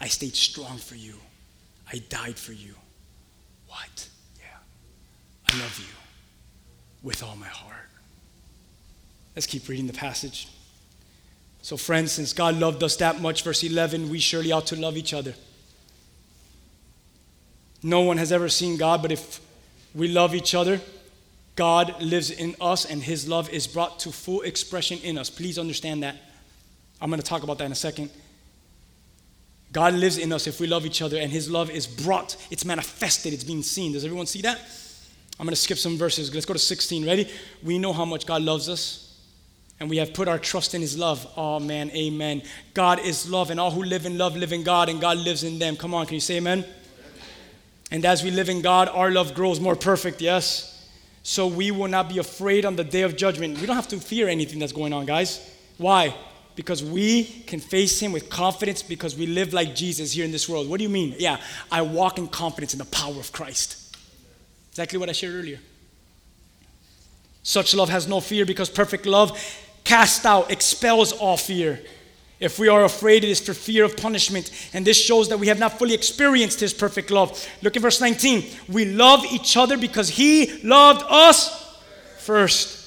I 0.00 0.08
stayed 0.08 0.34
strong 0.34 0.78
for 0.78 0.94
you. 0.94 1.14
I 1.92 1.98
died 2.08 2.38
for 2.38 2.52
you. 2.52 2.74
What? 3.68 4.08
Yeah. 4.38 5.52
I 5.54 5.60
love 5.60 5.78
you 5.78 5.94
with 7.02 7.22
all 7.22 7.36
my 7.36 7.46
heart. 7.46 7.90
Let's 9.36 9.46
keep 9.46 9.68
reading 9.68 9.86
the 9.86 9.92
passage. 9.92 10.48
So, 11.60 11.76
friends, 11.76 12.12
since 12.12 12.32
God 12.32 12.56
loved 12.56 12.82
us 12.82 12.96
that 12.96 13.20
much, 13.20 13.44
verse 13.44 13.62
11, 13.62 14.08
we 14.08 14.18
surely 14.18 14.52
ought 14.52 14.66
to 14.68 14.76
love 14.76 14.96
each 14.96 15.12
other. 15.12 15.34
No 17.82 18.00
one 18.00 18.16
has 18.16 18.32
ever 18.32 18.48
seen 18.48 18.78
God, 18.78 19.02
but 19.02 19.12
if 19.12 19.40
we 19.94 20.08
love 20.08 20.34
each 20.34 20.54
other, 20.54 20.80
God 21.54 22.00
lives 22.02 22.30
in 22.30 22.56
us 22.60 22.84
and 22.84 23.02
his 23.02 23.28
love 23.28 23.50
is 23.50 23.66
brought 23.66 23.98
to 24.00 24.10
full 24.10 24.40
expression 24.42 24.98
in 25.02 25.18
us. 25.18 25.28
Please 25.28 25.58
understand 25.58 26.02
that. 26.02 26.16
I'm 27.00 27.10
going 27.10 27.20
to 27.20 27.26
talk 27.26 27.42
about 27.42 27.58
that 27.58 27.64
in 27.64 27.72
a 27.72 27.76
second. 27.76 28.10
God 29.72 29.94
lives 29.94 30.18
in 30.18 30.32
us 30.32 30.46
if 30.46 30.60
we 30.60 30.66
love 30.66 30.84
each 30.84 31.00
other, 31.00 31.16
and 31.18 31.32
his 31.32 31.50
love 31.50 31.70
is 31.70 31.86
brought, 31.86 32.36
it's 32.50 32.64
manifested, 32.64 33.32
it's 33.32 33.42
being 33.42 33.62
seen. 33.62 33.92
Does 33.92 34.04
everyone 34.04 34.26
see 34.26 34.42
that? 34.42 34.58
I'm 35.40 35.46
going 35.46 35.54
to 35.54 35.60
skip 35.60 35.78
some 35.78 35.96
verses. 35.96 36.32
Let's 36.32 36.44
go 36.44 36.52
to 36.52 36.58
16. 36.58 37.06
Ready? 37.06 37.28
We 37.62 37.78
know 37.78 37.94
how 37.94 38.04
much 38.04 38.26
God 38.26 38.42
loves 38.42 38.68
us, 38.68 39.18
and 39.80 39.88
we 39.88 39.96
have 39.96 40.12
put 40.12 40.28
our 40.28 40.38
trust 40.38 40.74
in 40.74 40.82
his 40.82 40.98
love. 40.98 41.26
Oh, 41.38 41.58
man, 41.58 41.90
amen. 41.92 42.42
God 42.74 43.00
is 43.00 43.28
love, 43.30 43.50
and 43.50 43.58
all 43.58 43.70
who 43.70 43.82
live 43.82 44.04
in 44.04 44.18
love 44.18 44.36
live 44.36 44.52
in 44.52 44.62
God, 44.62 44.90
and 44.90 45.00
God 45.00 45.16
lives 45.16 45.42
in 45.42 45.58
them. 45.58 45.74
Come 45.76 45.94
on, 45.94 46.04
can 46.04 46.14
you 46.14 46.20
say 46.20 46.36
amen? 46.36 46.66
And 47.92 48.06
as 48.06 48.24
we 48.24 48.30
live 48.30 48.48
in 48.48 48.62
God, 48.62 48.88
our 48.88 49.10
love 49.10 49.34
grows 49.34 49.60
more 49.60 49.76
perfect, 49.76 50.22
yes? 50.22 50.88
So 51.22 51.46
we 51.46 51.70
will 51.70 51.88
not 51.88 52.08
be 52.08 52.18
afraid 52.18 52.64
on 52.64 52.74
the 52.74 52.84
day 52.84 53.02
of 53.02 53.18
judgment. 53.18 53.60
We 53.60 53.66
don't 53.66 53.76
have 53.76 53.88
to 53.88 54.00
fear 54.00 54.28
anything 54.28 54.58
that's 54.58 54.72
going 54.72 54.94
on, 54.94 55.04
guys. 55.04 55.46
Why? 55.76 56.16
Because 56.56 56.82
we 56.82 57.24
can 57.24 57.60
face 57.60 58.00
Him 58.00 58.10
with 58.10 58.30
confidence 58.30 58.82
because 58.82 59.14
we 59.14 59.26
live 59.26 59.52
like 59.52 59.74
Jesus 59.74 60.10
here 60.10 60.24
in 60.24 60.32
this 60.32 60.48
world. 60.48 60.70
What 60.70 60.78
do 60.78 60.84
you 60.84 60.88
mean? 60.88 61.14
Yeah, 61.18 61.36
I 61.70 61.82
walk 61.82 62.16
in 62.16 62.28
confidence 62.28 62.72
in 62.72 62.78
the 62.78 62.86
power 62.86 63.20
of 63.20 63.30
Christ. 63.30 63.94
Exactly 64.70 64.98
what 64.98 65.10
I 65.10 65.12
shared 65.12 65.34
earlier. 65.34 65.60
Such 67.42 67.74
love 67.74 67.90
has 67.90 68.08
no 68.08 68.20
fear 68.20 68.46
because 68.46 68.70
perfect 68.70 69.04
love 69.04 69.38
casts 69.84 70.24
out, 70.24 70.50
expels 70.50 71.12
all 71.12 71.36
fear. 71.36 71.78
If 72.42 72.58
we 72.58 72.66
are 72.66 72.82
afraid, 72.82 73.22
it 73.22 73.30
is 73.30 73.40
for 73.40 73.54
fear 73.54 73.84
of 73.84 73.96
punishment. 73.96 74.50
And 74.74 74.84
this 74.84 75.00
shows 75.00 75.28
that 75.28 75.38
we 75.38 75.46
have 75.46 75.60
not 75.60 75.78
fully 75.78 75.94
experienced 75.94 76.58
His 76.58 76.74
perfect 76.74 77.12
love. 77.12 77.48
Look 77.62 77.76
at 77.76 77.82
verse 77.82 78.00
19. 78.00 78.44
We 78.68 78.84
love 78.84 79.24
each 79.30 79.56
other 79.56 79.78
because 79.78 80.08
He 80.08 80.60
loved 80.64 81.04
us 81.08 81.78
first. 82.18 82.80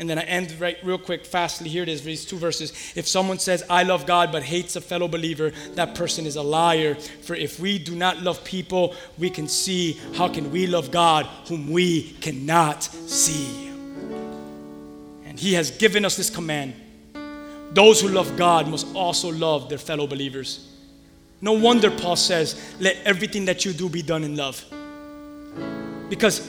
And 0.00 0.10
then 0.10 0.18
I 0.18 0.22
end 0.22 0.58
right 0.58 0.76
real 0.82 0.98
quick, 0.98 1.24
fastly. 1.24 1.68
Here 1.68 1.84
it 1.84 1.88
is, 1.88 2.02
these 2.02 2.24
two 2.24 2.36
verses. 2.36 2.72
If 2.96 3.06
someone 3.06 3.38
says, 3.38 3.62
I 3.70 3.84
love 3.84 4.06
God, 4.06 4.32
but 4.32 4.42
hates 4.42 4.74
a 4.74 4.80
fellow 4.80 5.06
believer, 5.06 5.52
that 5.74 5.94
person 5.94 6.26
is 6.26 6.34
a 6.34 6.42
liar. 6.42 6.96
For 6.96 7.36
if 7.36 7.60
we 7.60 7.78
do 7.78 7.94
not 7.94 8.22
love 8.22 8.42
people, 8.42 8.96
we 9.18 9.30
can 9.30 9.46
see, 9.46 10.00
how 10.16 10.26
can 10.26 10.50
we 10.50 10.66
love 10.66 10.90
God 10.90 11.26
whom 11.46 11.70
we 11.70 12.10
cannot 12.14 12.82
see? 12.82 13.68
And 15.24 15.38
He 15.38 15.52
has 15.52 15.70
given 15.70 16.04
us 16.04 16.16
this 16.16 16.28
command 16.28 16.74
Those 17.74 18.00
who 18.00 18.08
love 18.08 18.36
God 18.36 18.68
must 18.68 18.86
also 18.94 19.30
love 19.32 19.68
their 19.68 19.78
fellow 19.78 20.06
believers. 20.06 20.68
No 21.40 21.52
wonder 21.52 21.90
Paul 21.90 22.16
says, 22.16 22.60
Let 22.78 22.96
everything 23.04 23.46
that 23.46 23.64
you 23.64 23.72
do 23.72 23.88
be 23.88 24.02
done 24.02 24.24
in 24.24 24.36
love. 24.36 24.64
Because 26.08 26.46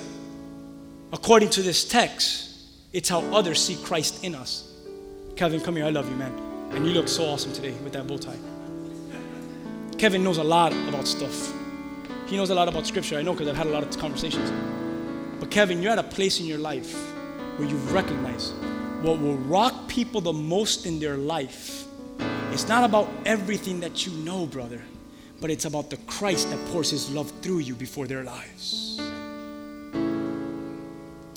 according 1.13 1.49
to 1.51 1.61
this 1.61 1.87
text, 1.87 2.49
it's 2.91 3.09
how 3.09 3.21
others 3.33 3.63
see 3.63 3.75
Christ 3.83 4.23
in 4.23 4.35
us. 4.35 4.71
Kevin, 5.35 5.61
come 5.61 5.77
here. 5.77 5.85
I 5.85 5.89
love 5.89 6.09
you, 6.09 6.15
man. 6.15 6.33
And 6.71 6.85
you 6.85 6.93
look 6.93 7.07
so 7.07 7.25
awesome 7.25 7.53
today 7.53 7.71
with 7.83 7.93
that 7.93 8.05
bow 8.05 8.17
tie. 8.17 8.37
Kevin 9.97 10.23
knows 10.23 10.37
a 10.37 10.43
lot 10.43 10.73
about 10.73 11.07
stuff. 11.07 11.53
He 12.27 12.35
knows 12.35 12.49
a 12.49 12.55
lot 12.55 12.67
about 12.67 12.85
scripture. 12.85 13.17
I 13.17 13.21
know 13.21 13.33
because 13.33 13.47
I've 13.47 13.55
had 13.55 13.67
a 13.67 13.71
lot 13.71 13.83
of 13.83 13.97
conversations. 13.97 14.51
But 15.39 15.49
Kevin, 15.49 15.81
you're 15.81 15.91
at 15.91 15.99
a 15.99 16.03
place 16.03 16.39
in 16.39 16.45
your 16.45 16.57
life 16.57 16.93
where 17.57 17.67
you 17.67 17.77
recognize 17.93 18.51
what 19.03 19.19
will 19.19 19.35
rock 19.35 19.89
people 19.89 20.21
the 20.21 20.31
most 20.31 20.85
in 20.85 20.97
their 20.97 21.17
life. 21.17 21.83
It's 22.51 22.69
not 22.69 22.85
about 22.85 23.09
everything 23.25 23.81
that 23.81 24.05
you 24.07 24.13
know, 24.13 24.45
brother, 24.45 24.81
but 25.41 25.49
it's 25.49 25.65
about 25.65 25.89
the 25.89 25.97
Christ 25.97 26.49
that 26.51 26.65
pours 26.67 26.89
his 26.89 27.11
love 27.11 27.29
through 27.41 27.59
you 27.59 27.75
before 27.75 28.07
their 28.07 28.23
lives. 28.23 29.01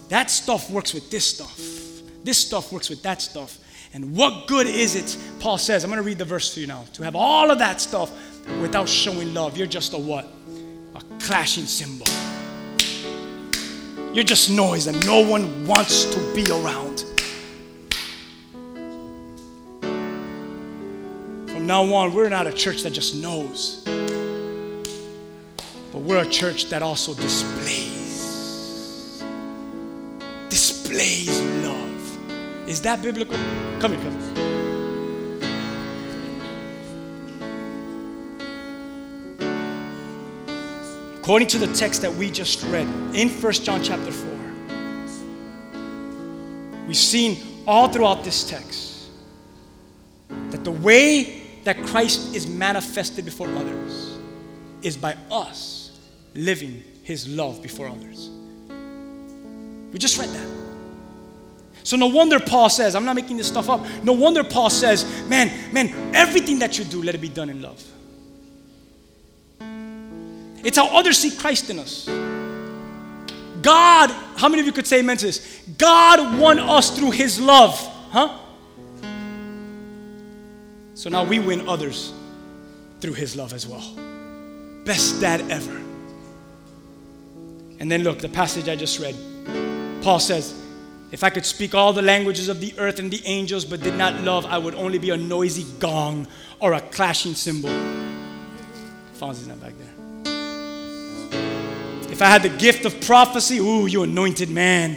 That 0.08 0.30
stuff 0.30 0.70
works 0.70 0.94
with 0.94 1.10
this 1.10 1.24
stuff. 1.24 1.60
This 2.22 2.38
stuff 2.38 2.72
works 2.72 2.88
with 2.88 3.02
that 3.02 3.20
stuff. 3.20 3.58
And 3.92 4.16
what 4.16 4.46
good 4.46 4.68
is 4.68 4.94
it, 4.94 5.16
Paul 5.40 5.58
says, 5.58 5.82
I'm 5.82 5.90
going 5.90 6.00
to 6.00 6.06
read 6.06 6.18
the 6.18 6.24
verse 6.24 6.54
to 6.54 6.60
you 6.60 6.68
now, 6.68 6.84
to 6.92 7.02
have 7.02 7.16
all 7.16 7.50
of 7.50 7.58
that 7.58 7.80
stuff 7.80 8.12
without 8.60 8.88
showing 8.88 9.34
love. 9.34 9.56
You're 9.56 9.66
just 9.66 9.92
a 9.92 9.98
what? 9.98 10.28
A 10.94 11.00
clashing 11.18 11.64
cymbal. 11.64 12.06
You're 14.14 14.24
just 14.24 14.50
noise 14.50 14.84
that 14.84 15.04
no 15.04 15.28
one 15.28 15.66
wants 15.66 16.04
to 16.14 16.34
be 16.34 16.48
around. 16.50 17.04
Now 21.66 21.82
on, 21.94 22.14
we're 22.14 22.28
not 22.28 22.46
a 22.46 22.52
church 22.52 22.84
that 22.84 22.90
just 22.90 23.16
knows, 23.16 23.82
but 25.90 25.98
we're 25.98 26.22
a 26.22 26.28
church 26.28 26.66
that 26.66 26.80
also 26.80 27.12
displays. 27.12 29.20
Displays 30.48 31.40
love. 31.64 32.68
Is 32.68 32.80
that 32.82 33.02
biblical? 33.02 33.36
Come 33.80 33.94
here, 33.94 34.00
come 34.00 34.12
here. 34.12 34.22
According 41.16 41.48
to 41.48 41.58
the 41.58 41.66
text 41.74 42.00
that 42.02 42.14
we 42.14 42.30
just 42.30 42.62
read 42.66 42.86
in 43.12 43.28
1 43.28 43.52
John 43.54 43.82
chapter 43.82 44.12
4, 44.12 44.38
we've 46.86 46.96
seen 46.96 47.38
all 47.66 47.88
throughout 47.88 48.22
this 48.22 48.48
text 48.48 49.08
that 50.50 50.62
the 50.62 50.70
way 50.70 51.35
that 51.66 51.84
Christ 51.84 52.32
is 52.32 52.46
manifested 52.46 53.24
before 53.24 53.48
others 53.48 54.16
is 54.82 54.96
by 54.96 55.16
us 55.32 55.98
living 56.32 56.82
his 57.02 57.28
love 57.28 57.60
before 57.60 57.88
others. 57.88 58.30
We 59.92 59.98
just 59.98 60.16
read 60.16 60.28
that. 60.28 60.48
So 61.82 61.96
no 61.96 62.06
wonder 62.06 62.38
Paul 62.38 62.68
says, 62.68 62.94
I'm 62.94 63.04
not 63.04 63.16
making 63.16 63.36
this 63.36 63.48
stuff 63.48 63.68
up. 63.68 63.84
No 64.04 64.12
wonder 64.12 64.44
Paul 64.44 64.70
says, 64.70 65.04
man, 65.28 65.72
man, 65.72 66.14
everything 66.14 66.60
that 66.60 66.78
you 66.78 66.84
do, 66.84 67.02
let 67.02 67.16
it 67.16 67.20
be 67.20 67.28
done 67.28 67.50
in 67.50 67.60
love. 67.60 67.84
It's 70.64 70.76
how 70.76 70.86
others 70.96 71.18
see 71.18 71.36
Christ 71.36 71.68
in 71.68 71.80
us. 71.80 72.06
God, 73.60 74.10
how 74.36 74.48
many 74.48 74.60
of 74.60 74.66
you 74.66 74.72
could 74.72 74.86
say 74.86 75.00
amen 75.00 75.16
to 75.16 75.26
this? 75.26 75.62
God 75.78 76.38
won 76.38 76.60
us 76.60 76.96
through 76.96 77.10
his 77.10 77.40
love, 77.40 77.76
huh? 78.10 78.38
So 80.96 81.10
now 81.10 81.22
we 81.24 81.38
win 81.38 81.68
others 81.68 82.14
through 83.00 83.12
his 83.12 83.36
love 83.36 83.52
as 83.52 83.66
well. 83.66 83.84
Best 84.86 85.20
dad 85.20 85.42
ever. 85.50 85.76
And 87.78 87.92
then 87.92 88.02
look, 88.02 88.20
the 88.20 88.30
passage 88.30 88.66
I 88.70 88.76
just 88.76 88.98
read. 88.98 89.14
Paul 90.00 90.18
says, 90.18 90.58
If 91.12 91.22
I 91.22 91.28
could 91.28 91.44
speak 91.44 91.74
all 91.74 91.92
the 91.92 92.00
languages 92.00 92.48
of 92.48 92.60
the 92.60 92.72
earth 92.78 92.98
and 92.98 93.10
the 93.10 93.20
angels 93.26 93.66
but 93.66 93.82
did 93.82 93.94
not 93.94 94.22
love, 94.22 94.46
I 94.46 94.56
would 94.56 94.74
only 94.74 94.96
be 94.96 95.10
a 95.10 95.18
noisy 95.18 95.66
gong 95.78 96.26
or 96.60 96.72
a 96.72 96.80
clashing 96.80 97.34
cymbal. 97.34 97.68
Fonzie's 99.20 99.46
not 99.46 99.60
back 99.60 99.74
there. 99.76 99.92
If 102.10 102.22
I 102.22 102.26
had 102.26 102.42
the 102.42 102.48
gift 102.48 102.86
of 102.86 102.98
prophecy, 103.02 103.58
ooh, 103.58 103.84
you 103.84 104.02
anointed 104.02 104.48
man. 104.48 104.96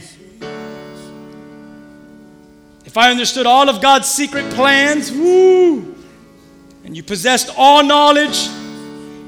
If 2.86 2.96
I 2.96 3.12
understood 3.12 3.46
all 3.46 3.68
of 3.68 3.82
God's 3.82 4.08
secret 4.08 4.50
plans, 4.54 5.12
woo, 5.12 5.89
and 6.84 6.96
you 6.96 7.04
possessed 7.04 7.52
all 7.58 7.84
knowledge, 7.84 8.48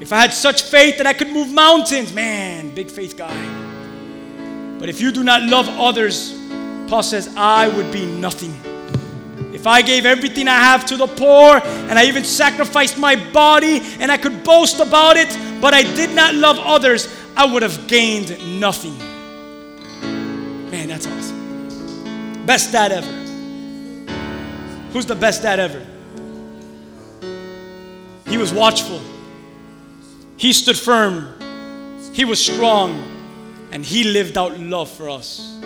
if 0.00 0.12
I 0.12 0.20
had 0.20 0.32
such 0.32 0.62
faith 0.62 0.98
that 0.98 1.06
I 1.06 1.12
could 1.12 1.28
move 1.28 1.52
mountains, 1.52 2.12
man, 2.12 2.74
big 2.74 2.90
faith 2.90 3.16
guy. 3.16 4.78
But 4.78 4.88
if 4.88 5.00
you 5.00 5.12
do 5.12 5.22
not 5.22 5.42
love 5.42 5.68
others, 5.68 6.36
Paul 6.88 7.02
says, 7.02 7.32
I 7.36 7.68
would 7.68 7.92
be 7.92 8.04
nothing. 8.04 8.52
If 9.54 9.66
I 9.66 9.80
gave 9.80 10.04
everything 10.06 10.48
I 10.48 10.58
have 10.58 10.84
to 10.86 10.96
the 10.96 11.06
poor 11.06 11.60
and 11.64 11.96
I 11.96 12.06
even 12.06 12.24
sacrificed 12.24 12.98
my 12.98 13.14
body 13.32 13.80
and 14.00 14.10
I 14.10 14.16
could 14.16 14.42
boast 14.42 14.80
about 14.80 15.16
it, 15.16 15.28
but 15.60 15.72
I 15.72 15.82
did 15.82 16.10
not 16.16 16.34
love 16.34 16.58
others, 16.58 17.06
I 17.36 17.46
would 17.46 17.62
have 17.62 17.86
gained 17.86 18.60
nothing. 18.60 18.98
Man, 20.68 20.88
that's 20.88 21.06
awesome. 21.06 22.44
Best 22.44 22.72
dad 22.72 22.90
ever. 22.90 23.12
Who's 24.92 25.06
the 25.06 25.14
best 25.14 25.42
dad 25.42 25.60
ever? 25.60 25.86
He 28.32 28.38
was 28.38 28.50
watchful. 28.50 28.98
He 30.38 30.54
stood 30.54 30.78
firm. 30.78 31.34
He 32.14 32.24
was 32.24 32.42
strong. 32.42 32.98
And 33.72 33.84
he 33.84 34.04
lived 34.04 34.38
out 34.38 34.58
love 34.58 34.90
for 34.90 35.10
us. 35.10 35.58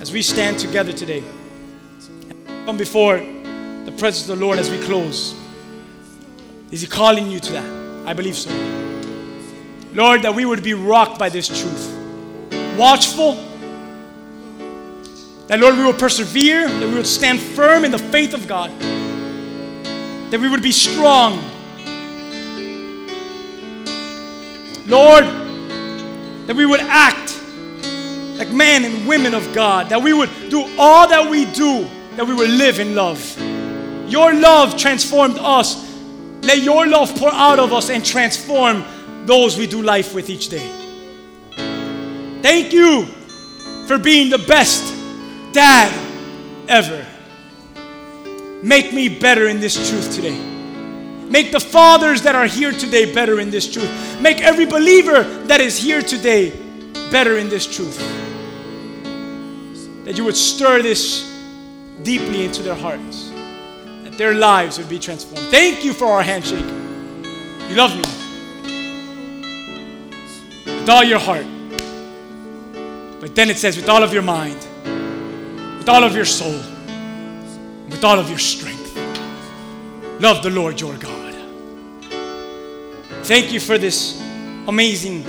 As 0.00 0.10
we 0.10 0.20
stand 0.20 0.58
together 0.58 0.92
today, 0.92 1.22
come 2.66 2.76
before 2.76 3.18
the 3.18 3.94
presence 3.96 4.28
of 4.28 4.36
the 4.40 4.44
Lord 4.44 4.58
as 4.58 4.68
we 4.72 4.80
close. 4.80 5.36
Is 6.72 6.80
he 6.80 6.88
calling 6.88 7.30
you 7.30 7.38
to 7.38 7.52
that? 7.52 8.08
I 8.08 8.12
believe 8.12 8.34
so. 8.34 8.50
Lord, 9.92 10.22
that 10.22 10.34
we 10.34 10.44
would 10.44 10.64
be 10.64 10.74
rocked 10.74 11.16
by 11.16 11.28
this 11.28 11.46
truth. 11.46 11.96
Watchful. 12.76 13.34
That, 15.46 15.60
Lord, 15.60 15.76
we 15.76 15.84
will 15.84 15.92
persevere. 15.92 16.66
That 16.66 16.88
we 16.88 16.94
would 16.96 17.06
stand 17.06 17.38
firm 17.38 17.84
in 17.84 17.92
the 17.92 18.00
faith 18.00 18.34
of 18.34 18.48
God. 18.48 18.72
That 20.32 20.40
we 20.40 20.48
would 20.48 20.60
be 20.60 20.72
strong. 20.72 21.52
Lord, 24.86 25.24
that 26.46 26.54
we 26.54 26.66
would 26.66 26.80
act 26.80 27.40
like 28.36 28.50
men 28.50 28.84
and 28.84 29.06
women 29.06 29.34
of 29.34 29.54
God. 29.54 29.88
That 29.88 30.02
we 30.02 30.12
would 30.12 30.30
do 30.50 30.66
all 30.78 31.08
that 31.08 31.30
we 31.30 31.44
do. 31.52 31.88
That 32.16 32.26
we 32.26 32.34
would 32.34 32.50
live 32.50 32.80
in 32.80 32.94
love. 32.94 33.20
Your 34.08 34.34
love 34.34 34.76
transformed 34.76 35.38
us. 35.38 35.82
Let 36.42 36.58
your 36.58 36.86
love 36.86 37.14
pour 37.16 37.32
out 37.32 37.58
of 37.58 37.72
us 37.72 37.88
and 37.88 38.04
transform 38.04 38.84
those 39.24 39.56
we 39.56 39.66
do 39.66 39.82
life 39.82 40.14
with 40.14 40.28
each 40.28 40.48
day. 40.48 40.68
Thank 42.42 42.72
you 42.72 43.06
for 43.86 43.98
being 43.98 44.30
the 44.30 44.38
best 44.38 44.92
dad 45.52 45.92
ever. 46.68 47.06
Make 48.62 48.92
me 48.92 49.08
better 49.08 49.46
in 49.48 49.60
this 49.60 49.74
truth 49.88 50.14
today. 50.14 50.53
Make 51.34 51.50
the 51.50 51.58
fathers 51.58 52.22
that 52.22 52.36
are 52.36 52.46
here 52.46 52.70
today 52.70 53.12
better 53.12 53.40
in 53.40 53.50
this 53.50 53.66
truth. 53.72 53.90
Make 54.20 54.40
every 54.40 54.66
believer 54.66 55.24
that 55.48 55.60
is 55.60 55.76
here 55.76 56.00
today 56.00 56.52
better 57.10 57.38
in 57.38 57.48
this 57.48 57.66
truth. 57.66 57.98
That 60.04 60.16
you 60.16 60.22
would 60.26 60.36
stir 60.36 60.80
this 60.80 61.28
deeply 62.04 62.44
into 62.44 62.62
their 62.62 62.76
hearts, 62.76 63.30
that 64.04 64.16
their 64.16 64.32
lives 64.32 64.78
would 64.78 64.88
be 64.88 65.00
transformed. 65.00 65.48
Thank 65.48 65.84
you 65.84 65.92
for 65.92 66.06
our 66.06 66.22
handshake. 66.22 66.64
You 67.68 67.74
love 67.74 67.96
me 67.96 68.04
with 70.66 70.88
all 70.88 71.02
your 71.02 71.18
heart. 71.18 71.46
But 73.20 73.34
then 73.34 73.50
it 73.50 73.56
says, 73.56 73.76
with 73.76 73.88
all 73.88 74.04
of 74.04 74.12
your 74.12 74.22
mind, 74.22 74.60
with 75.78 75.88
all 75.88 76.04
of 76.04 76.14
your 76.14 76.26
soul, 76.26 76.60
with 77.90 78.04
all 78.04 78.20
of 78.20 78.28
your 78.28 78.38
strength. 78.38 78.96
Love 80.20 80.44
the 80.44 80.50
Lord 80.50 80.80
your 80.80 80.96
God. 80.96 81.13
Thank 83.24 83.52
you 83.54 83.58
for 83.60 83.78
this 83.78 84.20
amazing 84.68 85.24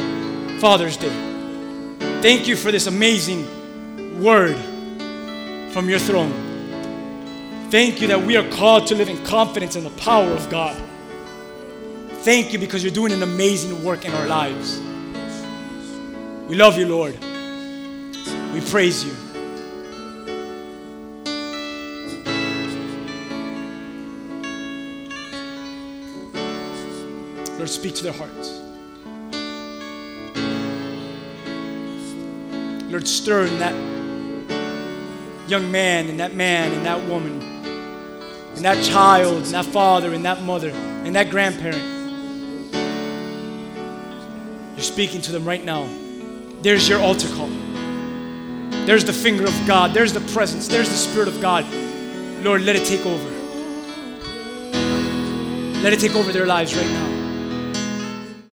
Father's 0.59 0.97
Day. 0.97 1.07
Thank 2.21 2.45
you 2.45 2.57
for 2.57 2.69
this 2.69 2.87
amazing 2.87 4.21
word 4.21 4.57
from 5.71 5.87
your 5.87 5.99
throne. 5.99 6.33
Thank 7.71 8.01
you 8.01 8.07
that 8.07 8.21
we 8.21 8.35
are 8.35 8.45
called 8.49 8.87
to 8.87 8.95
live 8.95 9.07
in 9.07 9.23
confidence 9.23 9.77
in 9.77 9.85
the 9.85 9.91
power 9.91 10.29
of 10.29 10.49
God. 10.49 10.75
Thank 12.25 12.51
you 12.51 12.59
because 12.59 12.83
you're 12.83 12.91
doing 12.91 13.13
an 13.13 13.23
amazing 13.23 13.81
work 13.81 14.03
in 14.03 14.11
our 14.11 14.27
lives. 14.27 14.77
We 16.49 16.57
love 16.57 16.77
you, 16.77 16.89
Lord. 16.89 17.17
We 18.53 18.59
praise 18.59 19.05
you. 19.05 19.24
Speak 27.67 27.95
to 27.95 28.03
their 28.03 28.13
hearts. 28.13 28.61
Lord, 32.89 33.07
stir 33.07 33.47
in 33.47 33.59
that 33.59 33.73
young 35.49 35.71
man 35.71 36.07
and 36.07 36.19
that 36.19 36.33
man 36.33 36.71
and 36.71 36.85
that 36.85 37.03
woman 37.07 37.41
and 38.55 38.63
that 38.63 38.83
child 38.83 39.43
and 39.43 39.45
that 39.47 39.65
father 39.65 40.13
and 40.13 40.23
that 40.25 40.43
mother 40.43 40.69
and 40.69 41.15
that 41.15 41.29
grandparent. 41.29 41.83
You're 44.75 44.83
speaking 44.83 45.21
to 45.21 45.31
them 45.31 45.45
right 45.45 45.63
now. 45.63 45.89
There's 46.61 46.87
your 46.87 46.99
altar 46.99 47.27
call. 47.35 47.49
There's 48.85 49.05
the 49.05 49.13
finger 49.13 49.45
of 49.45 49.67
God. 49.67 49.93
There's 49.93 50.13
the 50.13 50.21
presence. 50.33 50.67
There's 50.67 50.89
the 50.89 50.95
Spirit 50.95 51.27
of 51.27 51.41
God. 51.41 51.65
Lord, 52.43 52.61
let 52.61 52.75
it 52.75 52.85
take 52.85 53.05
over. 53.05 53.29
Let 55.81 55.93
it 55.93 55.99
take 55.99 56.15
over 56.15 56.31
their 56.31 56.45
lives 56.45 56.75
right 56.75 56.87
now. 56.87 57.14